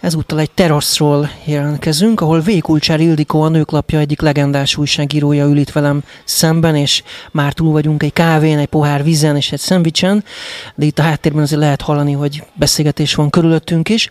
Ezúttal 0.00 0.40
egy 0.40 0.50
teraszról 0.50 1.30
jelentkezünk, 1.44 2.20
ahol 2.20 2.40
Vékulcsár 2.40 3.00
Ildikó, 3.00 3.42
a 3.42 3.48
nőklapja 3.48 3.98
egyik 3.98 4.20
legendás 4.20 4.76
újságírója 4.76 5.46
ül 5.46 5.56
itt 5.56 5.70
velem 5.70 6.02
szemben, 6.24 6.76
és 6.76 7.02
már 7.32 7.52
túl 7.52 7.72
vagyunk 7.72 8.02
egy 8.02 8.12
kávén, 8.12 8.58
egy 8.58 8.66
pohár 8.66 9.04
vízen 9.04 9.36
és 9.36 9.52
egy 9.52 9.60
szendvicsen, 9.60 10.24
de 10.74 10.84
itt 10.84 10.98
a 10.98 11.02
háttérben 11.02 11.42
azért 11.42 11.60
lehet 11.60 11.82
hallani, 11.82 12.12
hogy 12.12 12.42
beszélgetés 12.54 13.14
van 13.14 13.30
körülöttünk 13.30 13.88
is. 13.88 14.08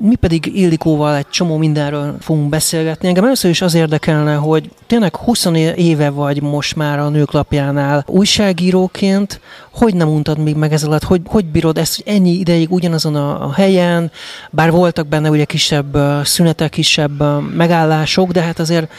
Mi 0.00 0.14
pedig 0.14 0.56
Ildikóval 0.56 1.16
egy 1.16 1.28
csomó 1.28 1.56
mindenről 1.56 2.16
fogunk 2.20 2.48
beszélgetni. 2.48 3.08
Engem 3.08 3.24
először 3.24 3.50
is 3.50 3.62
az 3.62 3.74
érdekelne, 3.74 4.34
hogy 4.34 4.70
tényleg 4.86 5.16
20 5.16 5.44
éve 5.76 6.10
vagy 6.10 6.42
most 6.42 6.76
már 6.76 6.98
a 6.98 7.08
nőklapjánál 7.08 8.04
újságíróként, 8.06 9.40
hogy 9.72 9.94
nem 9.94 10.08
untad 10.08 10.38
még 10.38 10.56
meg 10.56 10.72
ez 10.72 10.84
alatt, 10.84 11.02
hogy, 11.02 11.20
hogy 11.26 11.44
bírod 11.44 11.78
ezt 11.78 12.02
ennyi 12.06 12.30
ideig 12.30 12.72
ugyanazon 12.72 13.16
a, 13.16 13.44
a 13.44 13.52
helyen, 13.52 14.10
bár 14.50 14.70
voltak 14.70 15.06
benne 15.06 15.30
ugye 15.30 15.44
kisebb 15.44 15.98
szünetek, 16.24 16.70
kisebb 16.70 17.22
megállások, 17.54 18.30
de 18.30 18.40
hát 18.40 18.58
azért, 18.58 18.92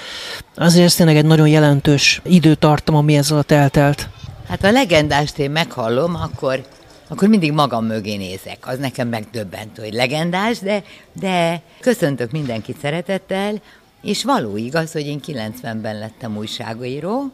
azért 0.56 0.86
ez 0.86 0.96
tényleg 0.96 1.18
egy 1.18 1.26
nagyon 1.26 1.48
jelentős 1.48 2.22
időtartam, 2.26 2.96
ami 2.96 3.18
ez 3.18 3.32
alatt 3.32 3.52
eltelt. 3.52 4.10
Hát 4.48 4.64
a 4.64 4.72
legendást 4.72 5.38
én 5.38 5.52
meghallom, 5.52 6.16
akkor 6.16 6.62
akkor 7.10 7.28
mindig 7.28 7.52
magam 7.52 7.86
mögé 7.86 8.16
nézek. 8.16 8.68
Az 8.68 8.78
nekem 8.78 9.08
megdöbbentő, 9.08 9.84
hogy 9.84 9.94
legendás, 9.94 10.60
de, 10.60 10.84
de 11.14 11.62
köszöntök 11.80 12.32
mindenkit 12.32 12.80
szeretettel, 12.80 13.62
és 14.02 14.24
való 14.24 14.58
igaz, 14.58 14.92
hogy 14.92 15.06
én 15.08 15.20
90-ben 15.26 15.98
lettem 15.98 16.38
újságíró, 16.38 17.32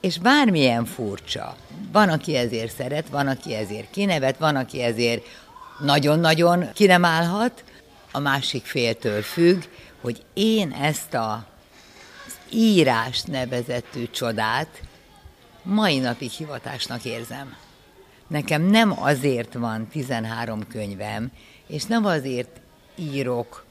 és 0.00 0.18
bármilyen 0.18 0.84
furcsa, 0.84 1.56
van, 1.92 2.08
aki 2.08 2.36
ezért 2.36 2.74
szeret, 2.74 3.08
van, 3.08 3.26
aki 3.26 3.54
ezért 3.54 3.90
kinevet, 3.90 4.38
van, 4.38 4.56
aki 4.56 4.82
ezért 4.82 5.22
nagyon-nagyon 5.80 6.72
ki 6.72 6.86
nem 6.86 7.04
állhat, 7.04 7.64
a 8.12 8.18
másik 8.18 8.64
féltől 8.64 9.22
függ, 9.22 9.62
hogy 10.00 10.22
én 10.34 10.70
ezt 10.70 11.14
a 11.14 11.46
írást 12.52 13.26
nevezetű 13.26 14.10
csodát 14.10 14.80
mai 15.62 15.98
napig 15.98 16.30
hivatásnak 16.30 17.04
érzem. 17.04 17.56
Nekem 18.30 18.62
nem 18.62 19.02
azért 19.02 19.54
van 19.54 19.88
13 19.88 20.66
könyvem, 20.68 21.30
és 21.66 21.84
nem 21.84 22.04
azért 22.04 22.60
írok 22.96 23.64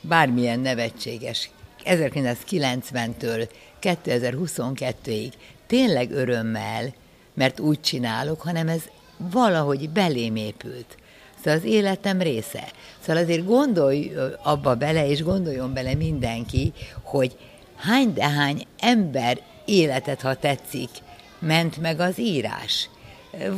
bármilyen 0.00 0.60
nevetséges 0.60 1.50
1990-től 1.84 3.48
2022-ig 3.82 5.32
tényleg 5.66 6.10
örömmel, 6.10 6.94
mert 7.34 7.60
úgy 7.60 7.80
csinálok, 7.80 8.40
hanem 8.40 8.68
ez 8.68 8.82
valahogy 9.16 9.90
belém 9.90 10.36
épült. 10.36 10.96
Szóval 11.36 11.58
az 11.58 11.64
életem 11.64 12.20
része. 12.20 12.68
Szóval 13.00 13.22
azért 13.22 13.44
gondolj 13.44 14.12
abba 14.42 14.74
bele, 14.74 15.08
és 15.08 15.22
gondoljon 15.22 15.72
bele 15.72 15.94
mindenki, 15.94 16.72
hogy 17.02 17.36
hány 17.76 18.12
de 18.12 18.28
hány 18.28 18.66
ember 18.78 19.40
életet, 19.64 20.20
ha 20.20 20.34
tetszik, 20.34 20.90
ment 21.38 21.76
meg 21.76 22.00
az 22.00 22.18
írás. 22.18 22.88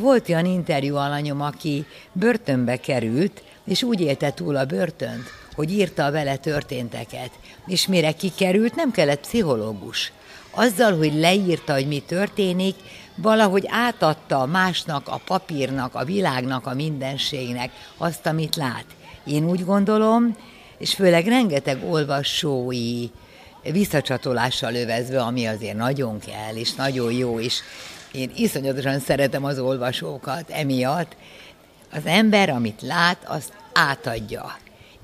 Volt 0.01 0.29
olyan 0.29 0.45
interjú 0.45 0.97
alanyom, 0.97 1.41
aki 1.41 1.87
börtönbe 2.13 2.77
került, 2.77 3.43
és 3.65 3.83
úgy 3.83 4.01
élte 4.01 4.33
túl 4.33 4.57
a 4.57 4.65
börtönt, 4.65 5.25
hogy 5.55 5.73
írta 5.73 6.05
a 6.05 6.11
vele 6.11 6.37
történteket. 6.37 7.31
És 7.67 7.87
mire 7.87 8.13
kikerült, 8.13 8.75
nem 8.75 8.91
kellett 8.91 9.21
pszichológus. 9.21 10.13
Azzal, 10.51 10.97
hogy 10.97 11.15
leírta, 11.15 11.73
hogy 11.73 11.87
mi 11.87 12.03
történik, 12.07 12.75
valahogy 13.15 13.65
átadta 13.69 14.47
másnak, 14.47 15.09
a 15.09 15.21
papírnak, 15.25 15.95
a 15.95 16.05
világnak, 16.05 16.67
a 16.67 16.75
mindenségnek 16.75 17.71
azt, 17.97 18.27
amit 18.27 18.57
lát. 18.57 18.85
Én 19.25 19.45
úgy 19.45 19.65
gondolom, 19.65 20.37
és 20.79 20.95
főleg 20.95 21.27
rengeteg 21.27 21.79
olvasói 21.91 23.07
visszacsatolással 23.63 24.75
övezve, 24.75 25.21
ami 25.21 25.47
azért 25.47 25.77
nagyon 25.77 26.19
kell, 26.19 26.55
és 26.55 26.75
nagyon 26.75 27.13
jó, 27.13 27.41
és 27.41 27.61
én 28.13 28.31
iszonyatosan 28.37 28.99
szeretem 28.99 29.45
az 29.45 29.59
olvasókat 29.59 30.51
emiatt. 30.51 31.17
Az 31.93 32.03
ember, 32.05 32.51
amit 32.51 32.83
lát, 32.83 33.25
azt 33.27 33.53
átadja. 33.73 34.57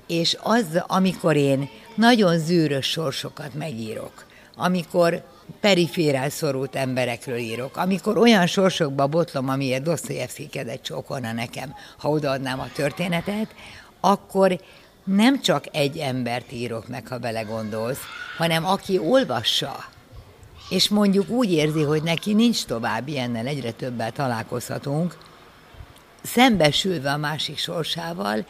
És 0.07 0.37
az, 0.41 0.65
amikor 0.87 1.35
én 1.35 1.69
nagyon 1.95 2.37
zűrös 2.37 2.85
sorsokat 2.85 3.53
megírok, 3.53 4.25
amikor 4.55 5.23
periférál 5.59 6.29
szorult 6.29 6.75
emberekről 6.75 7.37
írok, 7.37 7.77
amikor 7.77 8.17
olyan 8.17 8.47
sorsokba 8.47 9.07
botlom, 9.07 9.49
amiért 9.49 9.83
Dostoyevsky 9.83 10.47
kedett 10.47 10.83
csókolna 10.83 11.31
nekem, 11.31 11.75
ha 11.97 12.09
odaadnám 12.09 12.59
a 12.59 12.71
történetet, 12.73 13.47
akkor 13.99 14.59
nem 15.03 15.41
csak 15.41 15.65
egy 15.71 15.97
embert 15.97 16.51
írok 16.51 16.87
meg, 16.87 17.07
ha 17.07 17.17
belegondolsz, 17.17 17.99
hanem 18.37 18.65
aki 18.65 18.97
olvassa, 18.97 19.85
és 20.69 20.89
mondjuk 20.89 21.29
úgy 21.29 21.51
érzi, 21.51 21.83
hogy 21.83 22.03
neki 22.03 22.33
nincs 22.33 22.65
tovább 22.65 23.07
ilyennel, 23.07 23.47
egyre 23.47 23.71
többel 23.71 24.11
találkozhatunk, 24.11 25.17
szembesülve 26.23 27.11
a 27.11 27.17
másik 27.17 27.57
sorsával, 27.57 28.45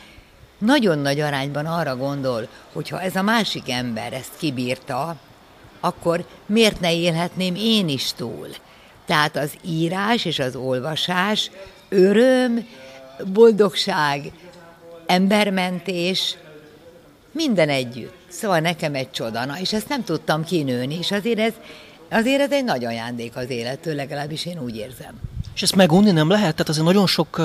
nagyon 0.57 0.99
nagy 0.99 1.19
arányban 1.19 1.65
arra 1.65 1.95
gondol, 1.95 2.47
hogy 2.73 2.89
ha 2.89 3.01
ez 3.01 3.15
a 3.15 3.21
másik 3.21 3.69
ember 3.69 4.13
ezt 4.13 4.37
kibírta, 4.37 5.15
akkor 5.79 6.25
miért 6.45 6.79
ne 6.79 6.95
élhetném 6.95 7.55
én 7.57 7.89
is 7.89 8.13
túl? 8.13 8.47
Tehát 9.05 9.35
az 9.35 9.53
írás 9.61 10.25
és 10.25 10.39
az 10.39 10.55
olvasás 10.55 11.51
öröm, 11.89 12.67
boldogság, 13.33 14.31
embermentés, 15.05 16.37
minden 17.31 17.69
együtt. 17.69 18.15
Szóval 18.27 18.59
nekem 18.59 18.95
egy 18.95 19.11
csoda, 19.11 19.45
na, 19.45 19.59
és 19.59 19.73
ezt 19.73 19.89
nem 19.89 20.03
tudtam 20.03 20.43
kinőni, 20.43 20.97
és 20.97 21.11
azért 21.11 21.39
ez 21.39 21.53
Azért 22.15 22.41
ez 22.41 22.51
egy 22.51 22.63
nagy 22.63 22.85
ajándék 22.85 23.35
az 23.35 23.49
élettől, 23.49 23.95
legalábbis 23.95 24.45
én 24.45 24.59
úgy 24.59 24.75
érzem. 24.75 25.13
És 25.55 25.61
ezt 25.61 25.75
megunni 25.75 26.11
nem 26.11 26.29
lehet? 26.29 26.51
Tehát 26.51 26.69
azért 26.69 26.85
nagyon 26.85 27.07
sok 27.07 27.41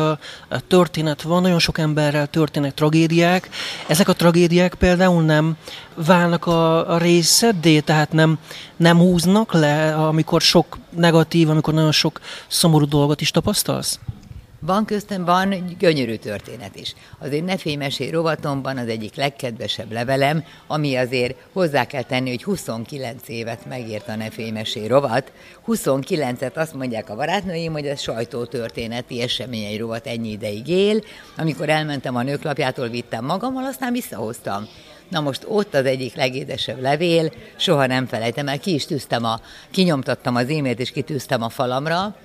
történet 0.69 1.23
van, 1.23 1.43
nagyon 1.43 1.59
sok 1.59 1.79
emberrel 1.79 2.27
történnek 2.27 2.75
tragédiák. 2.75 3.49
Ezek 3.89 4.09
a 4.09 4.13
tragédiák 4.13 4.75
például 4.75 5.23
nem 5.23 5.57
válnak 5.95 6.47
a, 6.47 6.93
a 6.95 6.99
részeddé, 6.99 7.81
tehát 7.81 8.13
nem, 8.13 8.39
nem 8.77 8.99
húznak 8.99 9.53
le, 9.53 9.95
amikor 9.95 10.41
sok 10.41 10.79
negatív, 10.91 11.51
amikor 11.51 11.75
nagyon 11.75 11.93
sok 11.93 12.21
szomorú 12.49 12.87
dolgot 12.89 13.21
is 13.21 13.31
tapasztalsz? 13.31 13.99
Van 14.63 14.85
köztem, 14.85 15.25
van 15.25 15.77
gyönyörű 15.79 16.15
történet 16.15 16.77
is. 16.77 16.95
Az 17.19 17.33
én 17.33 17.45
nefémesé 17.45 18.09
rovatomban 18.09 18.77
az 18.77 18.89
egyik 18.89 19.15
legkedvesebb 19.15 19.93
levelem, 19.93 20.45
ami 20.67 20.97
azért 20.97 21.37
hozzá 21.53 21.85
kell 21.85 22.03
tenni, 22.03 22.29
hogy 22.29 22.43
29 22.43 23.29
évet 23.29 23.67
megért 23.67 24.09
a 24.09 24.17
nefémesé 24.17 24.87
rovat. 24.87 25.33
29-et 25.67 26.53
azt 26.55 26.75
mondják 26.75 27.11
a 27.11 27.15
barátnőim, 27.15 27.73
hogy 27.73 27.87
ez 27.87 28.01
sajtótörténeti 28.01 29.23
eseményei 29.23 29.77
rovat 29.77 30.07
ennyi 30.07 30.31
ideig 30.31 30.69
él. 30.69 31.01
Amikor 31.37 31.69
elmentem 31.69 32.17
a 32.17 32.23
nőklapjától, 32.23 32.89
vittem 32.89 33.25
magammal, 33.25 33.65
aztán 33.65 33.93
visszahoztam. 33.93 34.69
Na 35.09 35.21
most 35.21 35.45
ott 35.49 35.75
az 35.75 35.85
egyik 35.85 36.15
legédesebb 36.15 36.81
levél, 36.81 37.33
soha 37.57 37.87
nem 37.87 38.07
felejtem 38.07 38.49
el, 38.49 38.59
ki 38.59 38.75
is 38.75 38.87
tűztem 38.87 39.25
a, 39.25 39.41
kinyomtattam 39.71 40.37
az 40.37 40.49
e-mailt 40.49 40.81
és 40.81 40.91
kitűztem 40.91 41.43
a 41.43 41.49
falamra, 41.49 42.17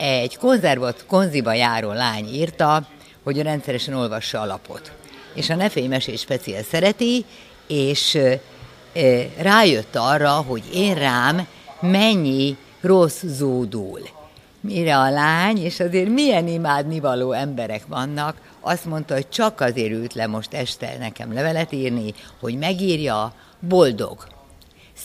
egy 0.00 0.36
konzervot 0.36 1.04
konziba 1.06 1.52
járó 1.52 1.92
lány 1.92 2.34
írta, 2.34 2.86
hogy 3.22 3.42
rendszeresen 3.42 3.94
olvassa 3.94 4.40
a 4.40 4.46
lapot. 4.46 4.92
És 5.34 5.50
a 5.50 5.54
nefély 5.54 5.86
mesés 5.86 6.20
speciál 6.20 6.62
szereti, 6.62 7.24
és 7.66 8.18
rájött 9.38 9.96
arra, 9.96 10.30
hogy 10.30 10.62
én 10.74 10.94
rám 10.94 11.46
mennyi 11.80 12.56
rossz 12.80 13.22
zódul. 13.24 14.00
Mire 14.60 14.98
a 14.98 15.10
lány, 15.10 15.64
és 15.64 15.80
azért 15.80 16.08
milyen 16.08 16.48
imádnivaló 16.48 17.32
emberek 17.32 17.86
vannak, 17.86 18.36
azt 18.60 18.84
mondta, 18.84 19.14
hogy 19.14 19.28
csak 19.28 19.60
azért 19.60 19.90
ült 19.92 20.14
le 20.14 20.26
most 20.26 20.54
este 20.54 20.96
nekem 20.98 21.32
levelet 21.32 21.72
írni, 21.72 22.14
hogy 22.40 22.58
megírja, 22.58 23.34
boldog, 23.58 24.26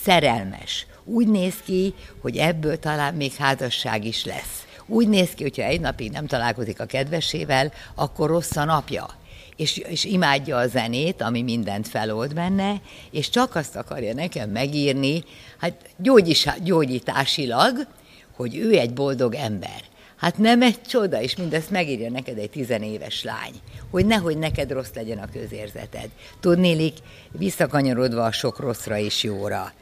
szerelmes. 0.04 0.88
Úgy 1.04 1.28
néz 1.28 1.56
ki, 1.66 1.94
hogy 2.22 2.38
ebből 2.38 2.80
talán 2.80 3.14
még 3.14 3.34
házasság 3.34 4.06
is 4.06 4.26
lesz. 4.26 4.66
Úgy 4.88 5.08
néz 5.08 5.30
ki, 5.30 5.44
hogyha 5.44 5.64
egy 5.64 5.80
napig 5.82 6.12
nem 6.12 6.28
találkozik 6.28 6.80
a 6.80 6.86
kedvesével, 6.86 7.72
akkor 7.96 8.30
rossz 8.30 8.56
a 8.56 8.64
napja. 8.64 9.08
és, 9.56 9.78
és 9.78 10.04
imádja 10.04 10.58
a 10.58 10.68
zenét, 10.68 11.22
ami 11.22 11.42
mindent 11.42 11.88
felold 11.88 12.34
benne, 12.34 12.82
és 13.12 13.30
csak 13.30 13.56
azt 13.56 13.76
akarja 13.76 14.14
nekem 14.14 14.50
megírni, 14.50 15.24
hát 15.58 15.74
gyógyis, 15.98 16.48
gyógyításilag, 16.64 17.88
hogy 18.36 18.58
ő 18.58 18.78
egy 18.78 18.94
boldog 18.94 19.36
ember. 19.36 19.84
Hát 20.16 20.38
nem 20.38 20.62
egy 20.62 20.82
csoda, 20.82 21.22
és 21.22 21.36
mindezt 21.36 21.70
megírja 21.70 22.10
neked 22.10 22.38
egy 22.38 22.50
tizenéves 22.50 23.24
lány, 23.24 23.54
hogy 23.90 24.06
nehogy 24.06 24.38
neked 24.38 24.72
rossz 24.72 24.94
legyen 24.94 25.18
a 25.18 25.32
közérzeted. 25.32 26.10
Tudnélik, 26.40 26.98
visszakanyarodva 27.32 28.24
a 28.24 28.32
sok 28.32 28.60
rosszra 28.60 28.98
és 28.98 29.24
jóra. 29.24 29.74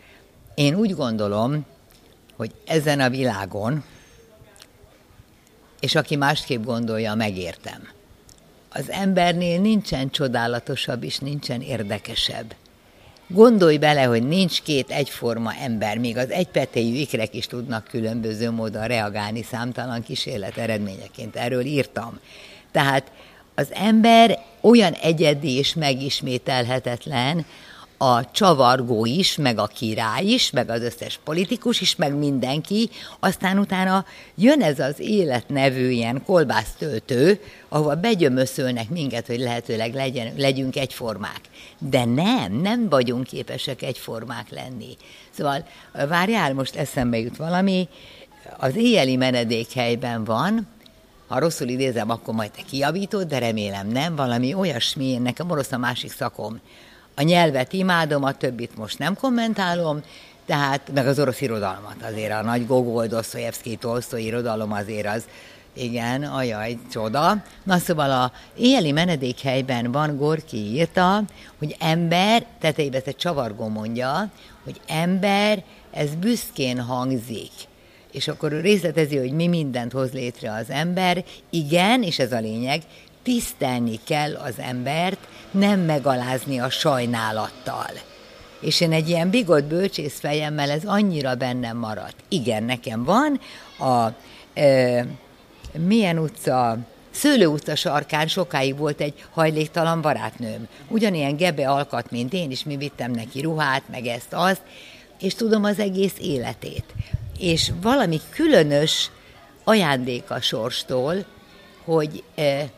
Én 0.55 0.75
úgy 0.75 0.95
gondolom, 0.95 1.65
hogy 2.35 2.51
ezen 2.65 2.99
a 2.99 3.09
világon, 3.09 3.83
és 5.83 5.95
aki 5.95 6.15
másképp 6.15 6.63
gondolja, 6.63 7.13
megértem. 7.13 7.89
Az 8.69 8.91
embernél 8.91 9.59
nincsen 9.61 10.09
csodálatosabb 10.09 11.03
és 11.03 11.17
nincsen 11.17 11.61
érdekesebb. 11.61 12.55
Gondolj 13.27 13.77
bele, 13.77 14.03
hogy 14.03 14.27
nincs 14.27 14.61
két 14.61 14.89
egyforma 14.89 15.53
ember, 15.53 15.97
még 15.97 16.17
az 16.17 16.29
egypetéjű 16.29 16.95
ikrek 16.95 17.33
is 17.33 17.45
tudnak 17.47 17.87
különböző 17.87 18.51
módon 18.51 18.87
reagálni 18.87 19.43
számtalan 19.43 20.03
kísérlet 20.03 20.57
eredményeként. 20.57 21.35
Erről 21.35 21.65
írtam. 21.65 22.19
Tehát 22.71 23.11
az 23.55 23.67
ember 23.73 24.39
olyan 24.61 24.93
egyedi 24.93 25.57
és 25.57 25.73
megismételhetetlen, 25.73 27.45
a 28.03 28.29
csavargó 28.31 29.05
is, 29.05 29.35
meg 29.35 29.57
a 29.57 29.67
király 29.67 30.25
is, 30.25 30.51
meg 30.51 30.69
az 30.69 30.81
összes 30.81 31.19
politikus 31.23 31.81
is, 31.81 31.95
meg 31.95 32.15
mindenki, 32.15 32.89
aztán 33.19 33.59
utána 33.59 34.05
jön 34.35 34.61
ez 34.61 34.79
az 34.79 34.99
élet 34.99 35.49
nevű 35.49 35.89
ilyen 35.89 36.23
kolbásztöltő, 36.25 37.39
ahova 37.69 37.95
begyömöszölnek 37.95 38.89
minket, 38.89 39.27
hogy 39.27 39.39
lehetőleg 39.39 39.93
legyen, 39.93 40.33
legyünk 40.37 40.75
egyformák. 40.75 41.41
De 41.77 42.05
nem, 42.05 42.53
nem 42.53 42.89
vagyunk 42.89 43.27
képesek 43.27 43.81
egyformák 43.81 44.49
lenni. 44.49 44.97
Szóval 45.29 45.65
várjál, 46.07 46.53
most 46.53 46.75
eszembe 46.75 47.17
jut 47.17 47.37
valami, 47.37 47.87
az 48.57 48.75
éjjeli 48.75 49.15
menedékhelyben 49.15 50.23
van, 50.23 50.67
ha 51.27 51.39
rosszul 51.39 51.67
idézem, 51.67 52.09
akkor 52.09 52.33
majd 52.33 52.51
te 52.51 52.61
kiavítod, 52.61 53.27
de 53.27 53.39
remélem 53.39 53.87
nem, 53.87 54.15
valami 54.15 54.53
olyasmi, 54.53 55.17
nekem 55.17 55.51
orosz 55.51 55.71
a 55.71 55.77
másik 55.77 56.11
szakom, 56.11 56.61
a 57.15 57.21
nyelvet 57.21 57.73
imádom, 57.73 58.23
a 58.23 58.33
többit 58.33 58.77
most 58.77 58.99
nem 58.99 59.15
kommentálom, 59.15 60.01
tehát 60.45 60.91
meg 60.93 61.07
az 61.07 61.19
orosz 61.19 61.41
irodalmat 61.41 61.95
azért, 62.11 62.31
a 62.31 62.41
nagy 62.41 62.67
Gogol, 62.67 63.07
Dostoyevsky, 63.07 63.75
Tolstoy 63.75 64.25
irodalom 64.25 64.71
azért 64.71 65.07
az, 65.07 65.25
igen, 65.75 66.23
ajaj, 66.23 66.77
csoda. 66.91 67.43
Na 67.63 67.77
szóval 67.77 68.11
a 68.11 68.31
éjjeli 68.57 68.91
menedékhelyben 68.91 69.91
van 69.91 70.17
Gorki 70.17 70.57
írta, 70.57 71.23
hogy 71.57 71.75
ember, 71.79 72.45
tetejében 72.59 73.01
egy 73.05 73.15
csavargó 73.15 73.67
mondja, 73.67 74.31
hogy 74.63 74.79
ember, 74.87 75.63
ez 75.91 76.15
büszkén 76.15 76.81
hangzik. 76.81 77.51
És 78.11 78.27
akkor 78.27 78.51
részletezi, 78.51 79.17
hogy 79.17 79.31
mi 79.31 79.47
mindent 79.47 79.91
hoz 79.91 80.11
létre 80.11 80.53
az 80.53 80.69
ember. 80.69 81.23
Igen, 81.49 82.03
és 82.03 82.19
ez 82.19 82.31
a 82.31 82.39
lényeg, 82.39 82.81
tisztelni 83.23 83.99
kell 84.05 84.35
az 84.35 84.53
embert, 84.57 85.27
nem 85.51 85.79
megalázni 85.79 86.59
a 86.59 86.69
sajnálattal. 86.69 87.91
És 88.59 88.81
én 88.81 88.91
egy 88.91 89.09
ilyen 89.09 89.29
bigott 89.29 89.63
bölcsész 89.63 90.19
fejemmel 90.19 90.69
ez 90.69 90.85
annyira 90.85 91.35
bennem 91.35 91.77
maradt. 91.77 92.15
Igen, 92.27 92.63
nekem 92.63 93.03
van 93.03 93.39
a 93.79 94.07
e, 94.59 95.05
milyen 95.87 96.17
utca, 96.17 96.77
Szőlő 97.11 97.45
utca 97.45 97.75
sarkán 97.75 98.27
sokáig 98.27 98.77
volt 98.77 99.01
egy 99.01 99.25
hajléktalan 99.31 100.01
barátnőm. 100.01 100.67
Ugyanilyen 100.87 101.35
gebe 101.35 101.69
alkat, 101.69 102.11
mint 102.11 102.33
én 102.33 102.51
is, 102.51 102.63
mi 102.63 102.77
vittem 102.77 103.11
neki 103.11 103.41
ruhát, 103.41 103.83
meg 103.91 104.05
ezt, 104.05 104.33
azt, 104.33 104.61
és 105.19 105.35
tudom 105.35 105.63
az 105.63 105.79
egész 105.79 106.15
életét. 106.19 106.85
És 107.39 107.71
valami 107.81 108.19
különös 108.29 109.11
ajándék 109.63 110.31
a 110.31 110.41
sorstól, 110.41 111.25
hogy 111.83 112.23
e, 112.35 112.71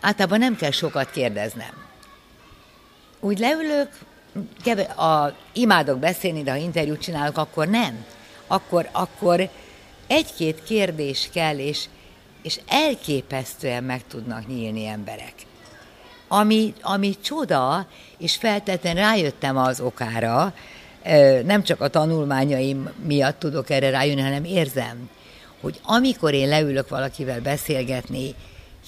általában 0.00 0.38
nem 0.38 0.56
kell 0.56 0.70
sokat 0.70 1.10
kérdeznem. 1.10 1.90
Úgy 3.20 3.38
leülök, 3.38 3.88
keve, 4.64 4.82
a, 4.82 5.36
imádok 5.52 5.98
beszélni, 5.98 6.42
de 6.42 6.50
ha 6.50 6.56
interjút 6.56 7.00
csinálok, 7.00 7.36
akkor 7.36 7.68
nem. 7.68 8.04
Akkor, 8.46 8.88
akkor 8.92 9.48
egy-két 10.06 10.62
kérdés 10.64 11.28
kell, 11.32 11.58
és, 11.58 11.84
és 12.42 12.60
elképesztően 12.68 13.84
meg 13.84 14.06
tudnak 14.08 14.46
nyílni 14.46 14.86
emberek. 14.86 15.34
Ami, 16.28 16.74
ami 16.82 17.16
csoda, 17.20 17.86
és 18.18 18.36
feltétlenül 18.36 19.02
rájöttem 19.02 19.56
az 19.56 19.80
okára, 19.80 20.54
nem 21.44 21.62
csak 21.62 21.80
a 21.80 21.88
tanulmányaim 21.88 22.90
miatt 23.06 23.38
tudok 23.38 23.70
erre 23.70 23.90
rájönni, 23.90 24.20
hanem 24.20 24.44
érzem, 24.44 25.10
hogy 25.60 25.80
amikor 25.82 26.34
én 26.34 26.48
leülök 26.48 26.88
valakivel 26.88 27.40
beszélgetni, 27.40 28.34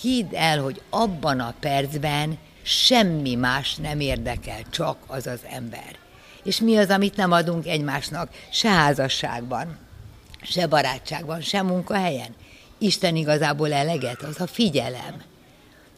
hidd 0.00 0.34
el, 0.34 0.62
hogy 0.62 0.82
abban 0.90 1.40
a 1.40 1.54
percben 1.60 2.38
semmi 2.62 3.34
más 3.34 3.74
nem 3.74 4.00
érdekel, 4.00 4.60
csak 4.70 4.96
az 5.06 5.26
az 5.26 5.40
ember. 5.50 5.96
És 6.42 6.60
mi 6.60 6.76
az, 6.76 6.88
amit 6.88 7.16
nem 7.16 7.32
adunk 7.32 7.66
egymásnak, 7.66 8.30
se 8.50 8.68
házasságban, 8.68 9.78
se 10.42 10.66
barátságban, 10.66 11.40
se 11.40 11.62
munkahelyen? 11.62 12.34
Isten 12.78 13.16
igazából 13.16 13.72
eleget, 13.72 14.22
az 14.22 14.40
a 14.40 14.46
figyelem. 14.46 15.22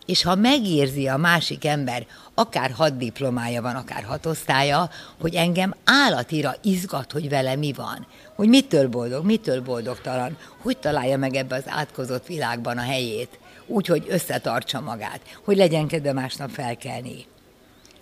És 0.06 0.22
ha 0.22 0.34
megérzi 0.34 1.08
a 1.08 1.16
másik 1.16 1.64
ember, 1.64 2.06
akár 2.34 2.70
hat 2.70 2.96
diplomája 2.96 3.62
van, 3.62 3.74
akár 3.76 4.04
hat 4.04 4.26
osztálya, 4.26 4.90
hogy 5.20 5.34
engem 5.34 5.74
állatira 5.84 6.54
izgat, 6.62 7.12
hogy 7.12 7.28
vele 7.28 7.56
mi 7.56 7.72
van, 7.72 8.06
hogy 8.34 8.48
mitől 8.48 8.88
boldog, 8.88 9.24
mitől 9.24 9.62
boldogtalan, 9.62 10.36
hogy 10.62 10.78
találja 10.78 11.16
meg 11.16 11.34
ebbe 11.34 11.56
az 11.56 11.64
átkozott 11.66 12.26
világban 12.26 12.78
a 12.78 12.82
helyét, 12.82 13.38
úgy, 13.66 13.86
hogy 13.86 14.06
összetartsa 14.08 14.80
magát, 14.80 15.20
hogy 15.44 15.56
legyen 15.56 15.86
kedve 15.86 16.12
másnap 16.12 16.50
felkelni. 16.50 17.24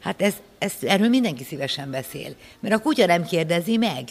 Hát 0.01 0.23
ez, 0.23 0.35
ez, 0.59 0.73
erről 0.81 1.09
mindenki 1.09 1.45
szívesen 1.45 1.91
beszél, 1.91 2.35
mert 2.61 2.75
a 2.75 2.79
kutya 2.79 3.07
nem 3.07 3.25
kérdezi 3.25 3.77
meg. 3.77 4.09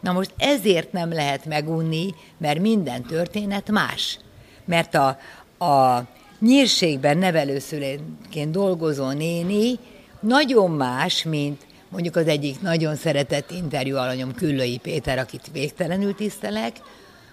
Na 0.00 0.12
most 0.12 0.34
ezért 0.36 0.92
nem 0.92 1.12
lehet 1.12 1.44
megunni, 1.44 2.14
mert 2.38 2.60
minden 2.60 3.02
történet 3.02 3.70
más. 3.70 4.18
Mert 4.64 4.94
a, 4.94 5.18
a 5.64 6.04
nyírségben 6.40 7.18
nevelőszülőként 7.18 8.50
dolgozó 8.50 9.10
néni 9.10 9.78
nagyon 10.20 10.70
más, 10.70 11.22
mint 11.22 11.66
mondjuk 11.88 12.16
az 12.16 12.26
egyik 12.26 12.60
nagyon 12.60 12.96
szeretett 12.96 13.50
interjú 13.50 13.96
alanyom 13.96 14.34
Küllői 14.34 14.78
Péter, 14.78 15.18
akit 15.18 15.50
végtelenül 15.52 16.14
tisztelek, 16.14 16.76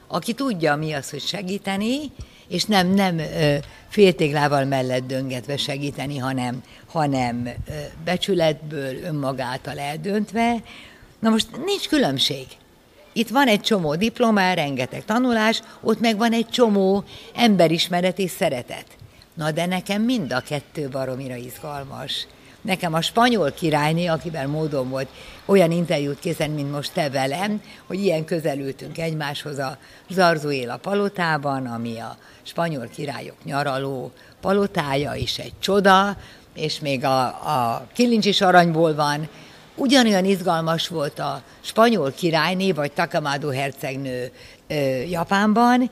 aki 0.07 0.33
tudja 0.33 0.75
mi 0.75 0.93
az, 0.93 1.09
hogy 1.09 1.21
segíteni, 1.21 2.11
és 2.47 2.63
nem, 2.63 2.87
nem 2.87 3.21
féltéglával 3.89 4.65
mellett 4.65 5.07
döngetve 5.07 5.57
segíteni, 5.57 6.17
hanem, 6.17 6.63
hanem 6.87 7.49
becsületből, 8.03 8.95
önmagáltal 9.03 9.79
eldöntve. 9.79 10.55
Na 11.19 11.29
most 11.29 11.47
nincs 11.65 11.87
különbség. 11.87 12.45
Itt 13.13 13.29
van 13.29 13.47
egy 13.47 13.61
csomó 13.61 13.95
diplomá, 13.95 14.53
rengeteg 14.53 15.05
tanulás, 15.05 15.61
ott 15.81 15.99
meg 15.99 16.17
van 16.17 16.31
egy 16.31 16.47
csomó 16.47 17.03
emberismeret 17.35 18.19
és 18.19 18.31
szeretet. 18.31 18.85
Na 19.33 19.51
de 19.51 19.65
nekem 19.65 20.01
mind 20.01 20.33
a 20.33 20.39
kettő 20.39 20.87
baromira 20.89 21.35
izgalmas. 21.35 22.27
Nekem 22.61 22.93
a 22.93 23.01
spanyol 23.01 23.51
királyné, 23.51 24.05
akivel 24.05 24.47
módon 24.47 24.89
volt 24.89 25.07
olyan 25.45 25.71
interjút 25.71 26.19
készen, 26.19 26.49
mint 26.49 26.71
most 26.71 26.93
te 26.93 27.09
velem, 27.09 27.61
hogy 27.87 27.99
ilyen 27.99 28.25
közelültünk 28.25 28.97
egymáshoz 28.97 29.57
a 29.57 29.77
Zarzuéla 30.09 30.77
palotában, 30.77 31.65
ami 31.65 31.99
a 31.99 32.17
spanyol 32.45 32.87
királyok 32.95 33.43
nyaraló 33.43 34.11
palotája 34.41 35.13
is 35.13 35.37
egy 35.37 35.53
csoda, 35.59 36.17
és 36.55 36.79
még 36.79 37.03
a, 37.03 37.25
a 37.27 37.87
kilincs 37.93 38.25
is 38.25 38.41
aranyból 38.41 38.95
van. 38.95 39.27
Ugyanolyan 39.75 40.25
izgalmas 40.25 40.87
volt 40.87 41.19
a 41.19 41.41
spanyol 41.61 42.11
királyné, 42.11 42.71
vagy 42.71 42.91
Takamado 42.91 43.49
hercegnő 43.49 44.31
ö, 44.67 44.75
Japánban, 45.09 45.89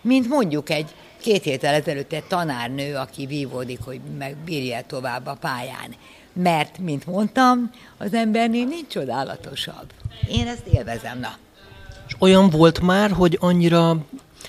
mint 0.00 0.28
mondjuk 0.28 0.70
egy 0.70 0.94
két 1.20 1.42
héttel 1.42 1.74
ezelőtt 1.74 2.12
egy 2.12 2.24
tanárnő, 2.24 2.96
aki 2.96 3.26
vívódik, 3.26 3.78
hogy 3.84 4.00
megbírja 4.18 4.80
tovább 4.86 5.26
a 5.26 5.36
pályán. 5.40 5.94
Mert, 6.32 6.78
mint 6.78 7.06
mondtam, 7.06 7.70
az 7.98 8.14
embernél 8.14 8.64
nincs 8.64 8.86
csodálatosabb. 8.86 9.92
Én 10.28 10.46
ezt 10.46 10.66
élvezem, 10.66 11.18
na. 11.18 11.36
És 12.08 12.14
olyan 12.18 12.50
volt 12.50 12.80
már, 12.80 13.10
hogy 13.10 13.38
annyira 13.40 13.96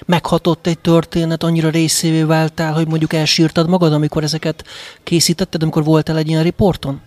meghatott 0.06 0.68
egy 0.68 0.80
történet, 0.80 1.44
annyira 1.44 1.70
részévé 1.70 2.24
váltál, 2.24 2.74
hogy 2.74 2.88
mondjuk 2.88 3.14
elsírtad 3.14 3.70
magad, 3.70 3.94
amikor 3.94 4.24
ezeket 4.24 4.64
készítetted, 5.04 5.62
amikor 5.62 5.84
voltál 5.84 6.18
egy 6.18 6.28
ilyen 6.28 6.44
riporton? 6.44 7.02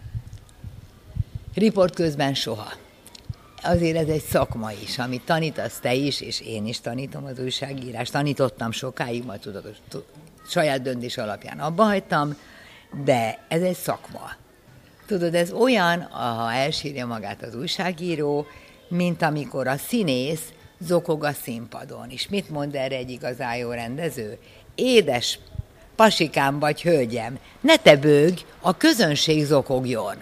Riport 1.55 1.95
közben 1.95 2.35
soha. 2.35 2.73
Azért 3.63 3.97
ez 3.97 4.09
egy 4.09 4.23
szakma 4.23 4.71
is, 4.83 4.99
amit 4.99 5.25
tanítasz 5.25 5.79
te 5.79 5.95
is, 5.95 6.21
és 6.21 6.41
én 6.41 6.67
is 6.67 6.81
tanítom 6.81 7.25
az 7.25 7.39
újságírást. 7.39 8.13
Tanítottam 8.13 8.71
sokáig, 8.71 9.25
majd 9.25 9.41
tudod, 9.41 9.77
saját 10.49 10.83
döntés 10.83 11.17
alapján 11.17 11.59
abba 11.59 11.85
hagytam, 11.85 12.37
de 13.05 13.39
ez 13.49 13.63
egy 13.63 13.77
szakma. 13.77 14.31
Tudod, 15.07 15.35
ez 15.35 15.53
olyan, 15.53 16.03
ha 16.03 16.53
elsírja 16.53 17.07
magát 17.07 17.43
az 17.43 17.55
újságíró, 17.55 18.47
mint 18.89 19.23
amikor 19.23 19.67
a 19.67 19.77
színész 19.77 20.43
zokog 20.79 21.25
a 21.25 21.33
színpadon. 21.33 22.11
És 22.11 22.29
mit 22.29 22.51
mond 22.51 22.75
erre 22.75 22.97
egy 22.97 23.11
igazán 23.11 23.57
jó 23.57 23.71
rendező? 23.71 24.39
Édes 24.75 25.39
pasikám 25.97 26.59
vagy 26.59 26.83
hölgyem, 26.83 27.39
ne 27.61 27.77
te 27.77 27.97
bőg, 27.97 28.39
a 28.61 28.77
közönség 28.77 29.45
zokogjon. 29.45 30.15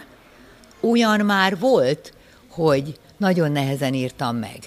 Olyan 0.79 1.19
már 1.19 1.59
volt, 1.59 2.13
hogy 2.49 2.99
nagyon 3.17 3.51
nehezen 3.51 3.93
írtam 3.93 4.35
meg. 4.35 4.59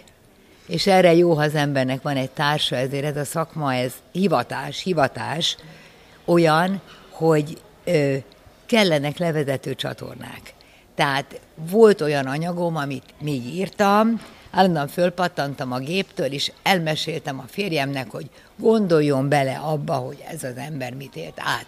És 0.66 0.86
erre 0.86 1.14
jó, 1.14 1.32
ha 1.32 1.42
az 1.42 1.54
embernek 1.54 2.02
van 2.02 2.16
egy 2.16 2.30
társa, 2.30 2.76
ezért 2.76 3.04
ez 3.04 3.16
a 3.16 3.24
szakma, 3.24 3.74
ez 3.74 3.92
hivatás, 4.12 4.82
hivatás, 4.82 5.56
olyan, 6.24 6.80
hogy 7.10 7.60
ö, 7.84 8.16
kellenek 8.66 9.18
levezető 9.18 9.74
csatornák. 9.74 10.54
Tehát 10.94 11.40
volt 11.54 12.00
olyan 12.00 12.26
anyagom, 12.26 12.76
amit 12.76 13.04
még 13.20 13.46
írtam, 13.46 14.20
állandóan 14.50 14.88
fölpattantam 14.88 15.72
a 15.72 15.78
géptől, 15.78 16.32
és 16.32 16.52
elmeséltem 16.62 17.38
a 17.38 17.44
férjemnek, 17.48 18.10
hogy 18.10 18.30
gondoljon 18.56 19.28
bele 19.28 19.56
abba, 19.56 19.94
hogy 19.94 20.24
ez 20.28 20.44
az 20.44 20.56
ember 20.56 20.94
mit 20.94 21.16
élt 21.16 21.36
át. 21.36 21.66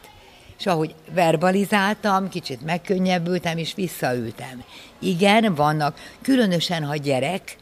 És 0.58 0.66
ahogy 0.66 0.94
verbalizáltam, 1.14 2.28
kicsit 2.28 2.64
megkönnyebbültem, 2.64 3.58
és 3.58 3.74
visszaültem. 3.74 4.64
Igen, 4.98 5.54
vannak, 5.54 5.98
különösen, 6.20 6.84
ha 6.84 6.96
gyerek, 6.96 7.56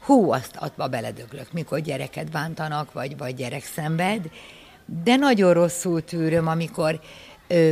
hú, 0.00 0.32
azt 0.32 0.56
adva 0.56 0.88
beledöglök, 0.88 1.52
mikor 1.52 1.80
gyereket 1.80 2.30
bántanak, 2.30 2.92
vagy, 2.92 3.16
vagy 3.16 3.34
gyerek 3.34 3.64
szenved, 3.64 4.30
de 5.04 5.16
nagyon 5.16 5.52
rosszul 5.52 6.04
tűröm, 6.04 6.46
amikor 6.46 7.00
ö, 7.46 7.70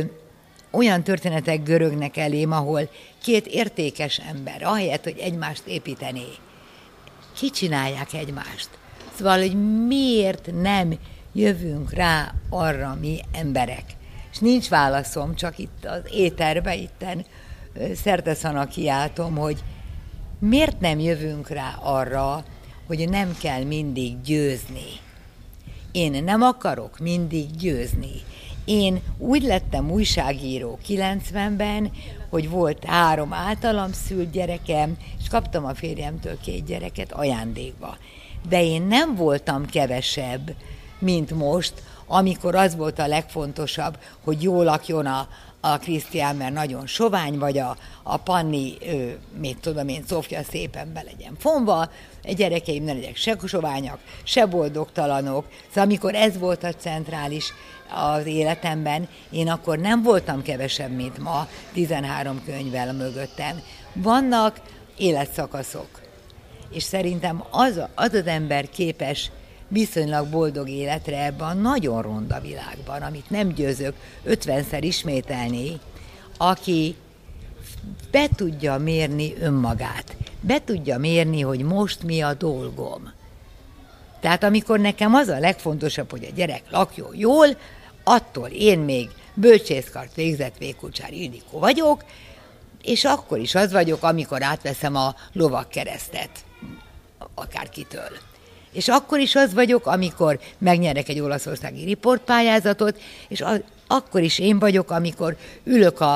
olyan 0.71 1.03
történetek 1.03 1.63
görögnek 1.63 2.17
elém, 2.17 2.51
ahol 2.51 2.89
két 3.21 3.47
értékes 3.47 4.17
ember, 4.17 4.63
ahelyett, 4.63 5.03
hogy 5.03 5.17
egymást 5.17 5.65
építené, 5.65 6.27
kicsinálják 7.33 8.13
egymást. 8.13 8.69
Szóval, 9.17 9.37
hogy 9.39 9.85
miért 9.87 10.49
nem 10.61 10.93
jövünk 11.33 11.93
rá 11.93 12.33
arra 12.49 12.97
mi 12.99 13.19
emberek. 13.31 13.83
És 14.31 14.37
nincs 14.37 14.69
válaszom, 14.69 15.35
csak 15.35 15.57
itt 15.57 15.85
az 15.85 16.01
éterbe, 16.11 16.75
itten 16.75 17.25
szerteszana 17.95 18.67
kiáltom, 18.67 19.35
hogy 19.35 19.63
miért 20.39 20.79
nem 20.79 20.99
jövünk 20.99 21.49
rá 21.49 21.79
arra, 21.81 22.43
hogy 22.87 23.09
nem 23.09 23.35
kell 23.41 23.63
mindig 23.63 24.21
győzni. 24.21 24.85
Én 25.91 26.23
nem 26.23 26.41
akarok 26.41 26.99
mindig 26.99 27.51
győzni. 27.55 28.11
Én 28.65 29.01
úgy 29.17 29.43
lettem 29.43 29.91
újságíró 29.91 30.79
90-ben, 30.87 31.91
hogy 32.29 32.49
volt 32.49 32.83
három 32.83 33.33
általam 33.33 33.91
szült 33.91 34.31
gyerekem, 34.31 34.97
és 35.21 35.27
kaptam 35.27 35.65
a 35.65 35.75
férjemtől 35.75 36.39
két 36.39 36.65
gyereket 36.65 37.11
ajándékba. 37.11 37.97
De 38.49 38.63
én 38.63 38.81
nem 38.81 39.15
voltam 39.15 39.65
kevesebb, 39.65 40.55
mint 40.99 41.31
most, 41.31 41.73
amikor 42.07 42.55
az 42.55 42.75
volt 42.75 42.99
a 42.99 43.07
legfontosabb, 43.07 43.97
hogy 44.23 44.43
jól 44.43 44.63
lakjon 44.63 45.05
a, 45.05 45.27
a 45.59 45.77
Krisztián, 45.77 46.35
mert 46.35 46.53
nagyon 46.53 46.87
sovány, 46.87 47.37
vagy 47.37 47.57
a, 47.57 47.77
a 48.03 48.17
Panni, 48.17 48.77
ő, 48.85 49.19
mit 49.39 49.57
tudom 49.57 49.87
én, 49.87 50.03
Szofia 50.07 50.43
szépen 50.43 50.93
be 50.93 51.01
legyen 51.01 51.35
fonva, 51.39 51.79
a 52.23 52.33
gyerekeim 52.35 52.83
ne 52.83 52.93
legyenek 52.93 53.15
se 53.15 53.37
soványak, 53.45 53.99
se 54.23 54.45
boldogtalanok. 54.45 55.45
Szóval 55.67 55.83
amikor 55.83 56.15
ez 56.15 56.37
volt 56.37 56.63
a 56.63 56.73
centrális 56.73 57.53
az 57.93 58.25
életemben, 58.25 59.07
én 59.29 59.49
akkor 59.49 59.77
nem 59.77 60.03
voltam 60.03 60.41
kevesebb, 60.41 60.91
mint 60.91 61.17
ma, 61.17 61.47
13 61.73 62.41
könyvvel 62.45 62.93
mögöttem. 62.93 63.61
Vannak 63.93 64.59
életszakaszok, 64.97 66.01
és 66.71 66.83
szerintem 66.83 67.43
az 67.49 67.81
az, 67.95 68.13
az 68.13 68.25
ember 68.25 68.69
képes 68.69 69.31
viszonylag 69.67 70.27
boldog 70.27 70.69
életre 70.69 71.25
ebben 71.25 71.47
a 71.47 71.53
nagyon 71.53 72.01
ronda 72.01 72.39
világban, 72.39 73.01
amit 73.01 73.29
nem 73.29 73.47
győzök 73.47 73.93
ötvenszer 74.23 74.83
ismételni, 74.83 75.79
aki 76.37 76.95
be 78.11 78.27
tudja 78.35 78.77
mérni 78.77 79.33
önmagát, 79.39 80.15
be 80.41 80.63
tudja 80.63 80.97
mérni, 80.97 81.41
hogy 81.41 81.61
most 81.61 82.03
mi 82.03 82.21
a 82.21 82.33
dolgom. 82.33 83.11
Tehát 84.19 84.43
amikor 84.43 84.79
nekem 84.79 85.13
az 85.13 85.27
a 85.27 85.39
legfontosabb, 85.39 86.11
hogy 86.11 86.27
a 86.31 86.35
gyerek 86.35 86.63
lakjon 86.69 87.15
jól, 87.15 87.47
attól 88.03 88.47
én 88.47 88.79
még 88.79 89.09
bölcsészkart 89.33 90.15
végzett 90.15 90.57
Vékulcsár 90.57 91.13
Ildikó 91.13 91.59
vagyok, 91.59 92.03
és 92.83 93.03
akkor 93.03 93.39
is 93.39 93.55
az 93.55 93.71
vagyok, 93.71 94.03
amikor 94.03 94.43
átveszem 94.43 94.95
a 94.95 95.15
lovakkeresztet 95.33 96.29
akárkitől. 97.35 98.09
És 98.71 98.87
akkor 98.87 99.19
is 99.19 99.35
az 99.35 99.53
vagyok, 99.53 99.85
amikor 99.85 100.39
megnyerek 100.57 101.09
egy 101.09 101.19
olaszországi 101.19 101.83
riportpályázatot, 101.83 102.99
és 103.27 103.41
a, 103.41 103.51
akkor 103.87 104.21
is 104.21 104.39
én 104.39 104.59
vagyok, 104.59 104.91
amikor 104.91 105.37
ülök 105.63 105.99
a, 105.99 106.13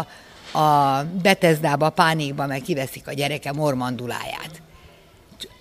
a 0.60 1.04
Betezdába, 1.22 1.90
pánikba, 1.90 2.46
meg 2.46 2.62
kiveszik 2.62 3.08
a 3.08 3.14
gyereke 3.14 3.52
mormanduláját. 3.52 4.62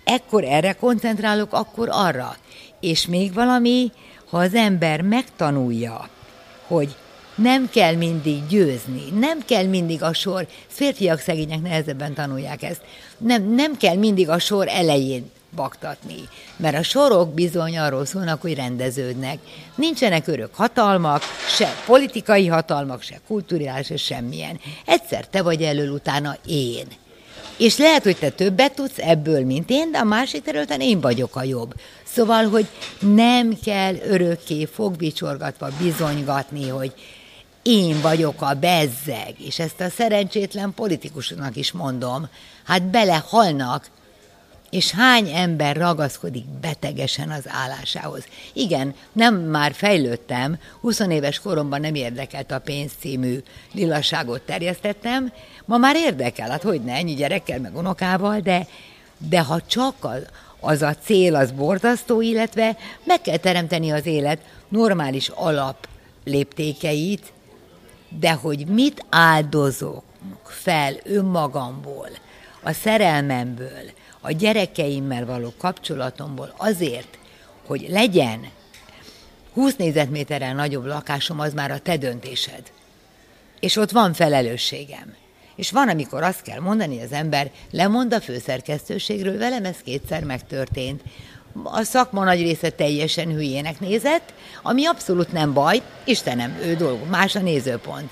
Ekkor 0.03 0.43
erre 0.43 0.73
koncentrálok, 0.73 1.53
akkor 1.53 1.87
arra. 1.91 2.35
És 2.79 3.05
még 3.05 3.33
valami, 3.33 3.91
ha 4.29 4.37
az 4.37 4.53
ember 4.53 5.01
megtanulja, 5.01 6.09
hogy 6.67 6.95
nem 7.35 7.69
kell 7.69 7.95
mindig 7.95 8.47
győzni, 8.47 9.03
nem 9.19 9.39
kell 9.45 9.65
mindig 9.65 10.03
a 10.03 10.13
sor, 10.13 10.47
férfiak 10.67 11.19
szegények 11.19 11.61
nehezebben 11.61 12.13
tanulják 12.13 12.63
ezt, 12.63 12.81
nem, 13.17 13.53
nem 13.53 13.77
kell 13.77 13.95
mindig 13.95 14.29
a 14.29 14.39
sor 14.39 14.67
elején 14.67 15.31
baktatni, 15.55 16.29
mert 16.55 16.77
a 16.77 16.83
sorok 16.83 17.33
bizony 17.33 17.77
arról 17.77 18.05
szólnak, 18.05 18.41
hogy 18.41 18.55
rendeződnek. 18.55 19.37
Nincsenek 19.75 20.27
örök 20.27 20.55
hatalmak, 20.55 21.21
se 21.55 21.69
politikai 21.85 22.47
hatalmak, 22.47 23.01
se 23.01 23.19
kulturális, 23.27 23.85
se 23.85 23.97
semmilyen. 23.97 24.59
Egyszer 24.85 25.27
te 25.27 25.41
vagy 25.41 25.61
elől, 25.61 25.89
utána 25.89 26.37
én. 26.45 26.87
És 27.57 27.77
lehet, 27.77 28.03
hogy 28.03 28.17
te 28.17 28.29
többet 28.29 28.73
tudsz 28.73 28.97
ebből, 28.97 29.45
mint 29.45 29.69
én, 29.69 29.91
de 29.91 29.97
a 29.97 30.03
másik 30.03 30.43
területen 30.43 30.81
én 30.81 31.01
vagyok 31.01 31.35
a 31.35 31.43
jobb. 31.43 31.73
Szóval, 32.03 32.49
hogy 32.49 32.67
nem 32.99 33.57
kell 33.63 33.95
örökké 33.95 34.65
fogbicsorgatva 34.65 35.69
bizonygatni, 35.81 36.67
hogy 36.67 36.93
én 37.61 38.01
vagyok 38.01 38.41
a 38.41 38.53
bezzeg, 38.53 39.35
és 39.37 39.59
ezt 39.59 39.81
a 39.81 39.89
szerencsétlen 39.89 40.73
politikusnak 40.73 41.55
is 41.55 41.71
mondom, 41.71 42.27
hát 42.63 42.83
belehalnak, 42.83 43.89
és 44.77 44.91
hány 44.91 45.29
ember 45.29 45.75
ragaszkodik 45.75 46.45
betegesen 46.45 47.29
az 47.29 47.43
állásához. 47.47 48.27
Igen, 48.53 48.93
nem 49.11 49.35
már 49.35 49.73
fejlődtem, 49.73 50.59
20 50.81 50.99
éves 50.99 51.39
koromban 51.39 51.79
nem 51.79 51.95
érdekelt 51.95 52.51
a 52.51 52.59
pénz 52.59 52.91
című 52.99 53.37
lilasságot 53.73 54.41
terjesztettem, 54.41 55.31
ma 55.65 55.77
már 55.77 55.95
érdekel, 55.95 56.49
hát 56.49 56.63
hogy 56.63 56.81
ne, 56.81 56.93
ennyi 56.93 57.13
gyerekkel, 57.13 57.59
meg 57.59 57.75
unokával, 57.75 58.39
de, 58.39 58.67
de 59.17 59.41
ha 59.41 59.61
csak 59.61 59.95
az, 59.99 60.25
az 60.59 60.81
a 60.81 60.95
cél, 61.03 61.35
az 61.35 61.51
borzasztó, 61.51 62.21
illetve 62.21 62.77
meg 63.03 63.21
kell 63.21 63.37
teremteni 63.37 63.91
az 63.91 64.05
élet 64.05 64.39
normális 64.67 65.29
alap 65.29 65.87
léptékeit, 66.23 67.33
de 68.19 68.31
hogy 68.31 68.67
mit 68.67 69.05
áldozok 69.09 70.03
fel 70.43 70.95
önmagamból, 71.03 72.09
a 72.63 72.71
szerelmemből, 72.71 73.91
a 74.27 74.31
gyerekeimmel 74.31 75.25
való 75.25 75.53
kapcsolatomból 75.57 76.53
azért, 76.57 77.17
hogy 77.65 77.85
legyen 77.89 78.47
20 79.53 79.75
négyzetméterrel 79.75 80.53
nagyobb 80.53 80.85
lakásom, 80.85 81.39
az 81.39 81.53
már 81.53 81.71
a 81.71 81.79
te 81.79 81.97
döntésed. 81.97 82.71
És 83.59 83.75
ott 83.75 83.91
van 83.91 84.13
felelősségem. 84.13 85.15
És 85.55 85.71
van, 85.71 85.89
amikor 85.89 86.23
azt 86.23 86.41
kell 86.41 86.59
mondani, 86.59 87.01
az 87.01 87.11
ember 87.11 87.51
lemond 87.71 88.13
a 88.13 88.21
főszerkesztőségről, 88.21 89.37
velem 89.37 89.65
ez 89.65 89.77
kétszer 89.83 90.23
megtörtént. 90.23 91.01
A 91.63 91.83
szakma 91.83 92.23
nagy 92.23 92.41
része 92.41 92.69
teljesen 92.69 93.31
hülyének 93.31 93.79
nézett, 93.79 94.33
ami 94.63 94.85
abszolút 94.85 95.31
nem 95.31 95.53
baj, 95.53 95.81
Istenem, 96.03 96.57
ő 96.61 96.75
dolgok, 96.75 97.09
más 97.09 97.35
a 97.35 97.39
nézőpont. 97.39 98.11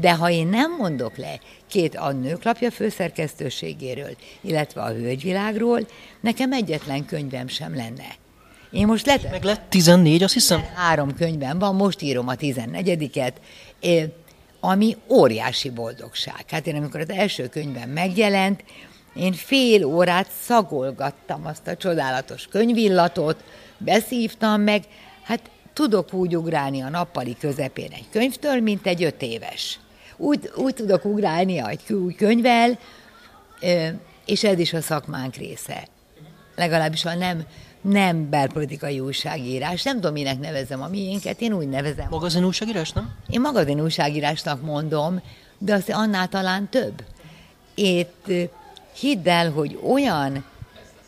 De 0.00 0.14
ha 0.14 0.30
én 0.30 0.46
nem 0.46 0.76
mondok 0.76 1.16
le 1.16 1.40
két 1.66 1.94
a 1.94 2.12
nőklapja 2.12 2.70
főszerkesztőségéről, 2.70 4.16
illetve 4.40 4.82
a 4.82 4.92
hölgyvilágról, 4.92 5.86
nekem 6.20 6.52
egyetlen 6.52 7.04
könyvem 7.04 7.48
sem 7.48 7.74
lenne. 7.74 8.14
Én 8.70 8.86
most 8.86 9.06
lett... 9.06 9.30
Meg 9.30 9.42
lett 9.42 9.62
14, 9.68 10.22
azt 10.22 10.32
hiszem? 10.32 10.64
Három 10.74 11.14
könyvem 11.14 11.58
van, 11.58 11.74
most 11.74 12.02
írom 12.02 12.28
a 12.28 12.34
14-et, 12.34 13.32
ami 14.60 14.96
óriási 15.08 15.70
boldogság. 15.70 16.44
Hát 16.48 16.66
én 16.66 16.76
amikor 16.76 17.00
az 17.00 17.10
első 17.10 17.48
könyvem 17.48 17.90
megjelent, 17.90 18.64
én 19.14 19.32
fél 19.32 19.84
órát 19.84 20.30
szagolgattam 20.40 21.46
azt 21.46 21.66
a 21.66 21.76
csodálatos 21.76 22.46
könyvillatot, 22.46 23.44
beszívtam 23.78 24.60
meg, 24.60 24.84
hát 25.22 25.50
tudok 25.72 26.12
úgy 26.12 26.36
ugrálni 26.36 26.80
a 26.80 26.88
nappali 26.88 27.36
közepén 27.40 27.90
egy 27.92 28.08
könyvtől, 28.10 28.60
mint 28.60 28.86
egy 28.86 29.04
öt 29.04 29.22
éves. 29.22 29.78
Úgy, 30.16 30.50
úgy 30.56 30.74
tudok 30.74 31.04
ugrálni 31.04 31.58
egy 31.58 31.92
új 31.92 32.14
könyvvel, 32.14 32.78
és 34.24 34.44
ez 34.44 34.58
is 34.58 34.72
a 34.72 34.80
szakmánk 34.80 35.34
része. 35.34 35.86
Legalábbis 36.56 37.04
a 37.04 37.14
nem, 37.14 37.46
nem 37.80 38.30
belpolitikai 38.30 39.00
újságírás. 39.00 39.82
Nem 39.82 39.94
tudom, 39.94 40.12
minek 40.12 40.38
nevezem 40.40 40.82
a 40.82 40.88
miénket, 40.88 41.40
én 41.40 41.52
úgy 41.52 41.68
nevezem. 41.68 42.06
Magazin 42.10 42.44
újságírás, 42.44 42.92
nem? 42.92 43.14
Én 43.28 43.40
magazin 43.40 43.80
újságírásnak 43.80 44.62
mondom, 44.62 45.22
de 45.58 45.74
az 45.74 45.84
annál 45.88 46.28
talán 46.28 46.68
több. 46.68 47.04
Itt 47.74 48.26
hidd 49.00 49.28
el, 49.28 49.50
hogy 49.50 49.78
olyan 49.82 50.44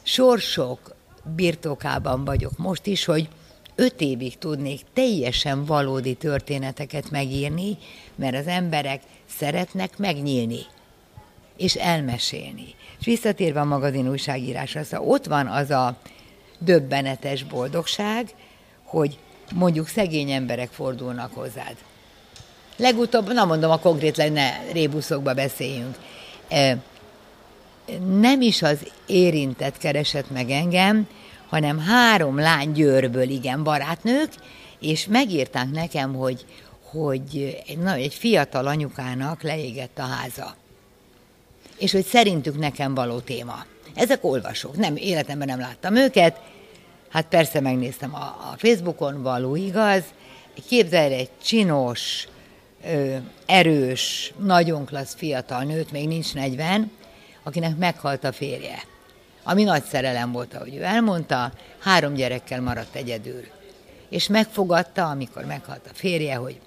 sorsok 0.02 0.94
birtokában 1.36 2.24
vagyok 2.24 2.56
most 2.56 2.86
is, 2.86 3.04
hogy 3.04 3.28
öt 3.80 4.00
évig 4.00 4.38
tudnék 4.38 4.80
teljesen 4.92 5.64
valódi 5.64 6.14
történeteket 6.14 7.11
megírni, 7.11 7.78
mert 8.14 8.37
az 8.37 8.47
emberek 8.47 9.02
szeretnek 9.38 9.99
megnyílni 9.99 10.61
és 11.56 11.75
elmesélni. 11.75 12.75
És 12.99 13.04
visszatérve 13.04 13.61
a 13.61 13.64
magazin 13.64 14.08
újságírásra, 14.08 14.85
szóval 14.85 15.08
ott 15.08 15.26
van 15.26 15.47
az 15.47 15.70
a 15.70 15.97
döbbenetes 16.58 17.44
boldogság, 17.44 18.35
hogy 18.85 19.18
mondjuk 19.54 19.88
szegény 19.88 20.30
emberek 20.30 20.70
fordulnak 20.70 21.35
hozzád. 21.35 21.76
Legutóbb, 22.76 23.32
na 23.32 23.44
mondom, 23.44 23.70
a 23.70 23.78
konkrét 23.78 24.32
ne 24.32 24.73
rébuszokba 24.73 25.35
beszéljünk. 25.35 25.99
Nem 28.20 28.40
is 28.40 28.62
az 28.62 28.78
érintett 29.06 29.78
keresett 29.78 30.30
meg 30.30 30.50
engem, 30.50 31.08
hanem 31.48 31.78
három 31.78 32.38
lány 32.38 32.72
Győrből, 32.72 33.28
igen, 33.28 33.62
barátnők, 33.62 34.32
és 34.78 35.06
megírták 35.06 35.70
nekem, 35.70 36.14
hogy, 36.14 36.44
hogy 36.90 37.58
na, 37.82 37.92
egy 37.92 38.14
fiatal 38.14 38.66
anyukának 38.66 39.42
leégett 39.42 39.98
a 39.98 40.02
háza. 40.02 40.54
És 41.78 41.92
hogy 41.92 42.04
szerintük 42.04 42.58
nekem 42.58 42.94
való 42.94 43.18
téma. 43.18 43.64
Ezek 43.94 44.24
olvasók, 44.24 44.76
nem, 44.76 44.96
életemben 44.96 45.48
nem 45.48 45.58
láttam 45.58 45.96
őket, 45.96 46.40
hát 47.08 47.26
persze 47.26 47.60
megnéztem 47.60 48.14
a, 48.14 48.18
a 48.18 48.54
Facebookon, 48.56 49.22
való 49.22 49.56
igaz, 49.56 50.02
képzelj 50.68 51.14
egy 51.14 51.30
csinos, 51.42 52.28
erős, 53.46 54.32
nagyon 54.38 54.84
klassz 54.84 55.14
fiatal 55.14 55.62
nőt, 55.62 55.90
még 55.90 56.08
nincs 56.08 56.34
40, 56.34 56.90
akinek 57.42 57.76
meghalt 57.76 58.24
a 58.24 58.32
férje. 58.32 58.82
Ami 59.48 59.62
nagy 59.62 59.84
szerelem 59.84 60.32
volt, 60.32 60.54
ahogy 60.54 60.76
ő 60.76 60.82
elmondta, 60.82 61.52
három 61.78 62.14
gyerekkel 62.14 62.60
maradt 62.60 62.94
egyedül. 62.94 63.44
És 64.08 64.26
megfogadta, 64.26 65.04
amikor 65.04 65.44
meghalt 65.44 65.86
a 65.90 65.94
férje, 65.94 66.34
hogy 66.34 66.60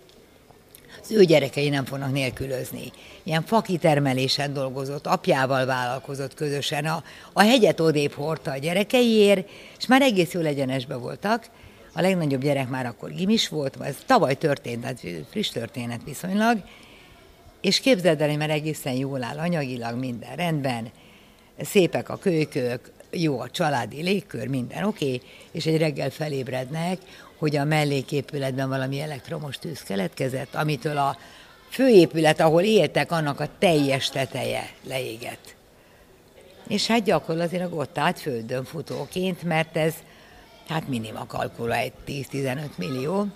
az 1.01 1.11
ő 1.11 1.23
gyerekei 1.23 1.69
nem 1.69 1.85
fognak 1.85 2.11
nélkülözni. 2.11 2.91
Ilyen 3.23 3.43
fakitermelésen 3.43 4.53
dolgozott, 4.53 5.07
apjával 5.07 5.65
vállalkozott 5.65 6.33
közösen, 6.33 6.85
a, 6.85 7.03
a 7.33 7.41
hegyet 7.41 7.79
odébb 7.79 8.11
hordta 8.11 8.51
a 8.51 8.57
gyerekeiért, 8.57 9.49
és 9.77 9.87
már 9.87 10.01
egész 10.01 10.31
jól 10.31 10.45
egyenesbe 10.45 10.95
voltak. 10.95 11.45
A 11.93 12.01
legnagyobb 12.01 12.41
gyerek 12.41 12.69
már 12.69 12.85
akkor 12.85 13.13
gimis 13.13 13.47
volt, 13.47 13.77
ez 13.81 13.95
tavaly 14.05 14.35
történt, 14.35 14.81
tehát 14.81 15.01
friss 15.29 15.49
történet 15.49 16.01
viszonylag, 16.05 16.57
és 17.61 17.79
képzeld 17.79 18.21
el, 18.21 18.27
hogy 18.27 18.37
már 18.37 18.49
egészen 18.49 18.93
jól 18.93 19.23
áll 19.23 19.37
anyagilag, 19.37 19.99
minden 19.99 20.35
rendben, 20.35 20.91
szépek 21.63 22.09
a 22.09 22.17
kölykök, 22.17 22.91
jó 23.11 23.39
a 23.39 23.49
családi 23.49 24.01
légkör, 24.01 24.47
minden 24.47 24.83
oké, 24.83 25.05
okay, 25.05 25.21
és 25.51 25.65
egy 25.65 25.77
reggel 25.77 26.09
felébrednek, 26.09 26.97
hogy 27.37 27.55
a 27.55 27.63
melléképületben 27.63 28.69
valami 28.69 29.01
elektromos 29.01 29.57
tűz 29.57 29.83
keletkezett, 29.83 30.55
amitől 30.55 30.97
a 30.97 31.17
főépület, 31.69 32.39
ahol 32.39 32.61
éltek, 32.61 33.11
annak 33.11 33.39
a 33.39 33.49
teljes 33.59 34.09
teteje 34.09 34.69
leégett. 34.87 35.55
És 36.67 36.87
hát 36.87 37.03
gyakorlatilag 37.03 37.73
ott 37.73 37.97
állt 37.97 38.19
földön 38.19 38.63
futóként, 38.63 39.43
mert 39.43 39.77
ez 39.77 39.93
hát 40.67 40.87
minima 40.87 41.25
kalkula 41.25 41.75
egy 41.75 41.93
10-15 42.07 42.57
millió, 42.75 43.27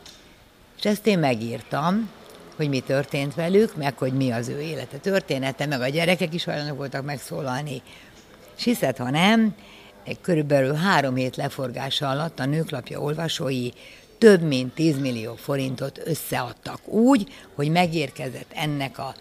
és 0.78 0.86
ezt 0.86 1.08
én 1.08 1.20
megírtam, 1.20 2.10
hogy 2.56 2.70
mi 2.70 2.80
történt 2.80 3.34
velük, 3.34 3.76
meg 3.76 3.98
hogy 3.98 4.14
mi 4.14 4.32
az 4.32 4.48
ő 4.48 4.62
élete 4.62 4.98
története, 4.98 5.66
meg 5.66 5.82
a 5.82 5.88
gyerekek 5.88 6.34
is 6.34 6.44
hajlandók 6.44 6.78
voltak 6.78 7.06
megszólalni. 7.06 7.82
És 8.58 8.64
hiszed, 8.64 8.98
ha 8.98 9.10
nem, 9.10 9.56
körülbelül 10.22 10.74
három 10.74 11.16
hét 11.16 11.36
leforgása 11.36 12.10
alatt 12.10 12.40
a 12.40 12.46
nőklapja 12.46 13.00
olvasói 13.00 13.70
több 14.18 14.42
mint 14.42 14.74
10 14.74 15.00
millió 15.00 15.36
forintot 15.36 16.02
összeadtak 16.04 16.88
úgy, 16.88 17.34
hogy 17.56 17.70
megérkezett 17.72 18.52
ennek 18.56 19.00
a 19.00 19.16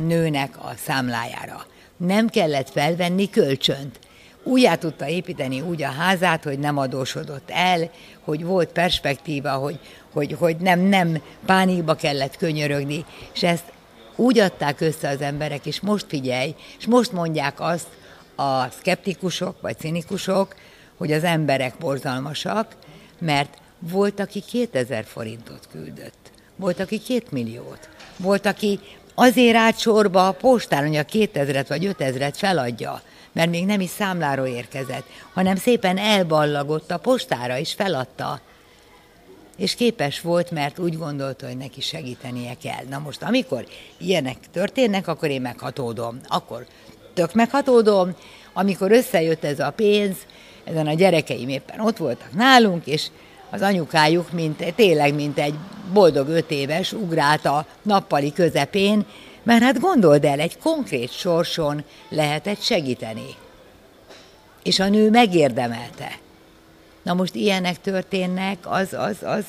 nőnek 0.00 0.58
a 0.58 0.72
számlájára. 0.84 1.66
Nem 1.96 2.28
kellett 2.28 2.70
felvenni 2.70 3.30
kölcsönt. 3.30 3.98
Újjá 4.42 4.74
tudta 4.74 5.08
építeni 5.08 5.60
úgy 5.60 5.82
a 5.82 5.90
házát, 5.90 6.44
hogy 6.44 6.58
nem 6.58 6.78
adósodott 6.78 7.50
el, 7.50 7.90
hogy 8.20 8.44
volt 8.44 8.68
perspektíva, 8.68 9.50
hogy, 9.50 9.78
hogy, 10.12 10.36
hogy 10.38 10.56
nem, 10.56 10.80
nem 10.80 11.22
pánikba 11.46 11.94
kellett 11.94 12.36
könyörögni, 12.36 13.04
és 13.34 13.42
ezt 13.42 13.72
úgy 14.16 14.38
adták 14.38 14.80
össze 14.80 15.08
az 15.08 15.20
emberek, 15.20 15.66
és 15.66 15.80
most 15.80 16.06
figyelj, 16.08 16.54
és 16.78 16.86
most 16.86 17.12
mondják 17.12 17.60
azt 17.60 17.86
a 18.38 18.70
szkeptikusok 18.70 19.60
vagy 19.60 19.78
cinikusok, 19.78 20.54
hogy 20.96 21.12
az 21.12 21.24
emberek 21.24 21.74
borzalmasak, 21.78 22.76
mert 23.18 23.58
volt, 23.78 24.20
aki 24.20 24.40
2000 24.40 25.04
forintot 25.04 25.68
küldött, 25.70 26.30
volt, 26.56 26.80
aki 26.80 26.98
2 26.98 27.22
milliót, 27.30 27.88
volt, 28.16 28.46
aki 28.46 28.80
azért 29.14 29.56
állt 29.56 29.78
sorba 29.78 30.26
a 30.26 30.32
postán, 30.32 30.86
hogy 30.86 30.96
a 30.96 31.04
2000-et 31.04 31.64
vagy 31.68 31.94
5000-et 31.98 32.34
feladja, 32.34 33.02
mert 33.32 33.50
még 33.50 33.66
nem 33.66 33.80
is 33.80 33.90
számláról 33.90 34.46
érkezett, 34.46 35.06
hanem 35.32 35.56
szépen 35.56 35.98
elballagott 35.98 36.90
a 36.90 36.98
postára 36.98 37.58
és 37.58 37.72
feladta. 37.72 38.40
És 39.56 39.74
képes 39.74 40.20
volt, 40.20 40.50
mert 40.50 40.78
úgy 40.78 40.96
gondolta, 40.96 41.46
hogy 41.46 41.56
neki 41.56 41.80
segítenie 41.80 42.54
kell. 42.62 42.84
Na 42.88 42.98
most, 42.98 43.22
amikor 43.22 43.66
ilyenek 43.96 44.36
történnek, 44.52 45.08
akkor 45.08 45.28
én 45.28 45.40
meghatódom. 45.40 46.20
Akkor 46.28 46.66
tök 47.18 47.34
meghatódom, 47.34 48.14
amikor 48.52 48.92
összejött 48.92 49.44
ez 49.44 49.58
a 49.58 49.70
pénz, 49.70 50.16
ezen 50.64 50.86
a 50.86 50.94
gyerekeim 50.94 51.48
éppen 51.48 51.80
ott 51.80 51.96
voltak 51.96 52.32
nálunk, 52.32 52.86
és 52.86 53.06
az 53.50 53.62
anyukájuk, 53.62 54.32
mint, 54.32 54.74
tényleg, 54.74 55.14
mint 55.14 55.38
egy 55.38 55.54
boldog 55.92 56.28
öt 56.28 56.50
éves, 56.50 56.92
ugrált 56.92 57.44
a 57.44 57.66
nappali 57.82 58.32
közepén, 58.32 59.04
mert 59.42 59.62
hát 59.62 59.80
gondold 59.80 60.24
el, 60.24 60.40
egy 60.40 60.58
konkrét 60.58 61.12
sorson 61.12 61.84
lehetett 62.08 62.62
segíteni. 62.62 63.34
És 64.62 64.78
a 64.80 64.88
nő 64.88 65.10
megérdemelte. 65.10 66.18
Na 67.02 67.14
most 67.14 67.34
ilyenek 67.34 67.80
történnek, 67.80 68.58
az, 68.62 68.92
az, 68.92 69.16
az, 69.22 69.44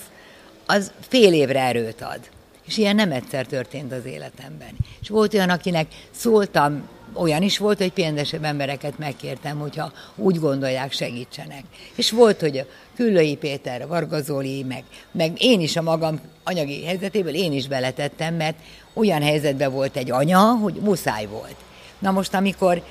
az 0.66 0.92
fél 1.08 1.34
évre 1.34 1.60
erőt 1.60 2.02
ad. 2.02 2.20
És 2.66 2.78
ilyen 2.78 2.96
nem 2.96 3.12
egyszer 3.12 3.46
történt 3.46 3.92
az 3.92 4.06
életemben. 4.06 4.72
És 5.02 5.10
volt 5.10 5.34
olyan, 5.34 5.50
akinek 5.50 5.88
szóltam 6.12 6.90
olyan 7.20 7.42
is 7.42 7.58
volt, 7.58 7.78
hogy 7.78 7.92
pénzesebb 7.92 8.44
embereket 8.44 8.98
megkértem, 8.98 9.60
hogyha 9.60 9.92
úgy 10.16 10.40
gondolják, 10.40 10.92
segítsenek. 10.92 11.64
És 11.96 12.12
volt, 12.12 12.40
hogy 12.40 12.58
a 12.58 12.66
Küllői 12.96 13.36
Péter, 13.36 13.88
Varga 13.88 14.22
Zoli, 14.22 14.64
meg, 14.64 14.84
meg 15.12 15.32
én 15.38 15.62
is 15.62 15.76
a 15.76 15.82
magam 15.82 16.20
anyagi 16.44 16.86
helyzetéből 16.86 17.34
én 17.34 17.54
is 17.54 17.68
beletettem, 17.68 18.36
mert 18.36 18.58
olyan 18.94 19.22
helyzetben 19.22 19.72
volt 19.72 19.96
egy 19.96 20.12
anya, 20.12 20.40
hogy 20.40 20.74
muszáj 20.74 21.26
volt. 21.26 21.56
Na 22.00 22.12
most, 22.12 22.34
amikor 22.34 22.84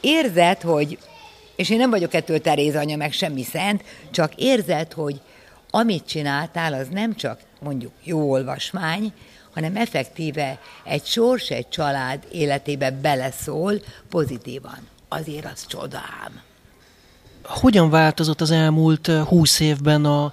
érzed, 0.00 0.60
hogy, 0.60 0.98
és 1.56 1.70
én 1.70 1.78
nem 1.78 1.90
vagyok 1.90 2.14
ettől 2.14 2.40
Teréz 2.40 2.76
anya, 2.76 2.96
meg 2.96 3.12
semmi 3.12 3.42
szent, 3.42 3.84
csak 4.10 4.34
érzed, 4.34 4.92
hogy 4.92 5.20
amit 5.70 6.06
csináltál, 6.06 6.72
az 6.72 6.88
nem 6.90 7.14
csak 7.14 7.40
mondjuk 7.60 7.92
jó 8.02 8.30
olvasmány, 8.30 9.12
hanem 9.54 9.76
effektíve 9.76 10.58
egy 10.84 11.04
sors, 11.04 11.50
egy 11.50 11.68
család 11.68 12.26
életébe 12.32 12.90
beleszól 12.90 13.72
pozitívan. 14.10 14.78
Azért 15.08 15.52
az 15.52 15.66
csodám. 15.66 16.40
Hogyan 17.44 17.90
változott 17.90 18.40
az 18.40 18.50
elmúlt 18.50 19.06
húsz 19.06 19.60
évben 19.60 20.04
a, 20.04 20.32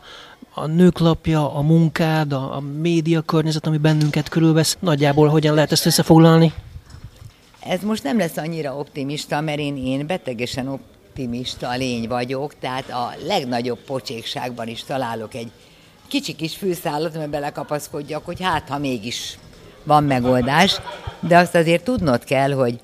a 0.53 0.65
nőklapja, 0.65 1.53
a 1.53 1.61
munkád, 1.61 2.33
a, 2.33 2.55
a 2.55 2.59
média 2.59 3.21
környezet, 3.21 3.67
ami 3.67 3.77
bennünket 3.77 4.29
körülvesz? 4.29 4.77
Nagyjából 4.79 5.27
hogyan 5.27 5.53
lehet 5.53 5.71
ezt 5.71 5.85
összefoglalni? 5.85 6.53
Ez 7.59 7.81
most 7.81 8.03
nem 8.03 8.17
lesz 8.17 8.37
annyira 8.37 8.75
optimista, 8.75 9.41
mert 9.41 9.59
én, 9.59 9.77
én 9.77 10.07
betegesen 10.07 10.67
optimista 10.67 11.75
lény 11.75 12.07
vagyok, 12.07 12.59
tehát 12.59 12.89
a 12.89 13.13
legnagyobb 13.25 13.79
pocsékságban 13.79 14.67
is 14.67 14.83
találok 14.83 15.33
egy 15.33 15.51
kicsi 16.07 16.35
kis 16.35 16.55
fűszálat, 16.55 17.13
mert 17.13 17.29
belekapaszkodjak, 17.29 18.25
hogy 18.25 18.41
hát, 18.41 18.69
ha 18.69 18.77
mégis 18.77 19.37
van 19.83 20.03
megoldás, 20.03 20.81
de 21.19 21.37
azt 21.37 21.55
azért 21.55 21.83
tudnod 21.83 22.23
kell, 22.23 22.51
hogy 22.51 22.79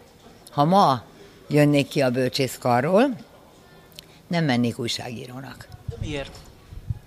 ha 0.52 0.66
ma 0.66 1.04
jönnék 1.48 1.88
ki 1.88 2.02
a 2.02 2.10
bölcsészkarról, 2.10 3.04
nem 4.28 4.46
mennék 4.46 4.80
újságírónak. 4.80 5.68
Miért? 6.00 6.36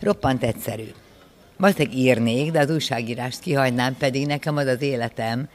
Roppant 0.01 0.43
egyszerű. 0.43 0.89
Valószínűleg 1.57 1.99
írnék, 1.99 2.51
de 2.51 2.61
az 2.61 2.71
újságírást 2.71 3.41
kihagynám, 3.41 3.97
pedig 3.97 4.27
nekem 4.27 4.57
az 4.57 4.67
az 4.67 4.83
életem, 4.83 5.49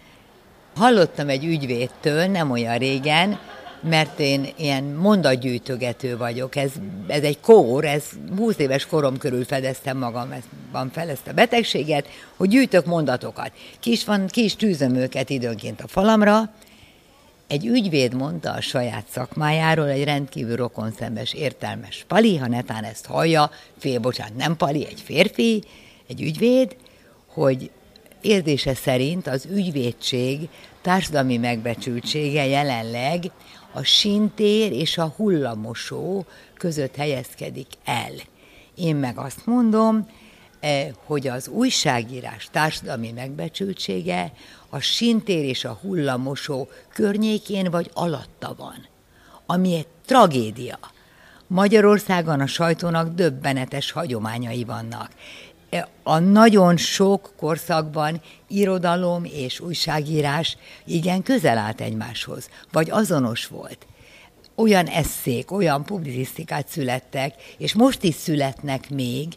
hallottam 0.76 1.30
egy 1.30 1.46
ügyvédtől 1.46 2.26
nem 2.26 2.52
olyan 2.52 2.78
régen, 2.78 3.40
mert 3.82 4.20
én 4.20 4.48
ilyen 4.56 4.84
mondatgyűjtögető 4.84 6.18
vagyok. 6.18 6.56
Ez, 6.56 6.72
ez 7.08 7.24
egy 7.24 7.40
kór, 7.40 7.86
ez 7.86 8.04
20 8.38 8.58
éves 8.58 8.86
korom 8.86 9.18
körül 9.18 9.46
fedeztem 9.46 9.98
magamban 9.98 10.92
fel 10.92 11.10
ezt 11.10 11.28
a 11.28 11.34
betegséget, 11.34 12.08
hogy 12.36 12.50
gyűjtök 12.50 12.86
mondatokat. 12.86 13.52
Ki 13.80 13.92
is, 13.92 14.06
van, 14.06 14.28
ki 14.28 14.44
is 14.44 14.56
tűzöm 14.56 14.96
őket 14.96 15.30
időnként 15.30 15.82
a 15.82 15.88
falamra. 15.88 16.50
Egy 17.48 17.66
ügyvéd 17.66 18.14
mondta 18.14 18.52
a 18.52 18.62
saját 18.62 19.06
szakmájáról, 19.10 19.88
egy 19.88 20.04
rendkívül 20.04 20.56
rokonszembes, 20.56 21.34
értelmes 21.34 22.06
pali, 22.08 22.38
ha 22.38 22.48
netán 22.48 22.84
ezt 22.84 23.06
hallja, 23.06 23.52
fél, 23.78 24.00
bocsánat, 24.00 24.36
nem 24.36 24.58
pali, 24.58 24.86
egy 24.86 25.02
férfi, 25.02 25.64
egy 26.08 26.22
ügyvéd, 26.22 26.76
hogy 27.28 27.72
érzése 28.22 28.76
szerint 28.76 29.28
az 29.28 29.48
ügyvédség 29.52 30.50
társadalmi 30.82 31.38
megbecsültsége 31.38 32.46
jelenleg 32.46 33.32
a 33.74 33.84
sintér 33.84 34.72
és 34.72 34.98
a 34.98 35.14
hullamosó 35.16 36.26
között 36.58 36.96
helyezkedik 36.96 37.68
el. 37.86 38.12
Én 38.76 38.96
meg 38.96 39.18
azt 39.18 39.46
mondom, 39.46 40.08
eh, 40.60 40.88
hogy 41.06 41.28
az 41.28 41.48
újságírás 41.48 42.50
társadalmi 42.52 43.12
megbecsültsége 43.12 44.34
a 44.70 44.80
sintér 44.80 45.44
és 45.44 45.66
a 45.66 45.80
hullamosó 45.82 46.70
környékén 46.94 47.72
vagy 47.72 47.90
alatta 47.94 48.54
van, 48.58 48.88
ami 49.46 49.76
egy 49.76 49.88
tragédia. 50.06 50.80
Magyarországon 51.48 52.40
a 52.40 52.48
sajtónak 52.48 53.14
döbbenetes 53.14 53.92
hagyományai 53.92 54.64
vannak 54.64 55.12
a 56.04 56.20
nagyon 56.20 56.78
sok 56.78 57.34
korszakban 57.38 58.22
irodalom 58.48 59.24
és 59.24 59.60
újságírás 59.60 60.58
igen 60.86 61.24
közel 61.24 61.58
állt 61.58 61.82
egymáshoz, 61.82 62.50
vagy 62.72 62.90
azonos 62.90 63.48
volt. 63.48 63.86
Olyan 64.56 64.86
eszék, 64.86 65.52
olyan 65.52 65.84
publicisztikát 65.84 66.68
születtek, 66.68 67.34
és 67.58 67.74
most 67.74 68.04
is 68.04 68.16
születnek 68.16 68.90
még, 68.90 69.28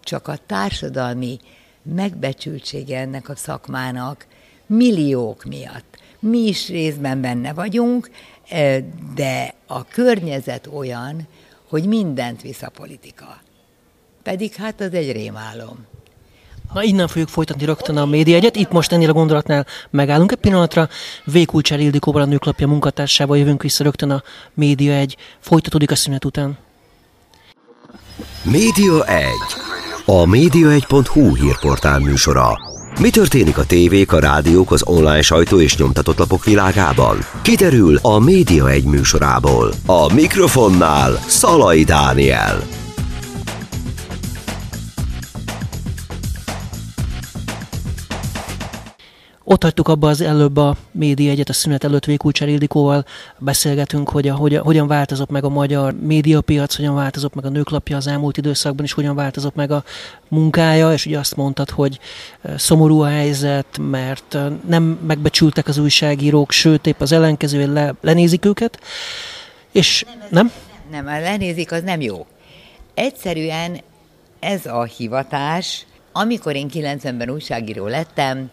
csak 0.00 0.28
a 0.28 0.38
társadalmi 0.46 1.38
megbecsültsége 1.82 2.98
ennek 2.98 3.28
a 3.28 3.36
szakmának 3.36 4.26
milliók 4.66 5.44
miatt. 5.44 5.96
Mi 6.18 6.38
is 6.38 6.68
részben 6.68 7.20
benne 7.20 7.52
vagyunk, 7.52 8.10
eh, 8.48 8.84
de 9.14 9.54
a 9.66 9.84
környezet 9.84 10.66
olyan, 10.66 11.28
hogy 11.68 11.86
mindent 11.86 12.42
visz 12.42 12.62
a 12.62 12.68
politika. 12.68 13.43
Pedig 14.24 14.54
hát 14.54 14.80
az 14.80 14.92
egy 14.92 15.12
rémálom. 15.12 15.86
Na 16.72 16.82
innen 16.82 17.08
fogjuk 17.08 17.28
folytatni 17.28 17.64
rögtön 17.64 17.96
a 17.96 18.06
média 18.06 18.36
egyet. 18.36 18.56
Itt 18.56 18.70
most 18.70 18.92
ennél 18.92 19.08
a 19.08 19.12
gondolatnál 19.12 19.66
megállunk 19.90 20.32
egy 20.32 20.38
pillanatra. 20.38 20.88
Vékulcsár 21.24 21.80
Ildikóval 21.80 22.22
a 22.22 22.24
nőklapja 22.24 22.66
munkatársával 22.66 23.38
jövünk 23.38 23.62
vissza 23.62 23.84
rögtön 23.84 24.10
a 24.10 24.22
média 24.54 24.92
egy. 24.92 25.16
Folytatódik 25.40 25.90
a 25.90 25.94
szünet 25.94 26.24
után. 26.24 26.58
Média 28.42 29.04
1. 29.04 29.26
A 30.04 30.24
média1.hu 30.24 31.34
hírportál 31.34 31.98
műsora. 31.98 32.58
Mi 33.00 33.10
történik 33.10 33.58
a 33.58 33.66
tévék, 33.66 34.12
a 34.12 34.18
rádiók, 34.18 34.72
az 34.72 34.82
online 34.86 35.22
sajtó 35.22 35.60
és 35.60 35.76
nyomtatott 35.76 36.18
lapok 36.18 36.44
világában? 36.44 37.18
Kiderül 37.42 37.98
a 38.02 38.18
Média 38.18 38.70
1 38.70 38.84
műsorából. 38.84 39.72
A 39.86 40.12
mikrofonnál 40.12 41.12
Szalai 41.26 41.84
Dániel. 41.84 42.83
Ott 49.46 49.62
hagytuk 49.62 49.88
abba 49.88 50.08
az 50.08 50.20
előbb 50.20 50.56
a 50.56 50.76
média 50.90 51.30
egyet, 51.30 51.48
a 51.48 51.52
szünet 51.52 51.84
előtt 51.84 52.04
Vékulcsár 52.04 52.48
Ildikóval 52.48 53.04
beszélgetünk, 53.38 54.08
hogy 54.08 54.28
a, 54.28 54.34
hogy 54.34 54.56
hogyan 54.56 54.86
változott 54.86 55.30
meg 55.30 55.44
a 55.44 55.48
magyar 55.48 55.92
médiapiac, 56.00 56.76
hogyan 56.76 56.94
változott 56.94 57.34
meg 57.34 57.44
a 57.44 57.48
nőklapja 57.48 57.96
az 57.96 58.06
elmúlt 58.06 58.36
időszakban, 58.36 58.84
és 58.84 58.92
hogyan 58.92 59.14
változott 59.14 59.54
meg 59.54 59.70
a 59.70 59.84
munkája, 60.28 60.92
és 60.92 61.06
ugye 61.06 61.18
azt 61.18 61.36
mondtad, 61.36 61.70
hogy 61.70 61.98
szomorú 62.56 63.00
a 63.00 63.06
helyzet, 63.06 63.78
mert 63.78 64.36
nem 64.68 64.82
megbecsültek 65.06 65.68
az 65.68 65.78
újságírók, 65.78 66.50
sőt, 66.50 66.86
épp 66.86 67.00
az 67.00 67.12
ellenkező, 67.12 67.72
le, 67.72 67.94
lenézik 68.00 68.44
őket, 68.44 68.78
és 69.72 70.04
nem? 70.30 70.52
Nem, 70.90 71.04
nem, 71.04 71.22
lenézik 71.22 71.72
az 71.72 71.82
nem 71.82 72.00
jó. 72.00 72.26
Egyszerűen 72.94 73.80
ez 74.40 74.66
a 74.66 74.84
hivatás, 74.84 75.86
amikor 76.12 76.54
én 76.54 76.68
90-ben 76.72 77.30
újságíró 77.30 77.86
lettem, 77.86 78.50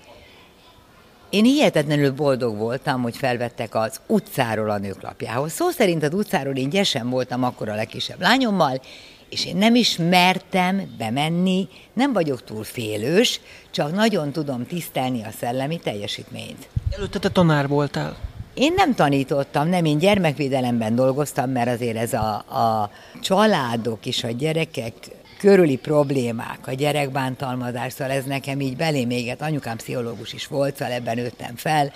én 1.32 1.44
hihetetlenül 1.44 2.12
boldog 2.12 2.58
voltam, 2.58 3.02
hogy 3.02 3.17
felvettek 3.17 3.76
az 3.76 4.02
utcáról 4.08 4.70
a 4.70 4.78
nőklapjához. 4.78 5.52
Szó 5.52 5.70
szerint 5.70 6.04
az 6.04 6.13
utcáról 6.13 6.56
én 6.56 6.70
gyesen 6.70 7.10
voltam 7.10 7.44
akkor 7.44 7.70
a 7.70 7.76
legkisebb 7.76 8.22
lányommal, 8.22 8.82
és 9.30 9.46
én 9.46 9.56
nem 9.56 9.76
is 9.76 9.98
mertem 9.98 10.96
bemenni, 10.98 11.67
nem 11.94 12.13
vagyok 12.13 12.44
túl 12.44 12.63
félős, 12.63 13.39
csak 13.72 13.94
nagyon 13.94 14.32
tudom 14.32 14.65
tisztelni 14.65 15.24
a 15.24 15.30
szellemi 15.39 15.80
teljesítményt. 15.80 16.67
Előtte 16.89 17.20
te 17.20 17.30
tanár 17.30 17.67
voltál. 17.67 18.17
Én 18.54 18.74
nem 18.76 18.96
tanítottam, 18.96 19.70
nem, 19.70 19.86
én 19.86 19.98
gyermekvédelemben 19.98 20.96
dolgoztam, 20.96 21.50
mert 21.50 21.70
azért 21.70 21.98
ez 21.98 22.13
a, 22.13 22.34
a 22.36 22.91
családok 23.22 24.06
és 24.06 24.24
a 24.24 24.32
gyerekek 24.32 24.94
körüli 25.42 25.78
problémák, 25.78 26.68
a 26.68 26.72
gyerekbántalmazás, 26.72 27.94
szóval 27.94 28.14
ez 28.14 28.24
nekem 28.24 28.60
így 28.60 28.76
belém 28.76 29.10
éget. 29.10 29.42
Anyukám 29.42 29.78
pszichológus 29.78 30.34
is 30.34 30.48
volt, 30.48 30.76
szóval 30.76 30.94
ebben 30.94 31.16
nőttem 31.16 31.56
fel, 31.56 31.94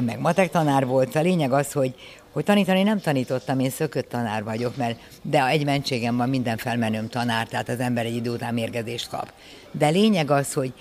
meg 0.00 0.20
matek 0.20 0.50
tanár 0.50 0.86
volt. 0.86 1.16
A 1.16 1.20
lényeg 1.20 1.52
az, 1.52 1.72
hogy, 1.72 1.94
hogy 2.32 2.44
tanítani 2.44 2.82
nem 2.82 3.00
tanítottam, 3.00 3.58
én 3.58 3.70
szökött 3.70 4.08
tanár 4.08 4.44
vagyok, 4.44 4.76
mert 4.76 4.98
de 5.22 5.46
egy 5.46 5.64
mentségem 5.64 6.16
van, 6.16 6.28
minden 6.28 6.56
felmenőm 6.56 7.08
tanár, 7.08 7.46
tehát 7.46 7.68
az 7.68 7.80
ember 7.80 8.04
egy 8.04 8.14
idő 8.14 8.30
után 8.30 8.54
mérgezést 8.54 9.08
kap. 9.08 9.32
De 9.70 9.88
lényeg 9.88 10.30
az, 10.30 10.52
hogy 10.52 10.72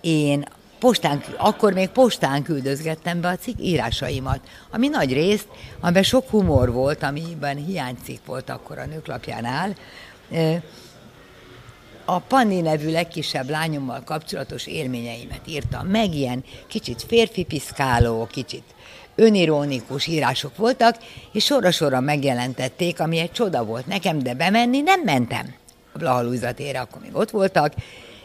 én 0.00 0.44
postán, 0.78 1.22
akkor 1.36 1.72
még 1.72 1.88
postán 1.88 2.42
küldözgettem 2.42 3.20
be 3.20 3.28
a 3.28 3.36
cikk 3.36 3.58
írásaimat, 3.60 4.40
ami 4.70 4.88
nagy 4.88 5.12
részt, 5.12 5.48
amiben 5.80 6.02
sok 6.02 6.28
humor 6.28 6.72
volt, 6.72 7.02
amiben 7.02 7.56
hiánycikk 7.56 8.26
volt 8.26 8.50
akkor 8.50 8.78
a 8.78 8.86
nőklapjánál, 8.86 9.74
a 12.04 12.18
Panni 12.18 12.60
nevű 12.60 12.90
legkisebb 12.90 13.50
lányommal 13.50 14.02
kapcsolatos 14.04 14.66
élményeimet 14.66 15.40
írtam 15.46 15.86
meg, 15.86 16.14
ilyen 16.14 16.44
kicsit 16.66 17.02
férfi 17.02 17.44
piszkáló, 17.44 18.28
kicsit 18.30 18.64
önironikus 19.14 20.06
írások 20.06 20.56
voltak, 20.56 20.96
és 21.32 21.44
sorra-sorra 21.44 22.00
megjelentették, 22.00 23.00
ami 23.00 23.18
egy 23.18 23.32
csoda 23.32 23.64
volt 23.64 23.86
nekem, 23.86 24.18
de 24.18 24.34
bemenni 24.34 24.80
nem 24.80 25.00
mentem. 25.00 25.54
A 25.92 25.98
Blahalúzatére 25.98 26.80
akkor 26.80 27.00
még 27.02 27.16
ott 27.16 27.30
voltak, 27.30 27.72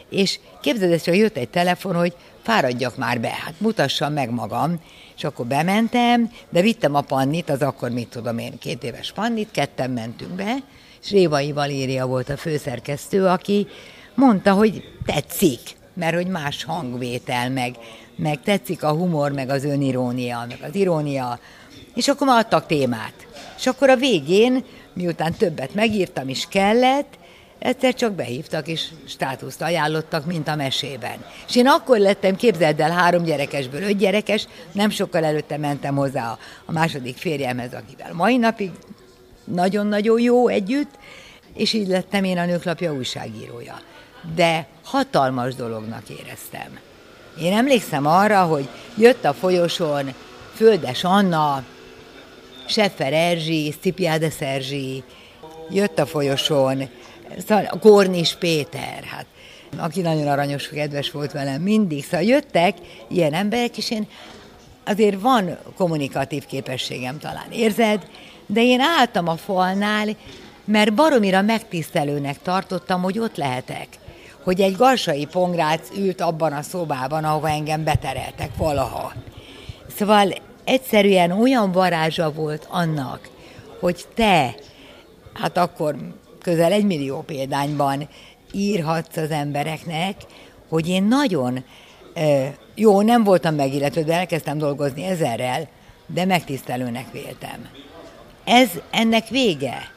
és 0.08 0.38
képzeld 0.60 1.04
hogy 1.04 1.16
jött 1.16 1.36
egy 1.36 1.48
telefon, 1.48 1.94
hogy 1.94 2.14
fáradjak 2.42 2.96
már 2.96 3.20
be, 3.20 3.28
hát 3.28 3.54
mutassam 3.58 4.12
meg 4.12 4.30
magam, 4.30 4.80
és 5.16 5.24
akkor 5.24 5.46
bementem, 5.46 6.32
de 6.48 6.60
vittem 6.60 6.94
a 6.94 7.00
Pannit, 7.00 7.50
az 7.50 7.62
akkor 7.62 7.90
mit 7.90 8.08
tudom 8.08 8.38
én, 8.38 8.58
két 8.58 8.82
éves 8.82 9.12
Pannit, 9.12 9.50
ketten 9.50 9.90
mentünk 9.90 10.30
be, 10.30 10.56
és 11.02 11.10
Révai 11.10 11.52
Valéria 11.52 12.06
volt 12.06 12.28
a 12.28 12.36
főszerkesztő, 12.36 13.26
aki 13.26 13.66
mondta, 14.14 14.52
hogy 14.52 14.84
tetszik, 15.04 15.60
mert 15.94 16.14
hogy 16.14 16.26
más 16.26 16.64
hangvétel, 16.64 17.50
meg, 17.50 17.76
meg 18.16 18.42
tetszik 18.42 18.82
a 18.82 18.92
humor, 18.92 19.32
meg 19.32 19.48
az 19.50 19.64
önirónia, 19.64 20.44
meg 20.48 20.58
az 20.62 20.74
irónia, 20.74 21.38
és 21.94 22.08
akkor 22.08 22.26
már 22.26 22.38
adtak 22.38 22.66
témát. 22.66 23.26
És 23.56 23.66
akkor 23.66 23.90
a 23.90 23.96
végén, 23.96 24.64
miután 24.92 25.32
többet 25.32 25.74
megírtam 25.74 26.28
is 26.28 26.46
kellett, 26.48 27.18
egyszer 27.58 27.94
csak 27.94 28.12
behívtak, 28.12 28.68
és 28.68 28.88
státuszt 29.06 29.62
ajánlottak, 29.62 30.26
mint 30.26 30.48
a 30.48 30.56
mesében. 30.56 31.24
És 31.48 31.56
én 31.56 31.66
akkor 31.66 31.98
lettem, 31.98 32.36
képzeld 32.36 32.80
el, 32.80 32.90
három 32.90 33.22
gyerekesből 33.22 33.82
öt 33.82 33.96
gyerekes, 33.96 34.46
nem 34.72 34.90
sokkal 34.90 35.24
előtte 35.24 35.56
mentem 35.56 35.94
hozzá 35.94 36.30
a, 36.30 36.38
a 36.64 36.72
második 36.72 37.16
férjemhez, 37.16 37.74
akivel 37.74 38.12
mai 38.12 38.36
napig 38.36 38.70
nagyon-nagyon 39.54 40.20
jó 40.20 40.48
együtt, 40.48 40.90
és 41.54 41.72
így 41.72 41.88
lettem 41.88 42.24
én 42.24 42.38
a 42.38 42.44
nőklapja 42.44 42.92
újságírója. 42.92 43.80
De 44.34 44.66
hatalmas 44.84 45.54
dolognak 45.54 46.02
éreztem. 46.08 46.78
Én 47.40 47.52
emlékszem 47.52 48.06
arra, 48.06 48.42
hogy 48.42 48.68
jött 48.96 49.24
a 49.24 49.32
folyosón 49.32 50.14
Földes 50.54 51.04
Anna, 51.04 51.64
Seffer 52.66 53.12
Erzsi, 53.12 53.74
Szipiádes 53.82 54.40
Erzsi, 54.40 55.02
jött 55.70 55.98
a 55.98 56.06
folyosón 56.06 56.88
szóval 57.46 57.78
Kornis 57.80 58.34
Péter, 58.34 59.02
hát, 59.04 59.26
aki 59.76 60.00
nagyon 60.00 60.28
aranyos, 60.28 60.68
kedves 60.68 61.10
volt 61.10 61.32
velem 61.32 61.62
mindig. 61.62 62.04
Szóval 62.04 62.26
jöttek 62.26 62.76
ilyen 63.08 63.32
emberek, 63.34 63.76
és 63.78 63.90
én 63.90 64.06
azért 64.84 65.20
van 65.20 65.58
kommunikatív 65.76 66.46
képességem 66.46 67.18
talán, 67.18 67.50
érzed? 67.52 68.06
De 68.48 68.62
én 68.62 68.80
álltam 68.80 69.28
a 69.28 69.36
falnál, 69.36 70.06
mert 70.64 70.94
baromira 70.94 71.42
megtisztelőnek 71.42 72.42
tartottam, 72.42 73.02
hogy 73.02 73.18
ott 73.18 73.36
lehetek. 73.36 73.88
Hogy 74.42 74.60
egy 74.60 74.76
garsai 74.76 75.26
pongrác 75.26 75.88
ült 75.96 76.20
abban 76.20 76.52
a 76.52 76.62
szobában, 76.62 77.24
ahova 77.24 77.48
engem 77.48 77.84
betereltek 77.84 78.56
valaha. 78.56 79.12
Szóval 79.96 80.34
egyszerűen 80.64 81.30
olyan 81.30 81.72
varázsa 81.72 82.32
volt 82.32 82.66
annak, 82.70 83.28
hogy 83.80 84.04
te, 84.14 84.54
hát 85.34 85.56
akkor 85.56 85.96
közel 86.42 86.72
egy 86.72 86.84
millió 86.84 87.20
példányban 87.20 88.08
írhatsz 88.52 89.16
az 89.16 89.30
embereknek, 89.30 90.14
hogy 90.68 90.88
én 90.88 91.04
nagyon 91.04 91.64
jó, 92.74 93.00
nem 93.00 93.24
voltam 93.24 93.54
megillető, 93.54 94.02
de 94.02 94.14
elkezdtem 94.14 94.58
dolgozni 94.58 95.04
ezerrel, 95.04 95.68
de 96.06 96.24
megtisztelőnek 96.24 97.12
véltem. 97.12 97.68
Ez 98.48 98.70
ennek 98.90 99.28
vége. 99.28 99.90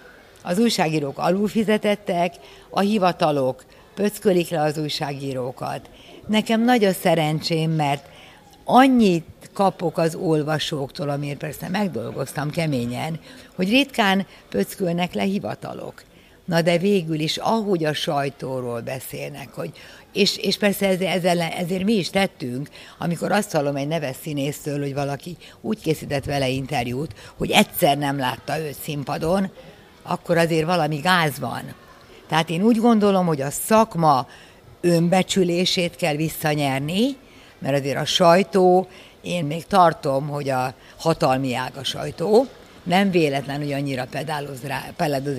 Az 0.44 0.60
újságírók 0.60 1.18
alulfizetettek, 1.18 2.34
a 2.70 2.80
hivatalok 2.80 3.66
pöckölik 3.96 4.50
le 4.50 4.62
az 4.62 4.78
újságírókat. 4.78 5.90
Nekem 6.28 6.64
nagy 6.64 6.84
a 6.84 6.92
szerencsém, 6.94 7.72
mert 7.72 8.06
annyit 8.64 9.26
kapok 9.54 9.98
az 9.98 10.16
olvasóktól, 10.16 11.10
amiért 11.10 11.38
persze 11.38 11.70
megdolgoztam 11.70 12.50
keményen, 12.50 13.20
hogy 13.56 13.70
ritkán 13.70 14.26
pöckölnek 14.50 15.14
le 15.14 15.24
hivatalok. 15.24 16.04
Na 16.46 16.62
de 16.62 16.78
végül 16.78 17.20
is, 17.20 17.38
ahogy 17.38 17.84
a 17.84 17.94
sajtóról 17.94 18.82
beszélnek, 18.82 19.54
hogy, 19.54 19.72
és, 20.14 20.38
és 20.38 20.58
persze 20.58 20.88
ezzel, 20.88 21.42
ezért 21.42 21.84
mi 21.84 21.94
is 21.94 22.10
tettünk, 22.10 22.70
amikor 22.98 23.32
azt 23.32 23.52
hallom 23.52 23.76
egy 23.76 23.88
neves 23.88 24.16
színésztől, 24.22 24.80
hogy 24.80 24.94
valaki 24.94 25.38
úgy 25.62 25.82
készített 25.82 26.26
vele 26.26 26.50
interjút, 26.50 27.14
hogy 27.38 27.52
egyszer 27.52 27.98
nem 27.98 28.18
látta 28.18 28.60
őt 28.60 28.82
színpadon, 28.84 29.52
akkor 30.02 30.38
azért 30.38 30.66
valami 30.66 30.96
gáz 30.96 31.40
van. 31.40 31.74
Tehát 32.28 32.50
én 32.50 32.62
úgy 32.62 32.78
gondolom, 32.78 33.26
hogy 33.26 33.42
a 33.42 33.50
szakma 33.50 34.28
önbecsülését 34.82 35.96
kell 35.96 36.16
visszanyerni, 36.16 37.18
mert 37.60 37.80
azért 37.80 37.98
a 37.98 38.06
sajtó, 38.06 38.88
én 39.22 39.46
még 39.46 39.66
tartom, 39.66 40.28
hogy 40.28 40.50
a 40.50 40.74
hatalmi 40.98 41.56
ág 41.56 41.72
a 41.76 41.84
sajtó, 41.84 42.46
nem 42.84 43.12
véletlen, 43.12 43.58
hogy 43.58 43.72
annyira 43.72 44.08
pedáloz 44.10 44.62
rá, 44.64 44.84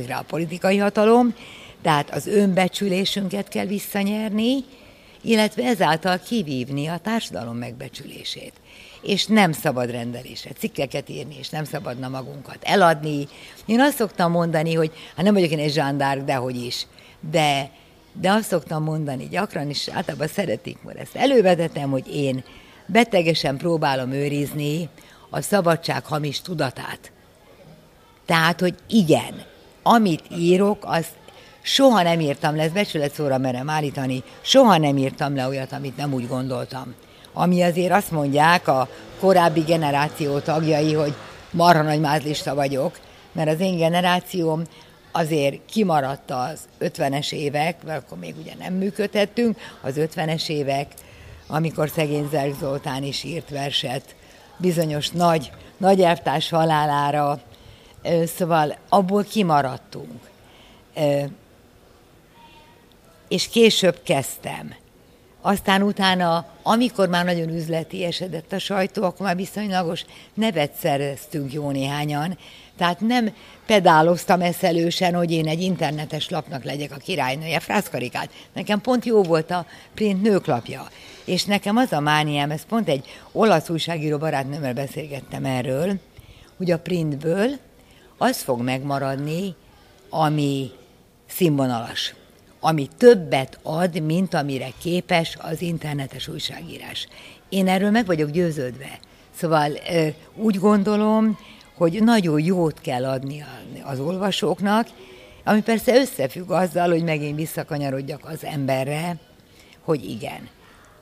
rá 0.07 0.19
a 0.19 0.25
politikai 0.27 0.77
hatalom, 0.77 1.35
tehát 1.83 2.11
az 2.11 2.27
önbecsülésünket 2.27 3.49
kell 3.49 3.67
visszanyerni, 3.67 4.65
illetve 5.23 5.65
ezáltal 5.65 6.19
kivívni 6.19 6.87
a 6.87 6.99
társadalom 6.99 7.57
megbecsülését. 7.57 8.53
És 9.03 9.27
nem 9.27 9.53
szabad 9.53 9.91
rendelésre 9.91 10.51
cikkeket 10.59 11.09
írni, 11.09 11.37
és 11.39 11.49
nem 11.49 11.65
szabadna 11.65 12.09
magunkat 12.09 12.59
eladni. 12.63 13.29
Én 13.67 13.81
azt 13.81 13.97
szoktam 13.97 14.31
mondani, 14.31 14.75
hogy 14.75 14.91
hát 15.17 15.25
nem 15.25 15.35
vagyok 15.35 15.51
én 15.51 15.59
egy 15.59 15.73
zsándár, 15.73 16.25
dehogy 16.25 16.65
is, 16.65 16.87
de, 17.31 17.71
de 18.13 18.31
azt 18.31 18.49
szoktam 18.49 18.83
mondani 18.83 19.29
gyakran, 19.29 19.69
és 19.69 19.89
általában 19.93 20.27
szeretik, 20.27 20.83
mert 20.83 20.99
ezt 20.99 21.17
elővezetem, 21.17 21.91
hogy 21.91 22.15
én 22.15 22.45
betegesen 22.87 23.57
próbálom 23.57 24.13
őrizni 24.13 24.89
a 25.31 25.41
szabadság 25.41 26.05
hamis 26.05 26.41
tudatát. 26.41 27.13
Tehát, 28.27 28.61
hogy 28.61 28.75
igen, 28.89 29.43
amit 29.83 30.23
írok, 30.39 30.85
az 30.87 31.07
soha 31.63 32.03
nem 32.03 32.21
írtam 32.21 32.57
le, 32.57 32.63
ezt 32.63 32.73
becsületszóra 32.73 33.39
merem 33.39 33.71
állítani, 33.71 34.23
soha 34.41 34.77
nem 34.77 34.97
írtam 34.97 35.37
le 35.37 35.47
olyat, 35.47 35.73
amit 35.73 35.97
nem 35.97 36.13
úgy 36.13 36.29
gondoltam. 36.29 36.95
Ami 37.33 37.63
azért 37.63 37.93
azt 37.93 38.11
mondják 38.11 38.69
a 38.69 38.89
korábbi 39.21 39.61
generáció 39.61 40.39
tagjai, 40.39 40.95
hogy 40.95 41.15
marha 41.51 41.83
nagy 41.83 42.01
mázlista 42.01 42.55
vagyok, 42.55 42.99
mert 43.33 43.49
az 43.49 43.61
én 43.61 43.77
generációm 43.77 44.63
azért 45.13 45.61
kimaradt 45.71 46.31
az 46.31 46.69
50-es 46.81 47.33
évek, 47.33 47.85
mert 47.85 48.03
akkor 48.05 48.19
még 48.19 48.35
ugye 48.41 48.53
nem 48.59 48.75
működhettünk, 48.75 49.59
az 49.81 49.95
50-es 49.97 50.49
évek, 50.49 50.87
amikor 51.47 51.89
szegény 51.89 52.29
Zerg 52.31 52.55
Zoltán 52.61 53.03
is 53.03 53.25
írt 53.25 53.51
verset 53.51 54.15
bizonyos 54.57 55.09
nagy, 55.09 55.51
nagy 55.77 56.01
elvtárs 56.01 56.51
halálára, 56.51 57.41
szóval 58.37 58.77
abból 58.89 59.25
kimaradtunk. 59.25 60.21
És 63.33 63.49
később 63.49 64.01
kezdtem. 64.03 64.75
Aztán 65.41 65.83
utána, 65.83 66.47
amikor 66.63 67.09
már 67.09 67.25
nagyon 67.25 67.49
üzleti 67.49 68.05
esedett 68.05 68.53
a 68.53 68.59
sajtó, 68.59 69.03
akkor 69.03 69.27
már 69.27 69.37
viszonylagos 69.37 70.05
nevet 70.35 70.75
szereztünk 70.75 71.53
jó 71.53 71.71
néhányan, 71.71 72.39
tehát 72.77 73.01
nem 73.01 73.35
pedáloztam 73.67 74.41
eszelősen, 74.41 75.15
hogy 75.15 75.31
én 75.31 75.49
egy 75.49 75.61
internetes 75.61 76.29
lapnak 76.29 76.65
legyek 76.65 76.93
a 76.93 76.97
királynője, 76.97 77.61
frászkarikát. 77.61 78.31
Nekem 78.53 78.81
pont 78.81 79.05
jó 79.05 79.23
volt 79.23 79.51
a 79.51 79.67
print 79.95 80.23
nőklapja. 80.23 80.89
És 81.25 81.45
nekem 81.45 81.77
az 81.77 81.93
a 81.93 82.01
mániám, 82.01 82.51
ez 82.51 82.67
pont 82.67 82.89
egy 82.89 83.07
olasz 83.33 83.69
újságíró 83.69 84.19
barátnőmmel 84.19 84.75
beszélgettem 84.75 85.45
erről, 85.45 85.95
hogy 86.57 86.71
a 86.71 86.79
printből 86.79 87.51
az 88.19 88.43
fog 88.43 88.61
megmaradni, 88.61 89.55
ami 90.09 90.71
színvonalas, 91.27 92.15
ami 92.65 92.89
többet 92.99 93.59
ad, 93.63 94.03
mint 94.03 94.35
amire 94.35 94.69
képes 94.83 95.37
az 95.41 95.63
internetes 95.63 96.29
újságírás. 96.29 97.09
Én 97.49 97.69
erről 97.69 97.91
meg 97.91 98.07
vagyok 98.07 98.31
győződve. 98.31 98.99
Szóval 99.35 99.73
úgy 100.37 100.59
gondolom, 100.59 101.39
hogy 101.75 102.03
nagyon 102.03 102.41
jót 102.41 102.81
kell 102.81 103.05
adni 103.05 103.45
az 103.85 104.01
olvasóknak, 104.01 104.89
ami 105.45 105.63
persze 105.63 105.97
összefügg 105.97 106.51
azzal, 106.51 106.89
hogy 106.89 107.05
megint 107.05 107.37
visszakanyarodjak 107.37 108.25
az 108.25 108.45
emberre, 108.45 109.17
hogy 109.85 110.05
igen, 110.05 110.49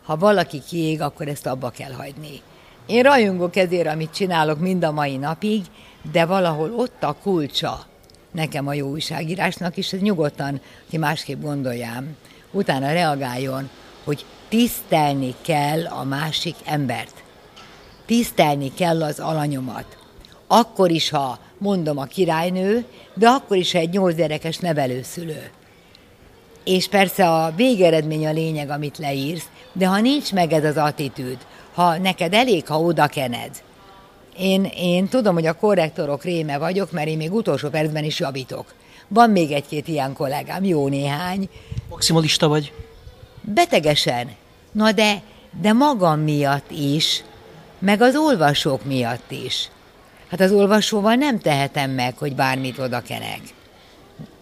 ha 0.03 0.17
valaki 0.17 0.63
kiég, 0.69 1.01
akkor 1.01 1.29
ezt 1.29 1.47
abba 1.47 1.71
kell 1.71 1.93
hagyni. 1.93 2.41
Én 2.87 3.03
rajongok 3.03 3.57
ezért, 3.57 3.89
amit 3.89 4.15
csinálok 4.15 4.59
mind 4.59 4.85
a 4.85 4.93
mai 4.93 5.17
napig, 5.17 5.65
de 6.13 6.25
valahol 6.25 6.73
ott 6.77 7.03
a 7.03 7.17
kulcsa 7.23 7.87
nekem 8.33 8.67
a 8.67 8.75
jó 8.75 8.89
újságírásnak, 8.89 9.77
és 9.77 9.93
ez 9.93 10.01
nyugodtan, 10.01 10.61
ki 10.91 10.97
másképp 10.97 11.43
gondoljám, 11.43 12.17
utána 12.51 12.93
reagáljon, 12.93 13.71
hogy 14.05 14.25
tisztelni 14.49 15.35
kell 15.43 15.87
a 15.87 16.05
másik 16.05 16.57
embert. 16.65 17.23
Tisztelni 18.07 18.75
kell 18.75 19.03
az 19.03 19.19
alanyomat. 19.19 19.97
Akkor 20.47 20.91
is, 20.91 21.11
ha 21.11 21.39
mondom 21.59 21.99
a 21.99 22.05
királynő, 22.05 22.85
de 23.15 23.29
akkor 23.29 23.57
is, 23.57 23.73
ha 23.73 23.79
egy 23.79 23.91
nyolc 23.91 24.17
gyerekes 24.17 24.59
nevelőszülő. 24.59 25.51
És 26.65 26.89
persze 26.89 27.29
a 27.29 27.53
végeredmény 27.57 28.27
a 28.27 28.33
lényeg, 28.33 28.71
amit 28.71 28.99
leírsz, 28.99 29.49
de 29.73 29.87
ha 29.87 30.01
nincs 30.01 30.33
meg 30.33 30.53
ez 30.53 30.65
az 30.65 30.77
attitűd, 30.77 31.39
ha 31.75 31.99
neked 31.99 32.35
elég, 32.35 32.67
ha 32.67 32.81
oda 32.81 33.07
kened, 33.07 33.63
én, 34.39 34.65
én 34.77 35.09
tudom, 35.09 35.35
hogy 35.35 35.47
a 35.47 35.57
korrektorok 35.57 36.25
réme 36.25 36.59
vagyok, 36.59 36.93
mert 36.93 37.09
én 37.09 37.17
még 37.17 37.33
utolsó 37.33 37.69
percben 37.69 38.05
is 38.05 38.21
javítok. 38.21 38.75
Van 39.09 39.31
még 39.31 39.53
egy-két 39.53 39.89
ilyen 39.89 40.13
kollégám, 40.13 40.65
jó 40.65 40.89
néhány. 40.89 41.49
Maximalista 41.89 42.49
vagy? 42.49 42.73
Betegesen. 43.41 44.31
Na 44.73 44.93
de, 44.93 45.23
de 45.61 45.73
magam 45.73 46.21
miatt 46.21 46.71
is, 46.71 47.25
meg 47.79 48.01
az 48.03 48.17
olvasók 48.17 48.85
miatt 48.85 49.31
is. 49.31 49.69
Hát 50.31 50.41
az 50.41 50.53
olvasóval 50.53 51.15
nem 51.15 51.39
tehetem 51.39 51.91
meg, 51.91 52.19
hogy 52.19 52.35
bármit 52.35 52.79
oda 52.79 53.01
kenek. 53.01 53.41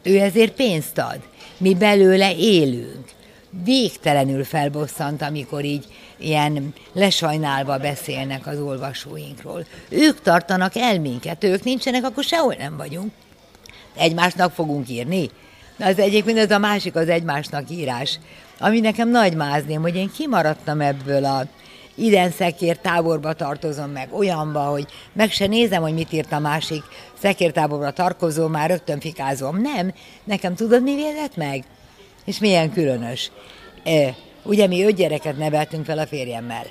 Ő 0.03 0.19
ezért 0.19 0.53
pénzt 0.53 0.99
ad. 0.99 1.19
Mi 1.59 1.75
belőle 1.75 2.35
élünk. 2.37 3.17
Végtelenül 3.51 4.45
felbosszant, 4.45 5.23
amikor 5.23 5.65
így 5.65 5.85
ilyen 6.17 6.75
lesajnálva 6.93 7.79
beszélnek 7.79 8.47
az 8.47 8.59
olvasóinkról. 8.59 9.67
Ők 9.89 10.21
tartanak 10.21 10.77
el 10.77 11.01
minket, 11.01 11.45
ők 11.45 11.65
nincsenek, 11.65 12.05
akkor 12.05 12.25
sehol 12.25 12.55
nem 12.59 12.77
vagyunk. 12.77 13.13
Egymásnak 13.97 14.53
fogunk 14.53 14.89
írni. 14.89 15.31
Az 15.79 15.99
egyik, 15.99 16.25
mind 16.25 16.39
ez 16.39 16.51
a 16.51 16.59
másik 16.59 16.95
az 16.95 17.09
egymásnak 17.09 17.71
írás. 17.71 18.19
Ami 18.59 18.81
nekem 18.81 19.09
nagy 19.09 19.35
mázném, 19.35 19.83
hogy 19.83 19.97
én 19.97 20.11
kimaradtam 20.17 20.81
ebből 20.81 21.25
a 21.25 21.47
iden 21.95 22.31
szekér 22.31 22.77
táborba 22.77 23.33
tartozom 23.33 23.91
meg, 23.91 24.09
olyanba, 24.13 24.61
hogy 24.61 24.87
meg 25.13 25.31
se 25.31 25.47
nézem, 25.47 25.83
hogy 25.83 25.95
mit 25.95 26.13
írt 26.13 26.33
a 26.33 26.39
másik 26.39 26.83
szekértáborba 27.21 27.91
tartozó, 27.91 28.47
már 28.47 28.71
rögtön 28.71 29.01
fikázom. 29.01 29.61
Nem, 29.61 29.93
nekem 30.25 30.55
tudod, 30.55 30.83
mi 30.83 30.95
védett 30.95 31.37
meg? 31.37 31.65
És 32.29 32.39
milyen 32.39 32.73
különös. 32.73 33.31
E, 33.85 34.15
Ugye 34.43 34.67
mi 34.67 34.85
öt 34.85 34.95
gyereket 34.95 35.39
neveltünk 35.39 35.85
fel 35.85 35.99
a 35.99 36.07
férjemmel. 36.07 36.67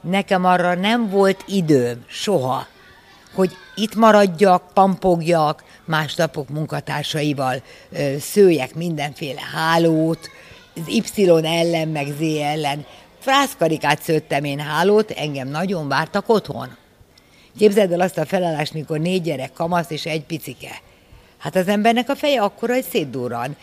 Nekem 0.00 0.44
arra 0.44 0.74
nem 0.74 1.08
volt 1.08 1.44
időm 1.46 2.04
soha, 2.08 2.66
hogy 3.34 3.52
itt 3.74 3.94
maradjak, 3.94 4.72
pampogjak, 4.74 5.64
másnapok 5.84 6.48
munkatársaival 6.48 7.62
szőjek 8.20 8.74
mindenféle 8.74 9.40
hálót, 9.54 10.30
az 10.74 11.12
Y 11.16 11.28
ellen, 11.42 11.88
meg 11.88 12.06
Z 12.18 12.20
ellen. 12.40 12.86
Frászkarikát 13.18 14.02
szőttem 14.02 14.44
én 14.44 14.58
hálót, 14.58 15.10
engem 15.10 15.48
nagyon 15.48 15.88
vártak 15.88 16.28
otthon. 16.28 16.76
Képzeld 17.58 17.92
el 17.92 18.00
azt 18.00 18.18
a 18.18 18.26
felállást, 18.26 18.72
mikor 18.72 18.98
négy 18.98 19.22
gyerek 19.22 19.52
kamasz 19.52 19.90
és 19.90 20.06
egy 20.06 20.24
picike. 20.24 20.80
Hát 21.38 21.56
az 21.56 21.68
embernek 21.68 22.08
a 22.08 22.16
feje 22.16 22.42
akkora, 22.42 22.74
hogy 22.74 22.86
szétdurran 22.90 23.56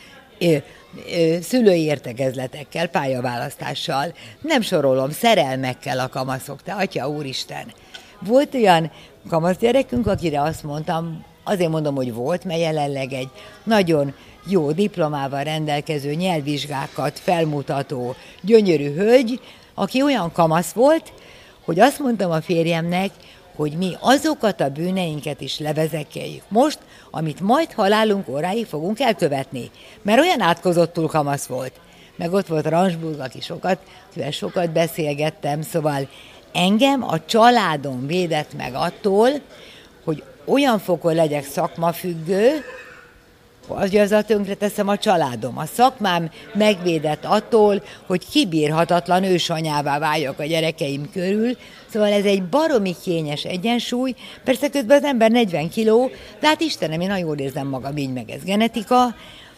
szülői 1.41 1.81
értekezletekkel, 1.81 2.87
pályaválasztással, 2.87 4.13
nem 4.41 4.61
sorolom, 4.61 5.11
szerelmekkel 5.11 5.99
a 5.99 6.07
kamaszok, 6.07 6.63
te 6.63 6.73
atya 6.73 7.09
úristen. 7.09 7.73
Volt 8.19 8.53
olyan 8.53 8.91
kamasz 9.29 9.57
gyerekünk, 9.57 10.07
akire 10.07 10.41
azt 10.41 10.63
mondtam, 10.63 11.25
azért 11.43 11.69
mondom, 11.69 11.95
hogy 11.95 12.13
volt, 12.13 12.43
mert 12.43 12.59
jelenleg 12.59 13.13
egy 13.13 13.29
nagyon 13.63 14.13
jó 14.47 14.71
diplomával 14.71 15.43
rendelkező 15.43 16.13
nyelvvizsgákat 16.13 17.19
felmutató 17.19 18.15
gyönyörű 18.41 18.93
hölgy, 18.93 19.39
aki 19.73 20.01
olyan 20.01 20.31
kamasz 20.31 20.71
volt, 20.71 21.13
hogy 21.65 21.79
azt 21.79 21.99
mondtam 21.99 22.31
a 22.31 22.41
férjemnek, 22.41 23.11
hogy 23.55 23.77
mi 23.77 23.95
azokat 23.99 24.61
a 24.61 24.69
bűneinket 24.69 25.41
is 25.41 25.59
levezekeljük 25.59 26.43
most, 26.47 26.79
amit 27.15 27.39
majd 27.39 27.71
halálunk 27.71 28.27
óráig 28.27 28.65
fogunk 28.65 28.99
elkövetni. 28.99 29.71
Mert 30.01 30.19
olyan 30.19 30.41
átkozottul 30.41 31.07
kamasz 31.07 31.45
volt. 31.45 31.71
Meg 32.15 32.33
ott 32.33 32.47
volt 32.47 32.65
Ransburg, 32.65 33.19
aki 33.19 33.41
sokat, 33.41 33.77
sokat 34.31 34.71
beszélgettem, 34.71 35.61
szóval 35.61 36.07
engem 36.53 37.03
a 37.03 37.25
családom 37.25 38.07
védett 38.07 38.53
meg 38.57 38.73
attól, 38.73 39.29
hogy 40.03 40.23
olyan 40.45 40.79
fokon 40.79 41.15
legyek 41.15 41.45
szakmafüggő, 41.45 42.49
hogy 43.67 43.97
azzal 43.97 44.23
teszem 44.59 44.87
a 44.87 44.97
családom. 44.97 45.57
A 45.57 45.65
szakmám 45.65 46.29
megvédett 46.53 47.25
attól, 47.25 47.83
hogy 48.05 48.29
kibírhatatlan 48.29 49.23
ősanyává 49.23 49.99
váljak 49.99 50.39
a 50.39 50.45
gyerekeim 50.45 51.11
körül, 51.11 51.57
szóval 51.89 52.11
ez 52.11 52.25
egy 52.25 52.43
baromi 52.43 52.95
kényes 53.03 53.43
egyensúly, 53.43 54.15
persze 54.43 54.69
közben 54.69 54.97
az 54.97 55.03
ember 55.03 55.31
40 55.31 55.69
kiló, 55.69 56.09
de 56.39 56.47
hát 56.47 56.61
Istenem, 56.61 57.01
én 57.01 57.07
nagyon 57.07 57.25
jól 57.25 57.37
érzem 57.37 57.67
magam 57.67 57.97
így, 57.97 58.13
meg 58.13 58.29
ez 58.29 58.43
genetika, 58.43 59.15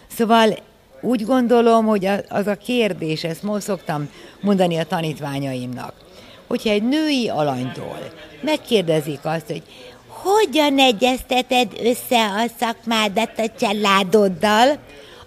szóval 0.08 0.58
úgy 1.02 1.26
gondolom, 1.26 1.86
hogy 1.86 2.10
az 2.30 2.48
a 2.48 2.56
kérdés, 2.56 3.24
ezt 3.24 3.44
most 3.44 3.64
szoktam 3.64 4.10
mondani 4.42 4.78
a 4.78 4.84
tanítványaimnak, 4.84 5.94
hogyha 6.48 6.70
egy 6.70 6.84
női 6.84 7.30
alanytól 7.30 8.12
megkérdezik 8.42 9.20
azt, 9.24 9.48
hogy 9.48 9.64
hogyan 10.26 10.80
egyezteted 10.80 11.72
össze 11.84 12.26
a 12.26 12.46
szakmádat 12.60 13.32
a 13.38 13.50
családoddal, 13.60 14.78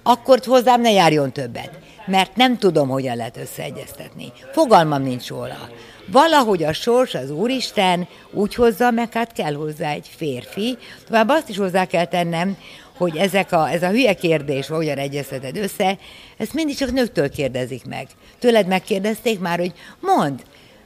akkor 0.02 0.40
hozzám 0.44 0.80
ne 0.80 0.90
járjon 0.90 1.32
többet, 1.32 1.70
mert 2.06 2.36
nem 2.36 2.58
tudom, 2.58 2.88
hogyan 2.88 3.16
lehet 3.16 3.36
összeegyeztetni. 3.36 4.32
Fogalmam 4.52 5.02
nincs 5.02 5.28
róla. 5.28 5.68
Valahogy 6.06 6.62
a 6.64 6.72
sors, 6.72 7.14
az 7.14 7.30
Úristen 7.30 8.08
úgy 8.30 8.54
hozza, 8.54 8.90
meg 8.90 9.12
hát 9.12 9.32
kell 9.32 9.54
hozzá 9.54 9.90
egy 9.90 10.10
férfi. 10.16 10.76
Tovább 11.06 11.28
azt 11.28 11.48
is 11.48 11.56
hozzá 11.56 11.84
kell 11.84 12.04
tennem, 12.04 12.56
hogy 12.96 13.16
ezek 13.16 13.52
a, 13.52 13.70
ez 13.70 13.82
a 13.82 13.88
hülye 13.88 14.14
kérdés, 14.14 14.66
hogyan 14.66 14.98
egyezteted 14.98 15.56
össze, 15.56 15.98
ezt 16.36 16.54
mindig 16.54 16.76
csak 16.76 16.92
nőktől 16.92 17.30
kérdezik 17.30 17.86
meg. 17.86 18.06
Tőled 18.38 18.66
megkérdezték 18.66 19.40
már, 19.40 19.58
hogy 19.58 19.72
mondd, 20.00 20.38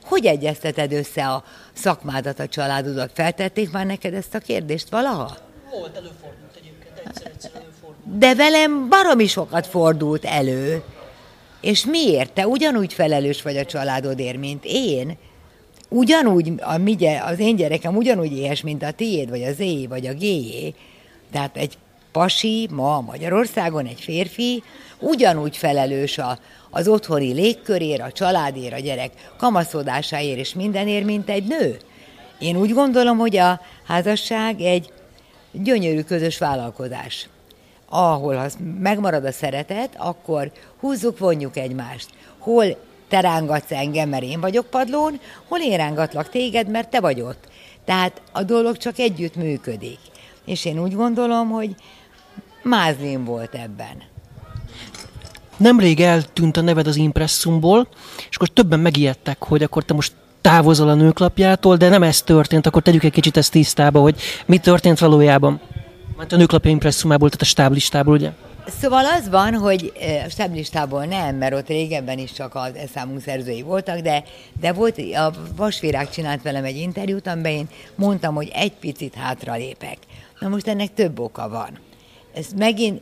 hogy 0.05 0.27
egyezteted 0.27 0.93
össze 0.93 1.29
a 1.29 1.45
szakmádat, 1.73 2.39
a 2.39 2.49
családodat? 2.49 3.11
Feltették 3.15 3.71
már 3.71 3.87
neked 3.87 4.15
ezt 4.15 4.35
a 4.35 4.39
kérdést 4.39 4.91
valaha? 4.91 5.37
Volt, 5.71 5.97
előfordult 5.97 6.57
egyébként, 6.57 7.03
egyszer, 7.05 7.27
egyszer 7.27 7.51
előfordult. 7.55 8.19
De 8.19 8.35
velem 8.35 8.89
baromi 8.89 9.27
sokat 9.27 9.67
fordult 9.67 10.25
elő. 10.25 10.83
És 11.61 11.85
miért? 11.85 12.33
Te 12.33 12.47
ugyanúgy 12.47 12.93
felelős 12.93 13.43
vagy 13.43 13.57
a 13.57 13.65
családodért, 13.65 14.37
mint 14.37 14.65
én. 14.65 15.17
Ugyanúgy, 15.89 16.53
a 16.61 16.77
mi, 16.77 16.97
az 17.17 17.39
én 17.39 17.57
gyerekem 17.57 17.97
ugyanúgy 17.97 18.33
éhes, 18.37 18.61
mint 18.61 18.83
a 18.83 18.91
tiéd, 18.91 19.29
vagy 19.29 19.43
az 19.43 19.61
é, 19.61 19.87
vagy 19.87 20.07
a 20.07 20.13
géjé. 20.13 20.75
Tehát 21.33 21.57
egy 21.57 21.79
pasi 22.13 22.69
ma 22.71 23.01
Magyarországon, 23.01 23.87
egy 23.87 24.01
férfi 24.01 24.63
ugyanúgy 24.99 25.57
felelős 25.57 26.19
a, 26.19 26.39
az 26.75 26.89
otthoni 26.89 27.33
légkörér, 27.33 28.01
a 28.01 28.13
családér, 28.13 28.73
a 28.73 28.79
gyerek 28.79 29.13
kamaszodásáért 29.37 30.39
és 30.39 30.55
mindenért, 30.55 31.05
mint 31.05 31.31
egy 31.31 31.47
nő. 31.47 31.77
Én 32.39 32.57
úgy 32.57 32.73
gondolom, 32.73 33.19
hogy 33.19 33.37
a 33.37 33.61
házasság 33.87 34.61
egy 34.61 34.93
gyönyörű 35.53 36.03
közös 36.03 36.39
vállalkozás. 36.39 37.29
Ahol 37.89 38.37
ha 38.37 38.47
megmarad 38.81 39.25
a 39.25 39.33
szeretet, 39.33 39.91
akkor 39.97 40.53
húzzuk, 40.81 41.19
vonjuk 41.19 41.57
egymást. 41.57 42.09
Hol 42.39 42.77
te 43.09 43.21
rángatsz 43.21 43.73
engem, 43.73 44.09
mert 44.09 44.23
én 44.23 44.41
vagyok 44.41 44.67
padlón, 44.67 45.21
hol 45.49 45.61
én 45.61 45.77
rángatlak 45.77 46.29
téged, 46.29 46.69
mert 46.69 46.91
te 46.91 47.01
vagy 47.01 47.21
ott. 47.21 47.49
Tehát 47.85 48.23
a 48.33 48.43
dolog 48.43 48.77
csak 48.77 48.99
együtt 48.99 49.37
működik. 49.37 49.99
És 50.45 50.65
én 50.65 50.83
úgy 50.83 50.95
gondolom, 50.95 51.51
hogy 51.51 51.75
Mázlin 52.63 53.25
volt 53.25 53.55
ebben 53.55 54.12
nemrég 55.63 56.01
eltűnt 56.01 56.57
a 56.57 56.61
neved 56.61 56.87
az 56.87 56.97
impresszumból, 56.97 57.89
és 58.29 58.37
akkor 58.37 58.49
többen 58.49 58.81
megijedtek, 58.81 59.45
hogy 59.45 59.63
akkor 59.63 59.85
te 59.85 59.95
most 59.95 60.13
távozol 60.41 60.89
a 60.89 60.95
nőklapjától, 60.95 61.77
de 61.77 61.89
nem 61.89 62.03
ez 62.03 62.23
történt, 62.23 62.67
akkor 62.67 62.83
tegyük 62.83 63.05
egy 63.05 63.13
kicsit 63.13 63.37
ezt 63.37 63.53
tisztába, 63.53 64.01
hogy 64.01 64.21
mi 64.47 64.59
történt 64.59 64.99
valójában. 64.99 65.61
Mert 66.17 66.33
a 66.33 66.37
nőklapja 66.37 66.71
impresszumából, 66.71 67.29
tehát 67.29 67.43
a 67.43 67.49
stáblistából, 67.49 68.15
ugye? 68.15 68.31
Szóval 68.81 69.05
az 69.05 69.29
van, 69.29 69.55
hogy 69.55 69.93
a 70.27 70.29
stáblistából 70.29 71.05
nem, 71.05 71.37
mert 71.37 71.55
ott 71.55 71.69
régebben 71.69 72.19
is 72.19 72.33
csak 72.33 72.55
az 72.55 72.75
eszámunk 72.75 73.23
szerzői 73.23 73.63
voltak, 73.63 73.99
de, 73.99 74.25
de 74.61 74.73
volt, 74.73 74.99
a 74.99 75.31
Vasvirág 75.57 76.11
csinált 76.11 76.43
velem 76.43 76.65
egy 76.65 76.77
interjút, 76.77 77.27
amiben 77.27 77.53
én 77.53 77.69
mondtam, 77.95 78.35
hogy 78.35 78.51
egy 78.55 78.73
picit 78.73 79.15
hátra 79.15 79.55
lépek. 79.55 79.97
Na 80.39 80.49
most 80.49 80.69
ennek 80.69 80.95
több 80.95 81.19
oka 81.19 81.49
van. 81.49 81.79
Ez 82.35 82.47
megint 82.57 83.01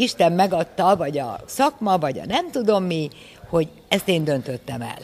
Isten 0.00 0.32
megadta, 0.32 0.96
vagy 0.96 1.18
a 1.18 1.40
szakma, 1.46 1.98
vagy 1.98 2.18
a 2.18 2.26
nem 2.26 2.50
tudom 2.50 2.84
mi, 2.84 3.08
hogy 3.48 3.68
ezt 3.88 4.08
én 4.08 4.24
döntöttem 4.24 4.80
el. 4.80 4.98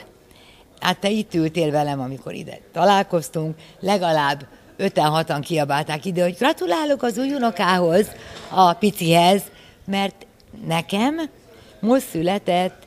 Hát 0.81 0.99
te 0.99 1.11
itt 1.11 1.35
ültél 1.35 1.71
velem, 1.71 2.01
amikor 2.01 2.35
ide 2.35 2.61
találkoztunk, 2.73 3.57
legalább 3.81 4.47
öten-hatan 4.77 5.41
kiabálták 5.41 6.05
ide, 6.05 6.23
hogy 6.23 6.37
gratulálok 6.39 7.03
az 7.03 7.19
új 7.19 7.33
unokához, 7.33 8.07
a 8.49 8.73
picihez, 8.73 9.43
mert 9.85 10.27
nekem 10.67 11.21
most 11.81 12.09
született 12.09 12.87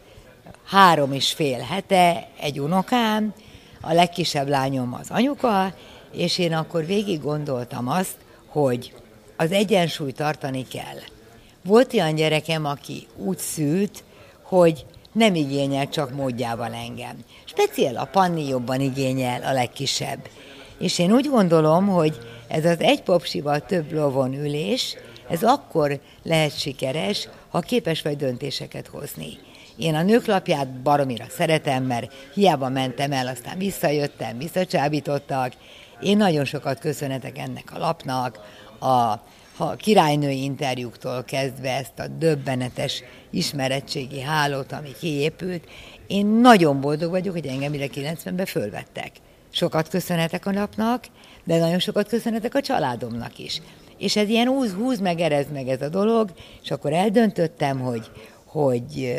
három 0.66 1.14
és 1.14 1.34
fél 1.34 1.60
hete 1.60 2.28
egy 2.40 2.60
unokám, 2.60 3.34
a 3.82 3.94
legkisebb 3.94 4.48
lányom 4.48 4.94
az 4.94 5.10
anyuka, 5.10 5.74
és 6.12 6.38
én 6.38 6.54
akkor 6.54 6.86
végig 6.86 7.22
gondoltam 7.22 7.88
azt, 7.88 8.16
hogy 8.48 8.94
az 9.38 9.52
egyensúly 9.52 10.12
tartani 10.12 10.68
kell. 10.68 11.19
Volt 11.64 11.94
olyan 11.94 12.16
gyerekem, 12.16 12.66
aki 12.66 13.08
úgy 13.16 13.38
szült, 13.38 14.04
hogy 14.42 14.86
nem 15.12 15.36
igényel 15.36 15.90
csak 15.90 16.14
módjával 16.14 16.74
engem. 16.74 17.18
Speciál 17.46 17.96
a 17.96 18.06
Panni 18.06 18.48
jobban 18.48 18.82
igényel, 18.82 19.44
a 19.44 19.54
legkisebb. 19.54 20.20
És 20.80 21.00
én 21.00 21.12
úgy 21.12 21.30
gondolom, 21.30 21.88
hogy 21.88 22.18
ez 22.48 22.66
az 22.66 22.80
egy 22.80 23.02
popsival 23.02 23.60
több 23.60 23.92
lovon 23.92 24.34
ülés, 24.34 24.96
ez 25.30 25.44
akkor 25.44 26.00
lehet 26.24 26.60
sikeres, 26.60 27.28
ha 27.50 27.60
képes 27.60 28.02
vagy 28.02 28.16
döntéseket 28.16 28.88
hozni. 28.88 29.38
Én 29.78 29.96
a 29.96 30.02
nőklapját 30.02 30.68
baromira 30.68 31.26
szeretem, 31.30 31.84
mert 31.84 32.14
hiába 32.34 32.70
mentem 32.70 33.12
el, 33.12 33.28
aztán 33.28 33.58
visszajöttem, 33.58 34.38
visszacsábítottak. 34.38 35.54
Én 36.02 36.18
nagyon 36.18 36.46
sokat 36.46 36.80
köszönetek 36.80 37.38
ennek 37.38 37.72
a 37.74 37.78
lapnak, 37.78 38.40
a 38.80 39.14
ha 39.60 39.76
királynői 39.76 40.44
interjúktól 40.44 41.24
kezdve 41.24 41.76
ezt 41.76 42.00
a 42.00 42.08
döbbenetes 42.08 43.04
ismeretségi 43.30 44.22
hálót, 44.22 44.72
ami 44.72 44.92
kiépült, 45.00 45.64
én 46.08 46.26
nagyon 46.26 46.82
boldog 46.82 47.10
vagyok, 47.10 47.34
hogy 47.34 47.46
engem 47.46 47.74
ide 47.74 47.88
90-ben 47.94 48.46
fölvettek. 48.46 49.12
Sokat 49.50 49.90
köszönhetek 49.90 50.46
a 50.46 50.52
napnak, 50.52 51.06
de 51.44 51.58
nagyon 51.58 51.80
sokat 51.80 52.08
köszönhetek 52.08 52.56
a 52.56 52.62
családomnak 52.62 53.38
is. 53.38 53.62
És 53.98 54.16
ez 54.16 54.30
ilyen 54.30 54.48
húz, 54.48 54.74
húz 54.74 55.00
meg, 55.00 55.20
erez 55.20 55.46
meg 55.54 55.68
ez 55.68 55.82
a 55.82 55.90
dolog, 55.90 56.30
és 56.64 56.72
akkor 56.72 56.94
eldöntöttem, 56.94 57.80
hogy, 57.80 58.12
hogy 58.46 59.16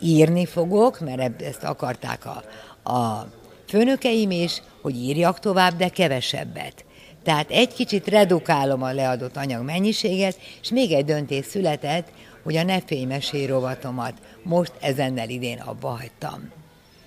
írni 0.00 0.46
fogok, 0.46 1.00
mert 1.00 1.42
ezt 1.42 1.64
akarták 1.64 2.26
a, 2.26 2.42
a 2.90 3.26
főnökeim 3.68 4.30
is, 4.30 4.62
hogy 4.80 4.96
írjak 4.96 5.38
tovább, 5.38 5.76
de 5.76 5.88
kevesebbet. 5.88 6.84
Tehát 7.24 7.50
egy 7.50 7.74
kicsit 7.74 8.08
redukálom 8.08 8.82
a 8.82 8.92
leadott 8.92 9.36
anyag 9.36 9.64
mennyiséget, 9.64 10.38
és 10.62 10.70
még 10.70 10.92
egy 10.92 11.04
döntés 11.04 11.46
született, 11.46 12.08
hogy 12.42 12.56
a 12.56 12.62
ne 12.62 12.80
fénymesé 12.80 13.44
rovatomat 13.44 14.14
most 14.42 14.72
ezennel 14.80 15.28
idén 15.28 15.58
abba 15.58 15.88
hagytam. 15.88 16.50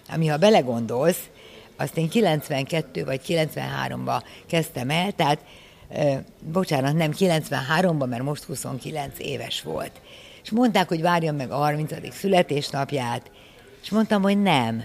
Ami 0.09 0.27
ha 0.27 0.37
belegondolsz, 0.37 1.29
azt 1.75 1.97
én 1.97 2.09
92 2.09 3.05
vagy 3.05 3.21
93-ba 3.27 4.21
kezdtem 4.47 4.89
el, 4.89 5.11
tehát 5.11 5.39
ö, 5.95 6.13
bocsánat, 6.51 6.95
nem 6.95 7.11
93-ban, 7.17 8.09
mert 8.09 8.23
most 8.23 8.43
29 8.43 9.19
éves 9.19 9.61
volt. 9.61 9.91
És 10.43 10.51
mondták, 10.51 10.87
hogy 10.87 11.01
várjam 11.01 11.35
meg 11.35 11.51
a 11.51 11.55
30. 11.55 12.13
születésnapját, 12.13 13.31
és 13.83 13.89
mondtam, 13.89 14.21
hogy 14.21 14.41
nem. 14.41 14.83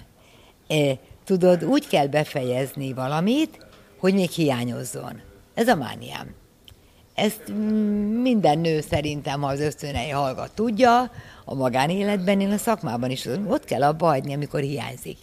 E, 0.68 0.98
tudod, 1.24 1.64
úgy 1.64 1.86
kell 1.86 2.06
befejezni 2.06 2.92
valamit, 2.92 3.66
hogy 4.02 4.14
még 4.14 4.30
hiányozzon. 4.30 5.20
Ez 5.54 5.68
a 5.68 5.74
mániám. 5.74 6.34
Ezt 7.14 7.52
minden 8.22 8.58
nő 8.58 8.80
szerintem, 8.80 9.40
ha 9.40 9.48
az 9.48 9.60
ösztönei 9.60 10.08
hallgat, 10.08 10.50
tudja, 10.54 11.10
a 11.44 11.54
magánéletben, 11.54 12.40
én 12.40 12.50
a 12.50 12.56
szakmában 12.56 13.10
is, 13.10 13.26
ott 13.46 13.64
kell 13.64 13.82
abba 13.82 14.06
hagyni, 14.06 14.34
amikor 14.34 14.60
hiányzik. 14.60 15.18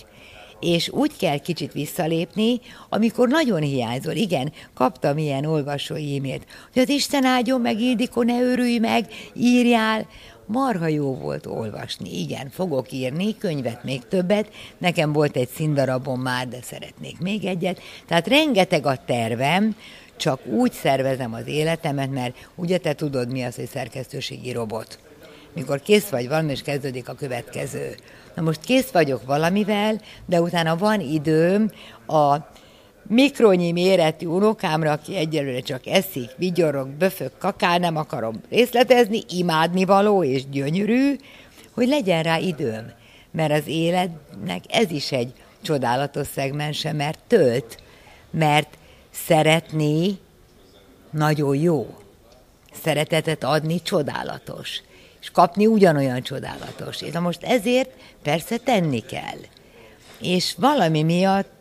és 0.60 0.90
úgy 0.90 1.18
kell 1.18 1.38
kicsit 1.38 1.74
visszalépni, 1.74 2.60
amikor 2.90 3.28
nagyon 3.28 3.62
hiányzol. 3.62 4.14
Igen, 4.14 4.52
kaptam 4.74 5.18
ilyen 5.18 5.46
olvasói 5.46 6.18
e-mailt, 6.18 6.46
hogy 6.74 6.82
az 6.82 6.90
Isten 6.90 7.26
áldjon 7.26 7.62
meg, 7.62 7.80
Ildikó, 7.80 8.22
ne 8.22 8.42
örülj 8.42 8.78
meg, 8.78 9.08
írjál. 9.36 10.08
Marha 10.52 10.88
jó 10.88 11.16
volt 11.16 11.46
olvasni, 11.46 12.20
igen, 12.20 12.50
fogok 12.50 12.92
írni, 12.92 13.38
könyvet 13.38 13.84
még 13.84 14.08
többet, 14.08 14.50
nekem 14.78 15.14
volt 15.14 15.36
egy 15.36 15.50
színdarabom 15.50 16.22
már, 16.22 16.48
de 16.48 16.58
szeretnék 16.62 17.20
még 17.20 17.46
egyet. 17.46 17.82
Tehát 18.06 18.28
rengeteg 18.28 18.86
a 18.86 19.04
tervem, 19.06 19.76
csak 20.16 20.46
úgy 20.46 20.72
szervezem 20.72 21.34
az 21.34 21.48
életemet, 21.48 22.12
mert 22.12 22.50
ugye 22.56 22.78
te 22.78 22.94
tudod 22.94 23.32
mi 23.32 23.44
az, 23.44 23.56
hogy 23.56 23.68
szerkesztőségi 23.68 24.52
robot. 24.52 25.00
Mikor 25.54 25.82
kész 25.82 26.10
vagy 26.10 26.28
valami, 26.28 26.52
és 26.52 26.62
kezdődik 26.62 27.10
a 27.10 27.14
következő. 27.14 27.96
Na 28.36 28.42
most 28.42 28.62
kész 28.62 28.90
vagyok 28.90 29.26
valamivel, 29.26 30.02
de 30.26 30.42
utána 30.42 30.78
van 30.78 31.00
időm 31.00 31.72
a 32.08 32.36
mikronyi 33.10 33.72
méretű 33.72 34.26
unokámra, 34.26 34.92
aki 34.92 35.16
egyelőre 35.16 35.60
csak 35.60 35.88
eszik, 35.88 36.30
vigyorog, 36.36 36.88
böfög, 36.88 37.32
kakál, 37.38 37.78
nem 37.78 37.96
akarom 37.96 38.42
részletezni, 38.50 39.24
imádni 39.30 39.86
való 39.86 40.24
és 40.24 40.50
gyönyörű, 40.50 41.16
hogy 41.72 41.88
legyen 41.88 42.24
rá 42.24 42.38
időm. 42.38 42.92
Mert 43.32 43.52
az 43.52 43.68
életnek 43.68 44.64
ez 44.68 44.92
is 44.92 45.12
egy 45.12 45.34
csodálatos 45.62 46.28
szegmense, 46.28 46.94
mert 46.94 47.20
tölt, 47.28 47.78
mert 48.32 48.78
szeretni 49.12 50.18
nagyon 51.12 51.56
jó. 51.56 51.98
Szeretetet 52.84 53.44
adni 53.44 53.82
csodálatos. 53.82 54.82
És 55.22 55.32
kapni 55.32 55.66
ugyanolyan 55.66 56.22
csodálatos. 56.22 57.02
És 57.02 57.12
na 57.12 57.20
most 57.20 57.44
ezért 57.44 57.90
persze 58.24 58.58
tenni 58.58 59.00
kell. 59.00 59.40
És 60.20 60.56
valami 60.58 61.04
miatt 61.04 61.59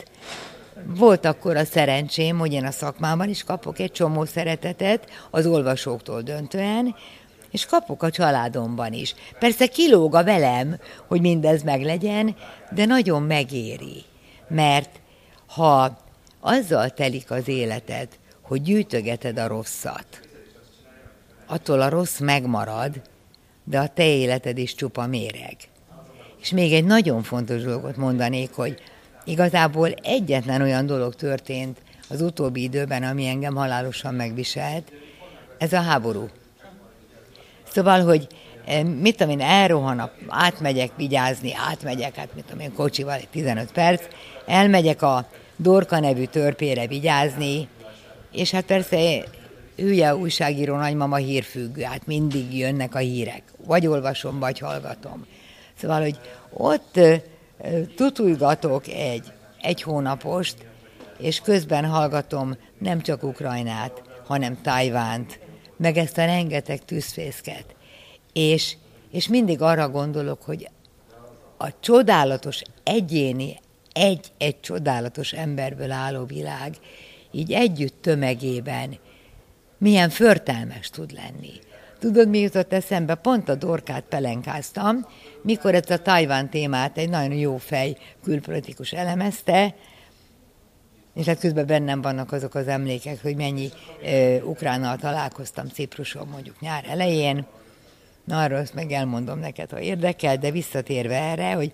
volt 0.86 1.24
akkor 1.24 1.56
a 1.56 1.64
szerencsém, 1.64 2.38
hogy 2.38 2.52
én 2.52 2.64
a 2.64 2.70
szakmában 2.70 3.28
is 3.28 3.44
kapok 3.44 3.78
egy 3.78 3.92
csomó 3.92 4.24
szeretetet, 4.24 5.08
az 5.30 5.46
olvasóktól 5.46 6.22
döntően, 6.22 6.94
és 7.50 7.66
kapok 7.66 8.02
a 8.02 8.10
családomban 8.10 8.92
is. 8.92 9.14
Persze 9.38 9.66
kilóg 9.66 10.14
a 10.14 10.24
velem, 10.24 10.78
hogy 11.06 11.20
mindez 11.20 11.62
meglegyen, 11.62 12.36
de 12.70 12.84
nagyon 12.84 13.22
megéri. 13.22 14.04
Mert 14.48 15.00
ha 15.46 15.98
azzal 16.40 16.90
telik 16.90 17.30
az 17.30 17.48
életed, 17.48 18.08
hogy 18.42 18.62
gyűjtögeted 18.62 19.38
a 19.38 19.46
rosszat, 19.46 20.06
attól 21.46 21.80
a 21.80 21.88
rossz 21.88 22.18
megmarad, 22.18 23.02
de 23.64 23.78
a 23.78 23.88
te 23.88 24.06
életed 24.06 24.58
is 24.58 24.74
csupa 24.74 25.06
méreg. 25.06 25.56
És 26.40 26.50
még 26.50 26.72
egy 26.72 26.84
nagyon 26.84 27.22
fontos 27.22 27.62
dolgot 27.62 27.96
mondanék, 27.96 28.50
hogy 28.52 28.82
igazából 29.28 29.88
egyetlen 30.02 30.62
olyan 30.62 30.86
dolog 30.86 31.14
történt 31.14 31.78
az 32.08 32.20
utóbbi 32.20 32.62
időben, 32.62 33.02
ami 33.02 33.26
engem 33.26 33.54
halálosan 33.54 34.14
megviselt, 34.14 34.92
ez 35.58 35.72
a 35.72 35.80
háború. 35.80 36.28
Szóval, 37.72 38.04
hogy 38.04 38.26
eh, 38.66 38.84
mit 38.84 39.16
tudom 39.16 39.32
én, 39.32 39.40
elrohanok, 39.40 40.12
átmegyek 40.28 40.90
vigyázni, 40.96 41.54
átmegyek, 41.54 42.14
hát 42.14 42.34
mit 42.34 42.44
tudom 42.44 42.60
én, 42.60 42.72
kocsival 42.72 43.20
15 43.30 43.72
perc, 43.72 44.02
elmegyek 44.46 45.02
a 45.02 45.28
Dorka 45.56 46.00
nevű 46.00 46.24
törpére 46.24 46.86
vigyázni, 46.86 47.68
és 48.32 48.50
hát 48.50 48.64
persze 48.64 49.24
hülye 49.76 50.16
újságíró 50.16 50.76
nagymama 50.76 51.16
hírfüggő, 51.16 51.82
hát 51.82 52.06
mindig 52.06 52.58
jönnek 52.58 52.94
a 52.94 52.98
hírek. 52.98 53.42
Vagy 53.66 53.86
olvasom, 53.86 54.38
vagy 54.38 54.58
hallgatom. 54.58 55.26
Szóval, 55.80 56.00
hogy 56.00 56.18
ott 56.52 57.00
tutulgatok 57.96 58.88
egy, 58.88 59.32
egy 59.60 59.82
hónapost, 59.82 60.66
és 61.18 61.40
közben 61.40 61.84
hallgatom 61.84 62.56
nem 62.78 63.00
csak 63.00 63.22
Ukrajnát, 63.22 64.02
hanem 64.26 64.60
Tajvánt, 64.62 65.38
meg 65.76 65.96
ezt 65.96 66.18
a 66.18 66.24
rengeteg 66.24 66.84
tűzfészket. 66.84 67.64
És, 68.32 68.76
és 69.10 69.28
mindig 69.28 69.62
arra 69.62 69.88
gondolok, 69.88 70.42
hogy 70.42 70.68
a 71.56 71.80
csodálatos 71.80 72.62
egyéni, 72.82 73.60
egy-egy 73.92 74.60
csodálatos 74.60 75.32
emberből 75.32 75.90
álló 75.90 76.24
világ 76.24 76.76
így 77.30 77.52
együtt 77.52 78.02
tömegében 78.02 78.98
milyen 79.78 80.10
förtelmes 80.10 80.90
tud 80.90 81.12
lenni. 81.12 81.52
Tudod, 81.98 82.28
mi 82.28 82.38
jutott 82.38 82.72
eszembe? 82.72 83.14
Pont 83.14 83.48
a 83.48 83.54
dorkát 83.54 84.04
pelenkáztam, 84.08 85.06
mikor 85.42 85.74
ezt 85.74 85.90
a 85.90 85.98
Tajván 85.98 86.50
témát 86.50 86.98
egy 86.98 87.08
nagyon 87.08 87.36
jó 87.36 87.56
fej 87.56 87.96
külpolitikus 88.22 88.92
elemezte, 88.92 89.74
és 91.14 91.26
hát 91.26 91.38
közben 91.38 91.66
bennem 91.66 92.00
vannak 92.00 92.32
azok 92.32 92.54
az 92.54 92.68
emlékek, 92.68 93.22
hogy 93.22 93.36
mennyi 93.36 93.68
ö, 94.02 94.40
ukránnal 94.40 94.96
találkoztam 94.96 95.68
Cipruson 95.68 96.28
mondjuk 96.28 96.60
nyár 96.60 96.84
elején. 96.88 97.46
Na, 98.24 98.42
arról 98.42 98.58
azt 98.58 98.74
meg 98.74 98.92
elmondom 98.92 99.38
neked, 99.38 99.70
ha 99.70 99.80
érdekel, 99.80 100.36
de 100.36 100.50
visszatérve 100.50 101.16
erre, 101.20 101.52
hogy 101.52 101.72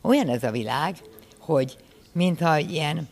olyan 0.00 0.28
ez 0.28 0.42
a 0.42 0.50
világ, 0.50 0.96
hogy 1.38 1.76
mintha 2.12 2.58
ilyen 2.58 3.08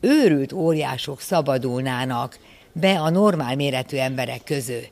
őrült 0.00 0.52
óriások 0.52 1.20
szabadulnának 1.20 2.38
be 2.72 3.00
a 3.00 3.10
normál 3.10 3.56
méretű 3.56 3.96
emberek 3.96 4.44
közül. 4.44 4.82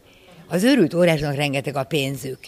Az 0.49 0.63
őrült 0.63 0.95
óriásnak 0.95 1.35
rengeteg 1.35 1.77
a 1.77 1.85
pénzük, 1.85 2.39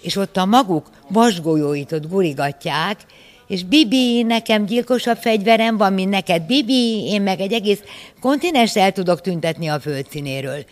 és 0.00 0.16
ott 0.16 0.36
a 0.36 0.44
maguk 0.44 0.90
vasgolyóit 1.08 1.92
ott 1.92 2.08
gurigatják, 2.08 3.00
és 3.46 3.64
Bibi, 3.64 4.22
nekem 4.22 4.64
gyilkosabb 4.64 5.16
fegyverem 5.16 5.76
van, 5.76 5.92
mint 5.92 6.10
neked, 6.10 6.42
Bibi, 6.42 7.06
én 7.06 7.22
meg 7.22 7.40
egy 7.40 7.52
egész 7.52 7.82
kontinens 8.20 8.76
el 8.76 8.92
tudok 8.92 9.20
tüntetni 9.20 9.68
a 9.68 9.80
földszínéről. 9.80 10.64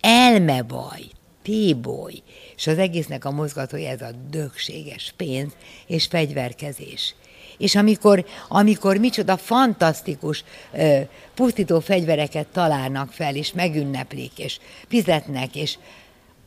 Elmebaj, 0.00 1.00
téboly, 1.42 2.22
és 2.56 2.66
az 2.66 2.78
egésznek 2.78 3.24
a 3.24 3.30
mozgatója 3.30 3.88
ez 3.88 4.02
a 4.02 4.10
dögséges 4.30 5.14
pénz 5.16 5.52
és 5.86 6.06
fegyverkezés. 6.06 7.14
És 7.58 7.74
amikor, 7.74 8.26
amikor 8.48 8.96
micsoda 8.96 9.36
fantasztikus 9.36 10.44
ö, 10.72 10.98
pusztító 11.34 11.80
fegyvereket 11.80 12.46
találnak 12.46 13.12
fel, 13.12 13.36
és 13.36 13.52
megünneplik, 13.52 14.38
és 14.38 14.58
fizetnek, 14.88 15.56
és 15.56 15.78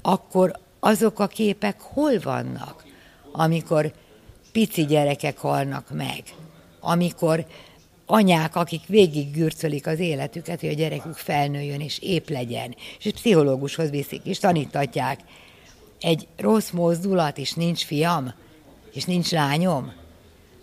akkor 0.02 0.60
azok 0.80 1.20
a 1.20 1.28
képek 1.28 1.82
hol 1.82 2.20
vannak, 2.20 2.86
amikor 3.32 3.94
pici 4.52 4.86
gyerekek 4.86 5.38
halnak 5.38 5.90
meg, 5.94 6.24
amikor 6.80 7.46
anyák, 8.06 8.56
akik 8.56 8.86
végig 8.88 9.32
gürcölik 9.32 9.88
az 9.88 10.00
életüket, 10.00 10.60
hogy 10.60 10.70
a 10.70 10.74
gyerekük 10.74 11.16
felnőjön 11.16 11.80
és 11.80 12.00
épp 12.00 12.30
legyen, 12.30 12.76
és 13.04 13.12
pszichológushoz 13.12 13.90
viszik, 13.90 14.26
és 14.26 14.40
tanítatják. 14.40 15.20
Egy 16.00 16.28
rossz 16.38 16.70
mozdulat, 16.70 17.38
és 17.38 17.54
nincs 17.54 17.86
fiam, 17.86 18.34
és 18.94 19.04
nincs 19.04 19.32
lányom, 19.32 19.94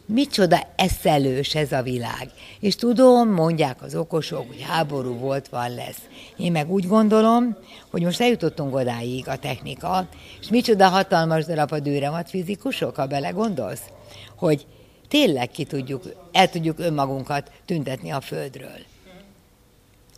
micsoda 0.09 0.66
eszelős 0.76 1.54
ez 1.54 1.72
a 1.72 1.82
világ. 1.82 2.30
És 2.61 2.76
tudom, 2.76 3.30
mondják 3.30 3.82
az 3.82 3.94
okosok, 3.94 4.46
hogy 4.46 4.62
háború 4.68 5.18
volt, 5.18 5.48
van 5.48 5.74
lesz. 5.74 6.00
Én 6.36 6.52
meg 6.52 6.70
úgy 6.70 6.86
gondolom, 6.86 7.56
hogy 7.90 8.02
most 8.02 8.20
eljutottunk 8.20 8.74
odáig 8.74 9.28
a 9.28 9.38
technika, 9.38 10.09
és 10.40 10.48
micsoda 10.48 10.88
hatalmas 10.88 11.44
darab 11.44 11.72
a 11.72 11.80
dűremat 11.80 12.30
fizikusok, 12.30 12.96
ha 12.96 13.06
belegondolsz, 13.06 13.82
hogy 14.36 14.66
tényleg 15.09 15.50
ki 15.50 15.64
tudjuk, 15.64 16.02
el 16.32 16.50
tudjuk 16.50 16.78
önmagunkat 16.78 17.50
tüntetni 17.64 18.11
a 18.11 18.20
földről. 18.20 18.78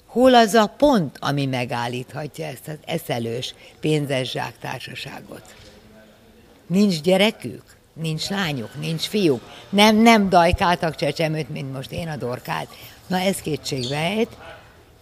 Hol 0.06 0.34
az 0.34 0.54
a 0.54 0.74
pont, 0.76 1.16
ami 1.20 1.46
megállíthatja 1.46 2.46
ezt 2.46 2.68
az 2.68 2.78
eszelős, 2.84 3.54
pénzes 3.80 4.30
zsáktársaságot? 4.30 5.54
Nincs 6.66 7.00
gyerekük? 7.00 7.78
Nincs 7.92 8.28
lányuk, 8.28 8.78
nincs 8.80 9.02
fiúk. 9.02 9.42
Nem, 9.68 9.96
nem 9.96 10.28
dajkáltak 10.28 10.94
csecsemőt, 10.94 11.48
mint 11.48 11.72
most 11.72 11.92
én 11.92 12.08
a 12.08 12.16
dorkát. 12.16 12.68
Na 13.06 13.18
ez 13.18 13.40
kétségbejt, 13.40 14.36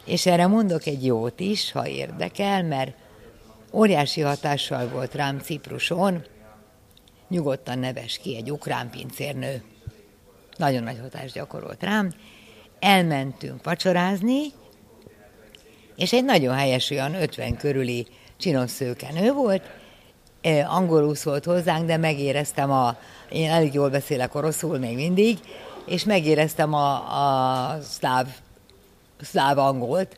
és 0.05 0.26
erre 0.26 0.47
mondok 0.47 0.86
egy 0.86 1.05
jót 1.05 1.41
is, 1.41 1.72
ha 1.72 1.89
érdekel, 1.89 2.62
mert 2.62 2.93
óriási 3.72 4.20
hatással 4.20 4.89
volt 4.89 5.14
rám 5.14 5.39
Cipruson, 5.39 6.24
nyugodtan 7.28 7.78
neves 7.78 8.18
ki 8.18 8.36
egy 8.36 8.51
ukrán 8.51 8.91
pincérnő. 8.91 9.62
Nagyon 10.57 10.82
nagy 10.82 10.99
hatást 11.01 11.34
gyakorolt 11.34 11.82
rám. 11.82 12.12
Elmentünk 12.78 13.64
vacsorázni, 13.64 14.53
és 15.97 16.12
egy 16.12 16.24
nagyon 16.24 16.55
helyes, 16.55 16.91
olyan 16.91 17.14
50 17.14 17.57
körüli 17.57 18.07
csinos 18.36 18.70
szőkenő 18.70 19.32
volt, 19.32 19.62
angolul 20.66 21.14
szólt 21.14 21.45
hozzánk, 21.45 21.86
de 21.86 21.97
megéreztem 21.97 22.70
a, 22.70 22.97
én 23.30 23.51
elég 23.51 23.74
jól 23.74 23.91
beszélek 23.91 24.34
oroszul 24.34 24.78
még 24.78 24.97
mindig, 24.97 25.39
és 25.86 26.05
megéreztem 26.05 26.74
a, 26.74 26.95
a 26.95 27.80
szláv, 27.80 28.26
szláv 29.20 29.59
angolt, 29.59 30.16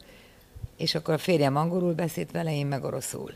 és 0.76 0.94
akkor 0.94 1.14
a 1.14 1.18
férjem 1.18 1.56
angolul 1.56 1.92
beszélt 1.92 2.30
vele, 2.30 2.54
én 2.54 2.66
meg 2.66 2.84
oroszul. 2.84 3.34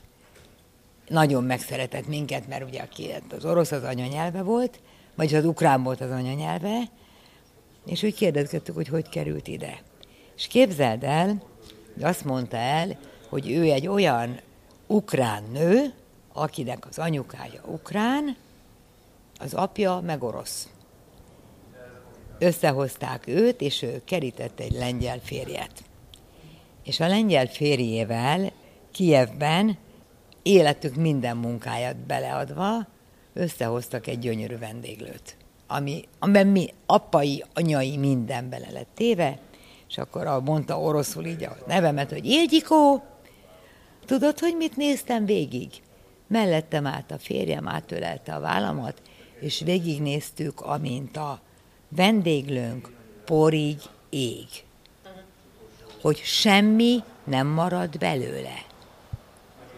Nagyon 1.08 1.44
megszeretett 1.44 2.06
minket, 2.06 2.48
mert 2.48 2.64
ugye 2.68 2.80
aki 2.80 3.10
az 3.36 3.44
orosz 3.44 3.72
az 3.72 3.82
anyanyelve 3.82 4.42
volt, 4.42 4.80
vagy 5.14 5.34
az 5.34 5.44
ukrán 5.44 5.82
volt 5.82 6.00
az 6.00 6.10
anyanyelve, 6.10 6.82
És 7.86 8.02
úgy 8.02 8.14
kérdezgettük, 8.14 8.74
hogy 8.74 8.88
hogy 8.88 9.08
került 9.08 9.48
ide. 9.48 9.82
És 10.36 10.46
képzeld 10.46 11.04
el, 11.04 11.42
hogy 11.94 12.02
azt 12.02 12.24
mondta 12.24 12.56
el, 12.56 12.98
hogy 13.28 13.50
ő 13.50 13.62
egy 13.62 13.86
olyan 13.86 14.40
ukrán 14.86 15.42
nő, 15.52 15.92
akinek 16.36 16.86
az 16.90 16.98
anyukája 16.98 17.60
ukrán, 17.66 18.36
az 19.40 19.54
apja 19.54 20.00
meg 20.00 20.22
orosz. 20.22 20.68
Összehozták 22.38 23.26
őt, 23.26 23.60
és 23.60 23.82
ő 23.82 24.02
kerített 24.04 24.60
egy 24.60 24.72
lengyel 24.72 25.18
férjet. 25.18 25.84
És 26.84 27.00
a 27.00 27.08
lengyel 27.08 27.46
férjével 27.46 28.52
Kijevben 28.90 29.78
életük 30.42 30.94
minden 30.94 31.36
munkáját 31.36 31.96
beleadva 31.96 32.86
összehoztak 33.32 34.06
egy 34.06 34.18
gyönyörű 34.18 34.58
vendéglőt, 34.58 35.36
ami, 35.66 36.04
amiben 36.18 36.46
mi, 36.46 36.68
apai, 36.86 37.44
anyai 37.54 37.96
minden 37.96 38.48
bele 38.48 38.70
lett 38.70 38.88
téve, 38.94 39.38
és 39.88 39.98
akkor 39.98 40.42
mondta 40.44 40.80
oroszul 40.80 41.24
így 41.24 41.44
a 41.44 41.56
nevemet, 41.66 42.10
hogy 42.10 42.24
Ildikó, 42.24 43.02
tudod, 44.06 44.38
hogy 44.38 44.56
mit 44.56 44.76
néztem 44.76 45.24
végig? 45.24 45.70
Mellettem 46.26 46.86
állt 46.86 47.10
a 47.10 47.18
férjem, 47.18 47.68
átölelte 47.68 48.34
a 48.34 48.40
vállamat, 48.40 49.02
és 49.40 49.60
végignéztük, 49.60 50.60
amint 50.60 51.16
a 51.16 51.40
vendéglőnk 51.88 52.90
porig 53.24 53.78
ég. 54.08 54.46
Hogy 56.00 56.16
semmi 56.16 57.02
nem 57.24 57.46
marad 57.46 57.98
belőle. 57.98 58.64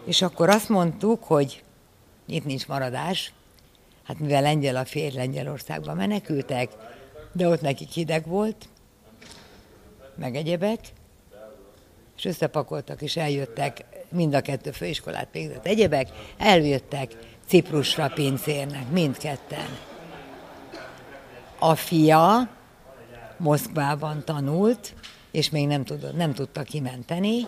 És 0.03 0.21
akkor 0.21 0.49
azt 0.49 0.69
mondtuk, 0.69 1.23
hogy 1.23 1.63
itt 2.25 2.45
nincs 2.45 2.67
maradás, 2.67 3.33
hát 4.03 4.19
mivel 4.19 4.41
lengyel 4.41 4.75
a 4.75 4.85
férj 4.85 5.15
Lengyelországba 5.15 5.93
menekültek, 5.93 6.71
de 7.31 7.47
ott 7.47 7.61
nekik 7.61 7.89
hideg 7.89 8.27
volt, 8.27 8.67
meg 10.15 10.35
egyebek, 10.35 10.79
és 12.17 12.25
összepakoltak, 12.25 13.01
és 13.01 13.17
eljöttek, 13.17 13.85
mind 14.09 14.33
a 14.33 14.41
kettő 14.41 14.71
főiskolát 14.71 15.27
végzett 15.31 15.65
egyebek, 15.65 16.07
eljöttek 16.37 17.11
Ciprusra 17.47 18.07
pincérnek, 18.07 18.89
mindketten. 18.91 19.77
A 21.59 21.75
fia 21.75 22.49
Moszkvában 23.37 24.23
tanult, 24.25 24.93
és 25.31 25.49
még 25.49 25.67
nem, 25.67 25.83
tudod, 25.83 26.15
nem 26.15 26.33
tudta 26.33 26.63
kimenteni, 26.63 27.47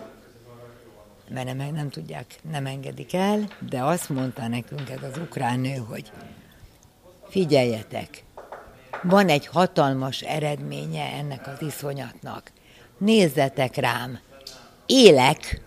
mert 1.28 1.54
nem, 1.54 1.74
nem 1.74 1.90
tudják, 1.90 2.26
nem 2.50 2.66
engedik 2.66 3.14
el, 3.14 3.48
de 3.68 3.82
azt 3.82 4.08
mondta 4.08 4.48
nekünk 4.48 4.90
ez 4.90 5.02
az 5.02 5.18
ukrán 5.18 5.60
nő, 5.60 5.76
hogy 5.76 6.12
figyeljetek, 7.28 8.24
van 9.02 9.28
egy 9.28 9.46
hatalmas 9.46 10.20
eredménye 10.20 11.12
ennek 11.12 11.46
az 11.46 11.62
iszonyatnak. 11.62 12.52
Nézzetek 12.98 13.76
rám, 13.76 14.18
élek, 14.86 15.60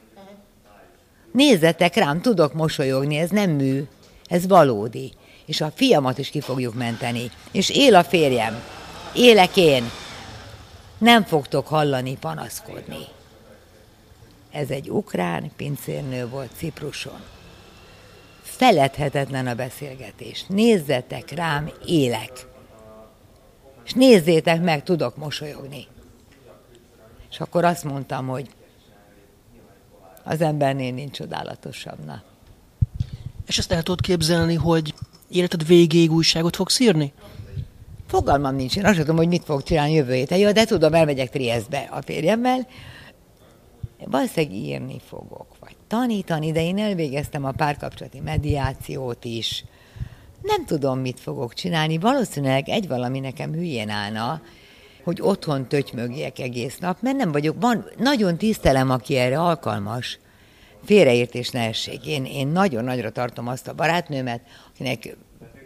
nézzetek 1.34 1.96
rám, 1.96 2.22
tudok 2.22 2.54
mosolyogni, 2.54 3.16
ez 3.16 3.30
nem 3.30 3.50
mű, 3.50 3.84
ez 4.28 4.48
valódi. 4.48 5.14
És 5.46 5.62
a 5.62 5.72
fiamat 5.76 6.18
is 6.18 6.30
ki 6.30 6.42
fogjuk 6.42 6.74
menteni. 6.74 7.32
És 7.52 7.70
él 7.70 7.96
a 7.96 8.04
férjem, 8.04 8.64
élek 9.16 9.58
én, 9.58 9.84
nem 10.98 11.24
fogtok 11.24 11.68
hallani 11.68 12.18
panaszkodni. 12.18 13.06
Ez 14.52 14.70
egy 14.70 14.90
ukrán 14.90 15.52
pincérnő 15.56 16.28
volt 16.28 16.52
Cipruson. 16.58 17.22
Feledhetetlen 18.42 19.48
a 19.48 19.56
beszélgetés. 19.56 20.46
Nézzetek 20.48 21.32
rám, 21.32 21.72
élek. 21.86 22.48
És 23.86 23.94
nézzétek 23.94 24.62
meg, 24.62 24.84
tudok 24.84 25.18
mosolyogni. 25.18 25.88
És 27.32 27.40
akkor 27.40 27.64
azt 27.64 27.84
mondtam, 27.84 28.28
hogy 28.28 28.50
az 30.24 30.42
embernél 30.42 30.94
nincs 30.94 31.12
csodálatosabbna. 31.12 32.24
És 33.48 33.58
ezt 33.58 33.72
el 33.72 33.84
tudod 33.84 34.02
képzelni, 34.02 34.56
hogy 34.56 34.94
életed 35.30 35.68
végéig 35.68 36.12
újságot 36.12 36.56
fogsz 36.56 36.80
írni? 36.80 37.14
Fogalmam 38.08 38.56
nincs, 38.56 38.78
én 38.78 38.86
azt 38.86 38.98
tudom, 38.98 39.16
hogy 39.16 39.28
mit 39.28 39.44
fog 39.44 39.64
csinálni 39.64 39.94
jövő 39.94 40.14
héten. 40.14 40.38
Jó, 40.38 40.52
de 40.52 40.66
tudom, 40.66 40.94
elmegyek 40.94 41.30
Triestbe 41.30 41.90
a 41.92 42.02
férjemmel, 42.02 42.68
valószínűleg 44.06 44.56
írni 44.56 45.02
fogok, 45.08 45.48
vagy 45.60 45.76
tanítani, 45.88 46.52
de 46.52 46.64
én 46.64 46.78
elvégeztem 46.78 47.46
a 47.46 47.52
párkapcsolati 47.52 48.20
mediációt 48.20 49.26
is. 49.26 49.66
Nem 50.42 50.66
tudom, 50.66 51.00
mit 51.00 51.20
fogok 51.20 51.54
csinálni. 51.54 51.98
Valószínűleg 51.98 52.70
egy 52.70 52.88
valami 52.88 53.20
nekem 53.20 53.54
hülyén 53.54 53.90
állna, 53.90 54.42
hogy 55.04 55.22
otthon 55.22 55.68
tötymögjek 55.68 56.40
egész 56.40 56.78
nap, 56.78 56.98
mert 57.02 57.18
nem 57.18 57.32
vagyok, 57.32 57.56
van, 57.60 57.86
nagyon 57.98 58.38
tisztelem, 58.38 58.90
aki 58.90 59.16
erre 59.16 59.40
alkalmas. 59.40 60.20
Félreértés 60.86 61.50
ne 61.50 61.68
essék. 61.68 62.08
Én, 62.08 62.26
én 62.26 62.48
nagyon 62.48 62.84
nagyra 62.84 63.12
tartom 63.12 63.48
azt 63.48 63.68
a 63.68 63.74
barátnőmet, 63.74 64.42
akinek 64.74 65.16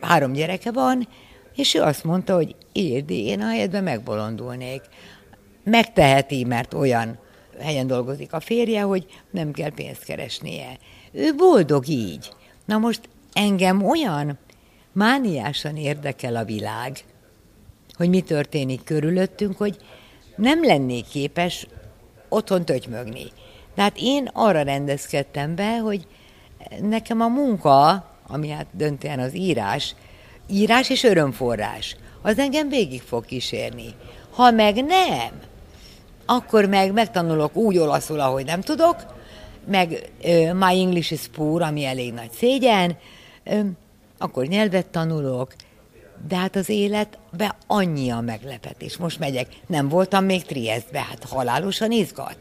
három 0.02 0.34
gyereke 0.34 0.72
van, 0.72 1.08
és 1.56 1.74
ő 1.74 1.82
azt 1.82 2.04
mondta, 2.04 2.36
hogy 2.36 2.56
írdi, 2.74 3.26
én 3.26 3.42
a 3.42 3.48
helyetben 3.48 3.84
megbolondulnék. 3.84 4.82
Megteheti, 5.64 6.44
mert 6.44 6.74
olyan 6.74 7.20
helyen 7.60 7.88
dolgozik 7.88 8.34
a 8.34 8.40
férje, 8.40 8.82
hogy 8.82 9.06
nem 9.32 9.52
kell 9.52 9.72
pénzt 9.72 10.04
keresnie. 10.04 10.78
Ő 11.12 11.36
boldog 11.36 11.88
így. 11.88 12.32
Na 12.66 12.78
most 12.78 13.02
engem 13.34 13.86
olyan 13.86 14.38
mániásan 14.92 15.76
érdekel 15.76 16.36
a 16.36 16.44
világ, 16.44 17.04
hogy 17.98 18.10
mi 18.10 18.22
történik 18.22 18.84
körülöttünk, 18.84 19.58
hogy 19.58 19.78
nem 20.36 20.64
lennék 20.64 21.08
képes 21.08 21.68
otthon 22.30 22.66
tötymögni. 22.66 23.26
Tehát 23.76 23.98
én 24.00 24.30
arra 24.34 24.62
rendezkedtem 24.62 25.56
be, 25.56 25.78
hogy 25.78 26.08
nekem 26.82 27.22
a 27.22 27.28
munka, 27.28 28.06
ami 28.28 28.50
hát 28.50 28.68
döntően 28.72 29.20
az 29.20 29.36
írás, 29.36 29.96
írás 30.50 30.90
és 30.90 31.04
örömforrás, 31.04 31.96
az 32.22 32.40
engem 32.40 32.70
végig 32.70 33.02
fog 33.02 33.26
kísérni. 33.26 33.94
Ha 34.32 34.52
meg 34.52 34.76
nem, 34.76 35.42
akkor 36.26 36.66
meg 36.66 36.94
megtanulok 36.94 37.56
úgy 37.56 37.78
olaszul, 37.78 38.20
ahogy 38.20 38.46
nem 38.46 38.62
tudok, 38.62 38.96
meg 39.66 40.10
uh, 40.24 40.54
My 40.54 40.80
English 40.80 41.12
is 41.12 41.28
poor, 41.28 41.62
ami 41.62 41.86
elég 41.86 42.14
nagy 42.14 42.32
szégyen, 42.32 42.98
uh, 43.46 43.66
akkor 44.18 44.46
nyelvet 44.46 44.88
tanulok, 44.88 45.54
de 46.28 46.36
hát 46.36 46.56
az 46.56 46.70
életbe 46.70 47.56
annyi 47.68 48.10
a 48.10 48.22
meglepetés. 48.22 48.98
Most 48.98 49.20
megyek, 49.20 49.48
nem 49.68 49.90
voltam 49.90 50.26
még 50.26 50.44
Triestbe, 50.44 51.00
hát 51.00 51.24
halálosan 51.24 51.92
izgat. 51.92 52.38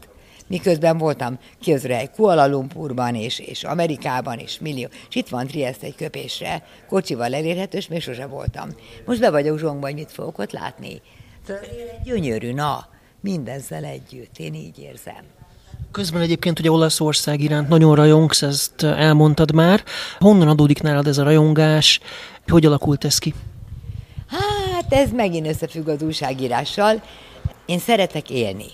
Miközben 0.47 0.97
voltam 0.97 1.39
közre 1.65 2.05
Kuala 2.05 2.47
Lumpurban 2.47 3.15
és, 3.15 3.39
és 3.39 3.63
Amerikában 3.63 4.39
is 4.39 4.59
millió. 4.59 4.87
És 5.09 5.15
itt 5.15 5.27
van 5.27 5.47
Trieste 5.47 5.85
egy 5.85 5.95
köpésre, 5.95 6.63
kocsival 6.87 7.33
elérhető, 7.33 7.77
és 7.77 7.87
még 7.87 8.01
sose 8.01 8.25
voltam. 8.25 8.69
Most 9.05 9.19
be 9.19 9.29
vagyok 9.29 9.59
zsongban, 9.59 9.89
hogy 9.89 9.99
mit 9.99 10.11
fogok 10.11 10.37
ott 10.37 10.51
látni. 10.51 11.01
Gyönyörű, 12.03 12.53
na 12.53 12.87
mindezzel 13.21 13.83
együtt, 13.83 14.37
én 14.37 14.53
így 14.53 14.79
érzem. 14.79 15.23
Közben 15.91 16.21
egyébként 16.21 16.59
ugye 16.59 16.71
Olaszország 16.71 17.41
iránt 17.41 17.69
nagyon 17.69 17.95
rajongsz, 17.95 18.41
ezt 18.41 18.83
elmondtad 18.83 19.53
már. 19.53 19.83
Honnan 20.19 20.47
adódik 20.47 20.81
nálad 20.81 21.07
ez 21.07 21.17
a 21.17 21.23
rajongás? 21.23 21.99
Hogy 22.47 22.65
alakult 22.65 23.05
ez 23.05 23.17
ki? 23.17 23.33
Hát 24.27 24.93
ez 24.93 25.11
megint 25.11 25.47
összefügg 25.47 25.87
az 25.87 26.01
újságírással. 26.01 27.03
Én 27.65 27.79
szeretek 27.79 28.29
élni. 28.29 28.67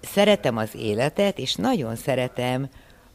Szeretem 0.00 0.56
az 0.56 0.74
életet, 0.74 1.38
és 1.38 1.54
nagyon 1.54 1.96
szeretem 1.96 2.68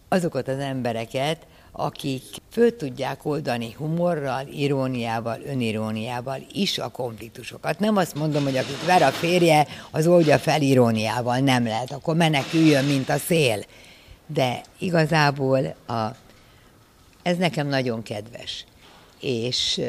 azokat 0.09 0.47
az 0.47 0.59
embereket, 0.59 1.37
akik 1.71 2.23
föl 2.51 2.75
tudják 2.75 3.25
oldani 3.25 3.73
humorral, 3.77 4.47
iróniával, 4.47 5.41
öniróniával 5.45 6.45
is 6.53 6.77
a 6.77 6.89
konfliktusokat. 6.89 7.79
Nem 7.79 7.97
azt 7.97 8.15
mondom, 8.15 8.43
hogy 8.43 8.57
akit 8.57 8.85
ver 8.85 9.01
a 9.01 9.11
férje, 9.11 9.67
az 9.91 10.07
oldja 10.07 10.39
fel 10.39 10.61
iróniával, 10.61 11.37
nem 11.37 11.63
lehet, 11.63 11.91
akkor 11.91 12.15
meneküljön, 12.15 12.85
mint 12.85 13.09
a 13.09 13.17
szél. 13.17 13.63
De 14.25 14.61
igazából 14.79 15.75
a, 15.87 16.15
ez 17.23 17.37
nekem 17.37 17.67
nagyon 17.67 18.03
kedves. 18.03 18.65
És 19.19 19.81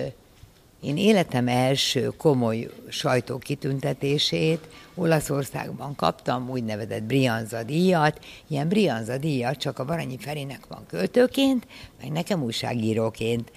én 0.82 0.96
életem 0.96 1.48
első 1.48 2.06
komoly 2.06 2.68
sajtókitüntetését 2.88 4.68
Olaszországban 4.94 5.94
kaptam 5.94 6.50
úgynevezett 6.50 7.02
Brianza 7.02 7.62
díjat. 7.62 8.24
Ilyen 8.48 8.68
Brianza 8.68 9.18
díjat 9.18 9.56
csak 9.56 9.78
a 9.78 9.84
Baranyi 9.84 10.18
Ferinek 10.18 10.66
van 10.68 10.86
költőként, 10.88 11.66
meg 12.00 12.10
nekem 12.10 12.42
újságíróként. 12.42 13.52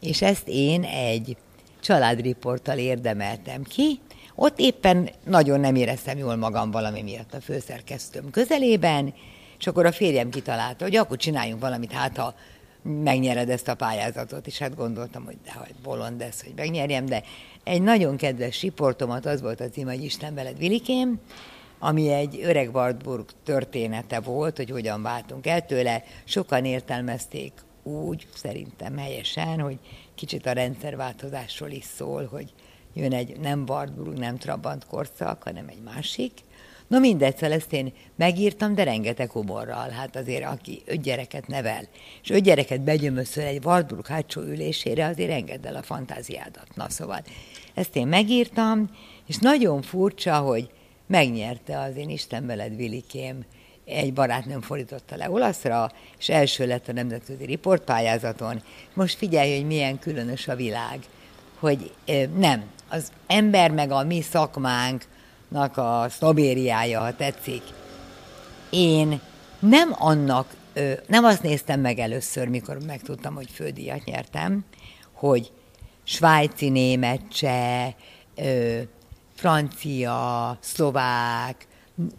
És 0.00 0.22
ezt 0.22 0.48
én 0.48 0.84
egy 0.84 1.36
családriporttal 1.80 2.78
érdemeltem 2.78 3.62
ki. 3.62 4.00
Ott 4.34 4.58
éppen 4.58 5.10
nagyon 5.24 5.60
nem 5.60 5.74
éreztem 5.74 6.18
jól 6.18 6.36
magam 6.36 6.70
valami 6.70 7.02
miatt 7.02 7.34
a 7.34 7.40
főszerkesztőm 7.40 8.30
közelében, 8.30 9.14
és 9.58 9.66
akkor 9.66 9.86
a 9.86 9.92
férjem 9.92 10.30
kitalálta, 10.30 10.84
hogy 10.84 10.96
akkor 10.96 11.16
csináljunk 11.16 11.60
valamit, 11.60 11.92
hát 11.92 12.16
ha 12.16 12.34
megnyered 12.82 13.50
ezt 13.50 13.68
a 13.68 13.74
pályázatot, 13.74 14.46
és 14.46 14.58
hát 14.58 14.76
gondoltam, 14.76 15.24
hogy 15.24 15.36
de 15.44 15.52
hogy 15.52 15.74
bolond 15.82 16.20
lesz, 16.20 16.42
hogy 16.42 16.52
megnyerjem, 16.56 17.06
de 17.06 17.22
egy 17.64 17.82
nagyon 17.82 18.16
kedves 18.16 18.62
riportomat, 18.62 19.26
az 19.26 19.40
volt 19.40 19.60
a 19.60 19.68
cím, 19.68 19.86
hogy 19.86 20.04
Isten 20.04 20.34
veled 20.34 20.58
Vilikém, 20.58 21.20
ami 21.78 22.08
egy 22.08 22.40
öreg 22.42 22.74
Wartburg 22.74 23.24
története 23.44 24.20
volt, 24.20 24.56
hogy 24.56 24.70
hogyan 24.70 25.02
váltunk 25.02 25.46
el 25.46 25.66
tőle. 25.66 26.04
Sokan 26.24 26.64
értelmezték 26.64 27.52
úgy, 27.82 28.26
szerintem 28.34 28.96
helyesen, 28.96 29.60
hogy 29.60 29.78
kicsit 30.14 30.46
a 30.46 30.52
rendszerváltozásról 30.52 31.70
is 31.70 31.84
szól, 31.84 32.26
hogy 32.26 32.52
jön 32.94 33.12
egy 33.12 33.40
nem 33.40 33.64
Wartburg, 33.68 34.18
nem 34.18 34.38
Trabant 34.38 34.86
korszak, 34.86 35.42
hanem 35.42 35.68
egy 35.68 35.82
másik. 35.84 36.32
No 36.92 37.00
mindegy, 37.00 37.36
szóval 37.36 37.56
ezt 37.56 37.72
én 37.72 37.92
megírtam, 38.16 38.74
de 38.74 38.82
rengeteg 38.82 39.30
humorral. 39.30 39.88
Hát 39.88 40.16
azért, 40.16 40.44
aki 40.44 40.82
öt 40.84 41.00
gyereket 41.00 41.46
nevel, 41.46 41.88
és 42.22 42.30
öt 42.30 42.42
gyereket 42.42 42.80
begyömöszöl 42.80 43.44
egy 43.44 43.64
Wartburg 43.64 44.06
hátsó 44.06 44.40
ülésére, 44.40 45.06
azért 45.06 45.30
engedd 45.30 45.66
el 45.66 45.76
a 45.76 45.82
fantáziádat. 45.82 46.66
Na 46.74 46.90
szóval, 46.90 47.22
ezt 47.74 47.96
én 47.96 48.06
megírtam, 48.06 48.90
és 49.26 49.36
nagyon 49.36 49.82
furcsa, 49.82 50.36
hogy 50.38 50.70
megnyerte 51.06 51.78
az 51.80 51.96
én 51.96 52.10
Isten 52.10 52.46
veled 52.46 52.76
Vilikém, 52.76 53.44
egy 53.84 54.12
barátnőm 54.12 54.60
fordította 54.60 55.16
le 55.16 55.30
olaszra, 55.30 55.92
és 56.18 56.28
első 56.28 56.66
lett 56.66 56.88
a 56.88 56.92
nemzetközi 56.92 57.44
riportpályázaton. 57.44 58.62
Most 58.94 59.16
figyelj, 59.16 59.56
hogy 59.56 59.66
milyen 59.66 59.98
különös 59.98 60.48
a 60.48 60.56
világ, 60.56 60.98
hogy 61.58 61.92
nem, 62.36 62.62
az 62.88 63.12
ember 63.26 63.70
meg 63.70 63.90
a 63.90 64.04
mi 64.04 64.20
szakmánknak 65.52 65.76
a 65.76 66.08
sznobériája, 66.08 67.00
ha 67.00 67.16
tetszik. 67.16 67.62
Én 68.70 69.20
nem 69.58 69.94
annak, 69.98 70.54
nem 71.06 71.24
azt 71.24 71.42
néztem 71.42 71.80
meg 71.80 71.98
először, 71.98 72.48
mikor 72.48 72.78
megtudtam, 72.86 73.34
hogy 73.34 73.48
fődíjat 73.50 74.04
nyertem, 74.04 74.64
hogy 75.12 75.52
svájci, 76.02 76.68
német, 76.68 77.20
cseh, 77.28 77.92
francia, 79.34 80.58
szlovák, 80.60 81.66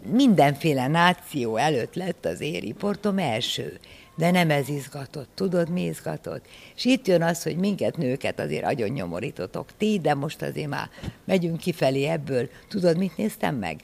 mindenféle 0.02 0.86
náció 0.86 1.56
előtt 1.56 1.94
lett 1.94 2.24
az 2.24 2.40
én 2.40 2.60
riportom 2.60 3.18
első. 3.18 3.78
De 4.16 4.30
nem 4.30 4.50
ez 4.50 4.68
izgatott. 4.68 5.28
Tudod, 5.34 5.68
mi 5.68 5.82
izgatott? 5.82 6.46
És 6.76 6.84
itt 6.84 7.06
jön 7.06 7.22
az, 7.22 7.42
hogy 7.42 7.56
minket 7.56 7.96
nőket 7.96 8.40
azért 8.40 8.64
agyon 8.64 8.88
nyomorítotok 8.88 9.68
ti, 9.76 9.98
de 10.02 10.14
most 10.14 10.42
azért 10.42 10.68
már 10.68 10.88
megyünk 11.24 11.56
kifelé 11.56 12.04
ebből. 12.04 12.48
Tudod, 12.68 12.96
mit 12.96 13.16
néztem 13.16 13.56
meg? 13.56 13.80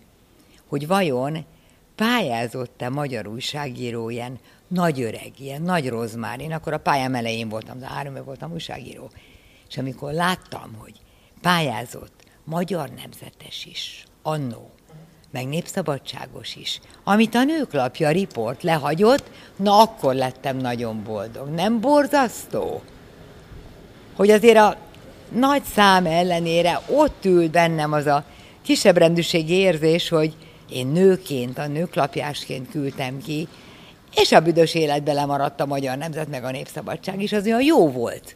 Hogy 0.66 0.86
vajon 0.86 1.44
pályázott-e 1.94 2.88
magyar 2.88 3.26
újságíró 3.26 4.10
ilyen 4.10 4.38
nagy 4.68 5.00
öreg, 5.00 5.32
ilyen 5.38 5.62
nagy 5.62 5.88
rozmár. 5.88 6.40
Én 6.40 6.52
akkor 6.52 6.72
a 6.72 6.78
pályám 6.78 7.14
elején 7.14 7.48
voltam, 7.48 7.78
de 7.78 7.86
három 7.86 8.24
voltam 8.24 8.52
újságíró. 8.52 9.10
És 9.68 9.78
amikor 9.78 10.12
láttam, 10.12 10.74
hogy 10.78 10.94
pályázott 11.40 12.24
magyar 12.44 12.90
nemzetes 12.90 13.64
is, 13.64 14.04
annó, 14.22 14.70
meg 15.30 15.46
népszabadságos 15.46 16.56
is. 16.56 16.80
Amit 17.04 17.34
a 17.34 17.44
nőklapja 17.44 18.10
riport 18.10 18.62
lehagyott, 18.62 19.30
na 19.56 19.78
akkor 19.78 20.14
lettem 20.14 20.56
nagyon 20.56 21.02
boldog. 21.02 21.48
Nem 21.48 21.80
borzasztó? 21.80 22.82
Hogy 24.16 24.30
azért 24.30 24.58
a 24.58 24.76
nagy 25.28 25.62
szám 25.74 26.06
ellenére 26.06 26.80
ott 26.86 27.24
ül 27.24 27.48
bennem 27.48 27.92
az 27.92 28.06
a 28.06 28.24
kisebb 28.62 28.96
rendűségi 28.96 29.54
érzés, 29.54 30.08
hogy 30.08 30.34
én 30.70 30.86
nőként, 30.86 31.58
a 31.58 31.66
nőklapjásként 31.66 32.70
küldtem 32.70 33.22
ki, 33.22 33.48
és 34.14 34.32
a 34.32 34.40
büdös 34.40 34.74
életbe 34.74 35.12
lemaradt 35.12 35.60
a 35.60 35.66
magyar 35.66 35.96
nemzet 35.96 36.28
meg 36.28 36.44
a 36.44 36.50
népszabadság 36.50 37.22
is, 37.22 37.32
az 37.32 37.46
olyan 37.46 37.62
jó 37.62 37.90
volt 37.90 38.34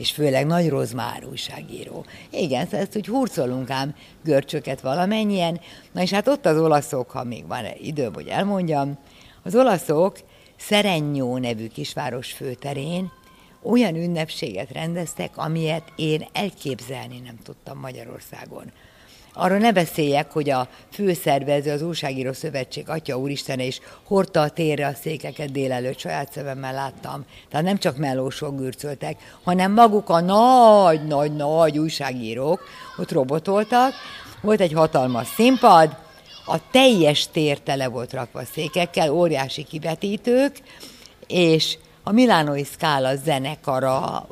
és 0.00 0.12
főleg 0.12 0.46
Nagy 0.46 0.68
Rozmár 0.68 1.24
újságíró. 1.30 2.04
Igen, 2.30 2.64
szóval 2.64 2.80
ezt 2.80 2.96
úgy 2.96 3.06
hurcolunk 3.06 3.70
ám 3.70 3.94
görcsöket 4.24 4.80
valamennyien. 4.80 5.60
Na 5.92 6.02
és 6.02 6.10
hát 6.10 6.28
ott 6.28 6.46
az 6.46 6.58
olaszok, 6.58 7.10
ha 7.10 7.24
még 7.24 7.46
van 7.46 7.64
időm, 7.80 8.14
hogy 8.14 8.26
elmondjam, 8.26 8.98
az 9.42 9.54
olaszok 9.54 10.18
Szerennyó 10.56 11.38
nevű 11.38 11.66
kisváros 11.66 12.32
főterén 12.32 13.12
olyan 13.62 13.94
ünnepséget 13.94 14.72
rendeztek, 14.72 15.36
amilyet 15.36 15.92
én 15.96 16.26
elképzelni 16.32 17.20
nem 17.24 17.38
tudtam 17.44 17.78
Magyarországon. 17.78 18.72
Arra 19.32 19.58
ne 19.58 19.72
beszéljek, 19.72 20.32
hogy 20.32 20.50
a 20.50 20.68
főszervező, 20.92 21.72
az 21.72 21.82
Újságíró 21.82 22.32
Szövetség, 22.32 22.88
Atya 22.88 23.18
Úristen, 23.18 23.58
és 23.58 23.80
hordta 24.04 24.40
a 24.40 24.50
térre 24.50 24.86
a 24.86 24.94
székeket 25.02 25.52
délelőtt, 25.52 25.98
saját 25.98 26.32
szememmel 26.32 26.72
láttam. 26.72 27.24
Tehát 27.50 27.66
nem 27.66 27.78
csak 27.78 27.96
melósok 27.96 28.56
gürcöltek, 28.56 29.16
hanem 29.44 29.72
maguk 29.72 30.08
a 30.08 30.20
nagy, 30.20 31.06
nagy, 31.06 31.36
nagy 31.36 31.78
újságírók 31.78 32.60
ott 32.98 33.12
robotoltak. 33.12 33.92
Volt 34.40 34.60
egy 34.60 34.72
hatalmas 34.72 35.28
színpad, 35.28 35.96
a 36.46 36.70
teljes 36.70 37.28
tér 37.32 37.58
tele 37.58 37.88
volt 37.88 38.12
rakva 38.12 38.44
székekkel, 38.44 39.10
óriási 39.10 39.64
kivetítők, 39.64 40.56
és 41.26 41.78
a 42.02 42.12
Milánói 42.12 42.64
Scala 42.64 43.16
zenekara 43.16 44.26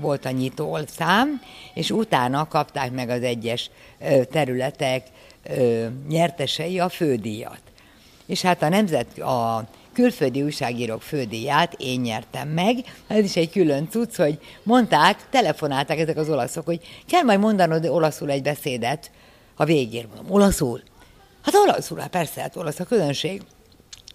volt 0.00 0.24
a 0.24 0.30
nyitó 0.30 0.78
szám, 0.86 1.40
és 1.74 1.90
utána 1.90 2.48
kapták 2.48 2.92
meg 2.92 3.08
az 3.08 3.22
egyes 3.22 3.70
területek 4.30 5.06
nyertesei 6.08 6.78
a 6.78 6.88
fődíjat. 6.88 7.60
És 8.26 8.42
hát 8.42 8.62
a 8.62 8.68
nemzet, 8.68 9.18
a 9.18 9.64
külföldi 9.92 10.42
újságírók 10.42 11.02
fődíját 11.02 11.74
én 11.78 12.00
nyertem 12.00 12.48
meg. 12.48 12.76
Ez 13.06 13.24
is 13.24 13.36
egy 13.36 13.50
külön 13.50 13.88
cucc, 13.90 14.16
hogy 14.16 14.38
mondták, 14.62 15.28
telefonálták 15.30 15.98
ezek 15.98 16.16
az 16.16 16.28
olaszok, 16.28 16.64
hogy 16.64 16.80
kell 17.06 17.22
majd 17.22 17.40
mondanod 17.40 17.86
olaszul 17.86 18.30
egy 18.30 18.42
beszédet 18.42 19.10
a 19.56 19.64
végén. 19.64 20.06
Mondom, 20.14 20.34
olaszul? 20.34 20.82
Hát 21.42 21.54
olaszul, 21.54 21.98
hát 21.98 22.10
persze, 22.10 22.40
hát 22.40 22.56
olasz 22.56 22.80
a 22.80 22.84
közönség. 22.84 23.42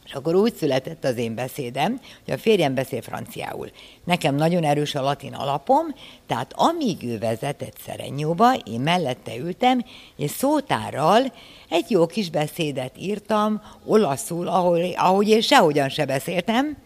És 0.10 0.16
akkor 0.16 0.36
úgy 0.36 0.56
született 0.56 1.04
az 1.04 1.18
én 1.18 1.36
beszédem, 1.36 2.00
hogy 2.26 2.34
a 2.34 2.38
férjem 2.38 2.74
beszél 2.74 3.02
franciául. 3.02 3.72
Nekem 4.04 4.36
nagyon 4.36 4.64
erős 4.64 4.96
a 4.96 5.02
latin 5.02 5.34
alapom, 5.34 5.96
tehát 6.28 6.54
amíg 6.56 7.04
ő 7.04 7.18
vezetett 7.18 7.78
Szerenyóba, 7.86 8.54
én 8.54 8.80
mellette 8.80 9.38
ültem, 9.38 9.86
és 10.16 10.32
szótárral 10.32 11.34
egy 11.70 11.92
jó 11.92 12.06
kis 12.06 12.30
beszédet 12.30 12.94
írtam 12.98 13.62
olaszul, 13.86 14.48
ahogy, 14.48 14.94
ahogy 14.98 15.30
én 15.30 15.42
sehogyan 15.42 15.90
se 15.90 16.06
beszéltem, 16.06 16.78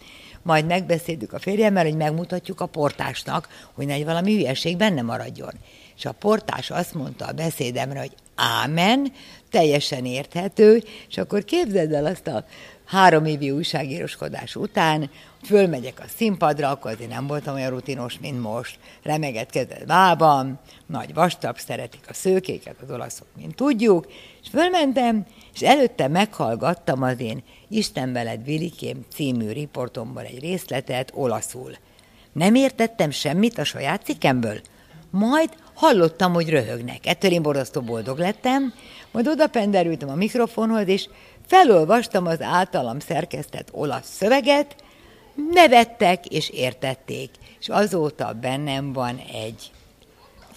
majd 0.42 0.66
megbeszéljük 0.66 1.34
a 1.34 1.40
férjemmel, 1.40 1.84
hogy 1.84 1.96
megmutatjuk 1.96 2.62
a 2.62 2.66
portásnak, 2.66 3.48
hogy 3.74 3.86
ne 3.86 4.04
valami 4.04 4.34
hülyeség 4.34 4.78
benne 4.78 5.02
maradjon. 5.02 5.54
És 5.98 6.06
a 6.06 6.12
portás 6.12 6.70
azt 6.70 6.94
mondta 6.94 7.26
a 7.26 7.32
beszédemre, 7.32 8.00
hogy 8.00 8.16
ámen, 8.36 9.12
teljesen 9.50 10.06
érthető, 10.06 10.84
és 11.10 11.18
akkor 11.18 11.44
képzeld 11.44 11.94
el 11.94 12.06
azt 12.06 12.28
a 12.28 12.46
három 12.86 13.26
évi 13.26 13.52
újságíroskodás 13.52 14.56
után 14.56 15.10
fölmegyek 15.44 16.00
a 16.00 16.10
színpadra, 16.16 16.70
akkor 16.70 16.92
azért 16.92 17.10
nem 17.10 17.28
voltam 17.28 17.56
olyan 17.56 17.70
rutinos, 17.70 18.20
mint 18.20 18.42
most. 18.42 18.80
Remeget 19.04 19.50
kezdett 19.50 19.88
lábam, 19.88 20.60
nagy 20.86 21.14
vastag, 21.14 21.58
szeretik 21.58 22.04
a 22.10 22.14
szőkéket, 22.14 22.76
az 22.82 22.92
olaszok, 22.92 23.28
mint 23.38 23.56
tudjuk, 23.56 24.12
és 24.44 24.50
fölmentem, 24.50 25.26
és 25.54 25.62
előtte 25.62 26.08
meghallgattam 26.08 27.02
az 27.02 27.20
én 27.20 27.44
Isten 27.70 28.14
veled 28.14 28.44
Vilikém 28.44 29.06
című 29.14 29.52
riportomban 29.52 30.24
egy 30.24 30.40
részletet 30.40 31.12
olaszul. 31.14 31.72
Nem 32.32 32.56
értettem 32.56 33.12
semmit 33.12 33.58
a 33.58 33.64
saját 33.64 34.04
cikkemből. 34.04 34.62
Majd 35.10 35.50
hallottam, 35.74 36.34
hogy 36.34 36.50
röhögnek. 36.50 37.06
Ettől 37.06 37.32
én 37.32 37.42
borzasztó 37.42 37.82
boldog 37.82 38.18
lettem, 38.18 38.74
majd 39.12 39.28
oda 39.28 39.48
penderültem 39.48 40.10
a 40.10 40.16
mikrofonhoz, 40.16 40.88
és 40.88 41.10
felolvastam 41.48 42.26
az 42.26 42.42
általam 42.42 43.00
szerkesztett 43.00 43.70
olasz 43.72 44.10
szöveget, 44.16 44.76
nevettek 45.52 46.26
és 46.26 46.50
értették, 46.50 47.30
és 47.60 47.70
azóta 47.70 48.34
bennem 48.42 48.94
van 48.94 49.22
egy 49.34 49.72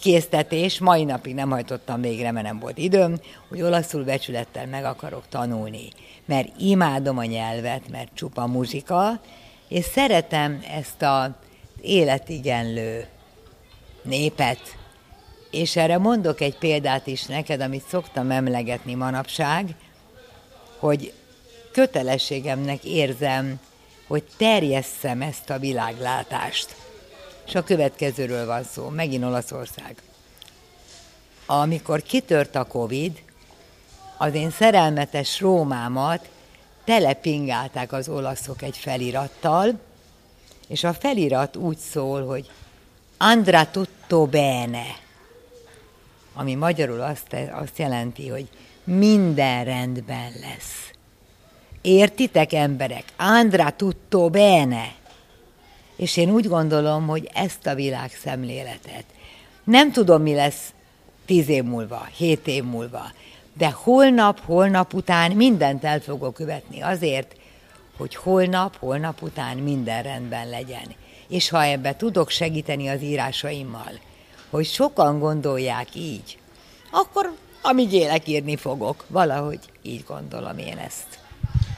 késztetés, 0.00 0.78
mai 0.78 1.04
napig 1.04 1.34
nem 1.34 1.50
hajtottam 1.50 2.00
végre, 2.00 2.32
mert 2.32 2.46
nem 2.46 2.58
volt 2.58 2.78
időm, 2.78 3.20
hogy 3.48 3.62
olaszul 3.62 4.04
becsülettel 4.04 4.66
meg 4.66 4.84
akarok 4.84 5.22
tanulni, 5.28 5.88
mert 6.24 6.48
imádom 6.58 7.18
a 7.18 7.24
nyelvet, 7.24 7.88
mert 7.90 8.14
csupa 8.14 8.46
muzsika, 8.46 9.20
és 9.68 9.84
szeretem 9.84 10.62
ezt 10.70 11.02
a 11.02 11.36
életigenlő 11.80 13.06
népet, 14.02 14.76
és 15.50 15.76
erre 15.76 15.98
mondok 15.98 16.40
egy 16.40 16.58
példát 16.58 17.06
is 17.06 17.24
neked, 17.24 17.60
amit 17.60 17.88
szoktam 17.88 18.30
emlegetni 18.30 18.94
manapság, 18.94 19.74
hogy 20.78 21.12
kötelességemnek 21.72 22.84
érzem, 22.84 23.60
hogy 24.06 24.22
terjesszem 24.36 25.22
ezt 25.22 25.50
a 25.50 25.58
világlátást. 25.58 26.76
És 27.46 27.54
a 27.54 27.62
következőről 27.62 28.46
van 28.46 28.64
szó, 28.64 28.88
megint 28.88 29.24
Olaszország. 29.24 29.96
Amikor 31.46 32.02
kitört 32.02 32.54
a 32.54 32.64
Covid, 32.64 33.22
az 34.16 34.34
én 34.34 34.50
szerelmetes 34.50 35.40
Rómámat 35.40 36.28
telepingálták 36.84 37.92
az 37.92 38.08
olaszok 38.08 38.62
egy 38.62 38.76
felirattal, 38.76 39.78
és 40.68 40.84
a 40.84 40.94
felirat 40.94 41.56
úgy 41.56 41.78
szól, 41.78 42.26
hogy 42.26 42.50
Andra 43.18 43.70
tutto 43.70 44.26
bene, 44.26 44.86
ami 46.34 46.54
magyarul 46.54 47.00
azt, 47.00 47.36
azt 47.52 47.78
jelenti, 47.78 48.28
hogy 48.28 48.48
minden 48.86 49.64
rendben 49.64 50.32
lesz. 50.40 50.90
Értitek, 51.80 52.52
emberek? 52.52 53.04
Andra 53.16 53.70
tutto 53.70 54.30
bene. 54.30 54.94
És 55.96 56.16
én 56.16 56.30
úgy 56.30 56.48
gondolom, 56.48 57.06
hogy 57.06 57.30
ezt 57.34 57.66
a 57.66 57.74
világ 57.74 58.10
szemléletet 58.22 59.04
nem 59.66 59.92
tudom, 59.92 60.22
mi 60.22 60.34
lesz 60.34 60.72
tíz 61.24 61.48
év 61.48 61.64
múlva, 61.64 62.08
hét 62.16 62.46
év 62.46 62.64
múlva, 62.64 63.12
de 63.52 63.70
holnap, 63.70 64.40
holnap 64.44 64.94
után 64.94 65.30
mindent 65.32 65.84
el 65.84 66.00
fogok 66.00 66.34
követni 66.34 66.82
azért, 66.82 67.36
hogy 67.96 68.14
holnap, 68.14 68.76
holnap 68.76 69.22
után 69.22 69.56
minden 69.56 70.02
rendben 70.02 70.48
legyen. 70.48 70.94
És 71.28 71.48
ha 71.48 71.64
ebbe 71.64 71.96
tudok 71.96 72.30
segíteni 72.30 72.88
az 72.88 73.02
írásaimmal, 73.02 73.92
hogy 74.50 74.66
sokan 74.66 75.18
gondolják 75.18 75.94
így, 75.94 76.38
akkor 76.90 77.32
amíg 77.68 77.92
élek, 77.92 78.28
írni 78.28 78.56
fogok. 78.56 79.04
Valahogy 79.08 79.58
így 79.82 80.04
gondolom 80.06 80.58
én 80.58 80.78
ezt. 80.86 81.18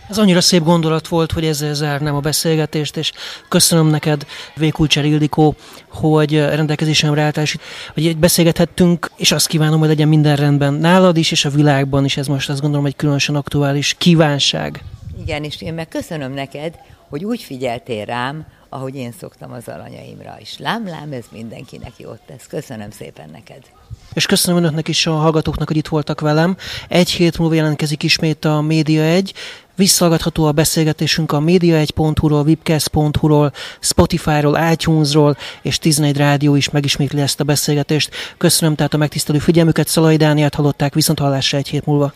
Ez 0.08 0.18
annyira 0.18 0.40
szép 0.40 0.62
gondolat 0.62 1.08
volt, 1.08 1.32
hogy 1.32 1.44
ezzel 1.44 1.74
zárnám 1.74 2.14
a 2.14 2.20
beszélgetést, 2.20 2.96
és 2.96 3.12
köszönöm 3.48 3.86
neked, 3.86 4.26
Vékulcsár 4.56 5.04
Ildikó, 5.04 5.54
hogy 5.88 6.34
rendelkezésemre 6.38 7.22
álltál, 7.22 7.44
és 7.44 7.56
hogy 7.94 8.16
beszélgethettünk, 8.16 9.10
és 9.16 9.32
azt 9.32 9.46
kívánom, 9.46 9.78
hogy 9.78 9.88
legyen 9.88 10.08
minden 10.08 10.36
rendben 10.36 10.74
nálad 10.74 11.16
is, 11.16 11.30
és 11.30 11.44
a 11.44 11.50
világban 11.50 12.04
is. 12.04 12.16
Ez 12.16 12.26
most 12.26 12.48
azt 12.48 12.60
gondolom 12.60 12.86
egy 12.86 12.96
különösen 12.96 13.34
aktuális 13.34 13.94
kívánság. 13.98 14.84
Igen, 15.20 15.44
és 15.44 15.62
én 15.62 15.74
meg 15.74 15.88
köszönöm 15.88 16.32
neked, 16.32 16.74
hogy 17.08 17.24
úgy 17.24 17.42
figyeltél 17.42 18.04
rám, 18.04 18.46
ahogy 18.68 18.94
én 18.94 19.12
szoktam 19.20 19.52
az 19.52 19.68
alanyaimra 19.68 20.36
is. 20.40 20.58
Lám, 20.58 20.86
lám, 20.86 21.12
ez 21.12 21.24
mindenkinek 21.32 21.92
jót 21.96 22.20
tesz. 22.26 22.46
Köszönöm 22.46 22.90
szépen 22.90 23.30
neked. 23.32 23.62
És 24.12 24.26
köszönöm 24.26 24.62
önöknek 24.62 24.88
is 24.88 25.06
a 25.06 25.12
hallgatóknak, 25.12 25.68
hogy 25.68 25.76
itt 25.76 25.88
voltak 25.88 26.20
velem. 26.20 26.56
Egy 26.88 27.10
hét 27.10 27.38
múlva 27.38 27.54
jelentkezik 27.54 28.02
ismét 28.02 28.44
a 28.44 28.60
Média 28.60 29.02
1. 29.02 29.34
Visszallgatható 29.78 30.44
a 30.44 30.52
beszélgetésünk 30.52 31.32
a 31.32 31.38
média1.hu-ról, 31.38 32.42
webcast.hu-ról, 32.42 33.52
Spotify-ról, 33.80 34.58
iTunes-ról, 34.72 35.36
és 35.62 35.78
11 35.78 36.16
rádió 36.16 36.54
is 36.54 36.70
megismétli 36.70 37.20
ezt 37.20 37.40
a 37.40 37.44
beszélgetést. 37.44 38.10
Köszönöm 38.36 38.74
tehát 38.74 38.94
a 38.94 38.96
megtisztelő 38.96 39.38
figyelmüket, 39.38 39.88
Szalai 39.88 40.16
Dániát 40.16 40.54
hallották, 40.54 40.94
viszont 40.94 41.18
hallásra 41.18 41.58
egy 41.58 41.68
hét 41.68 41.86
múlva. 41.86 42.12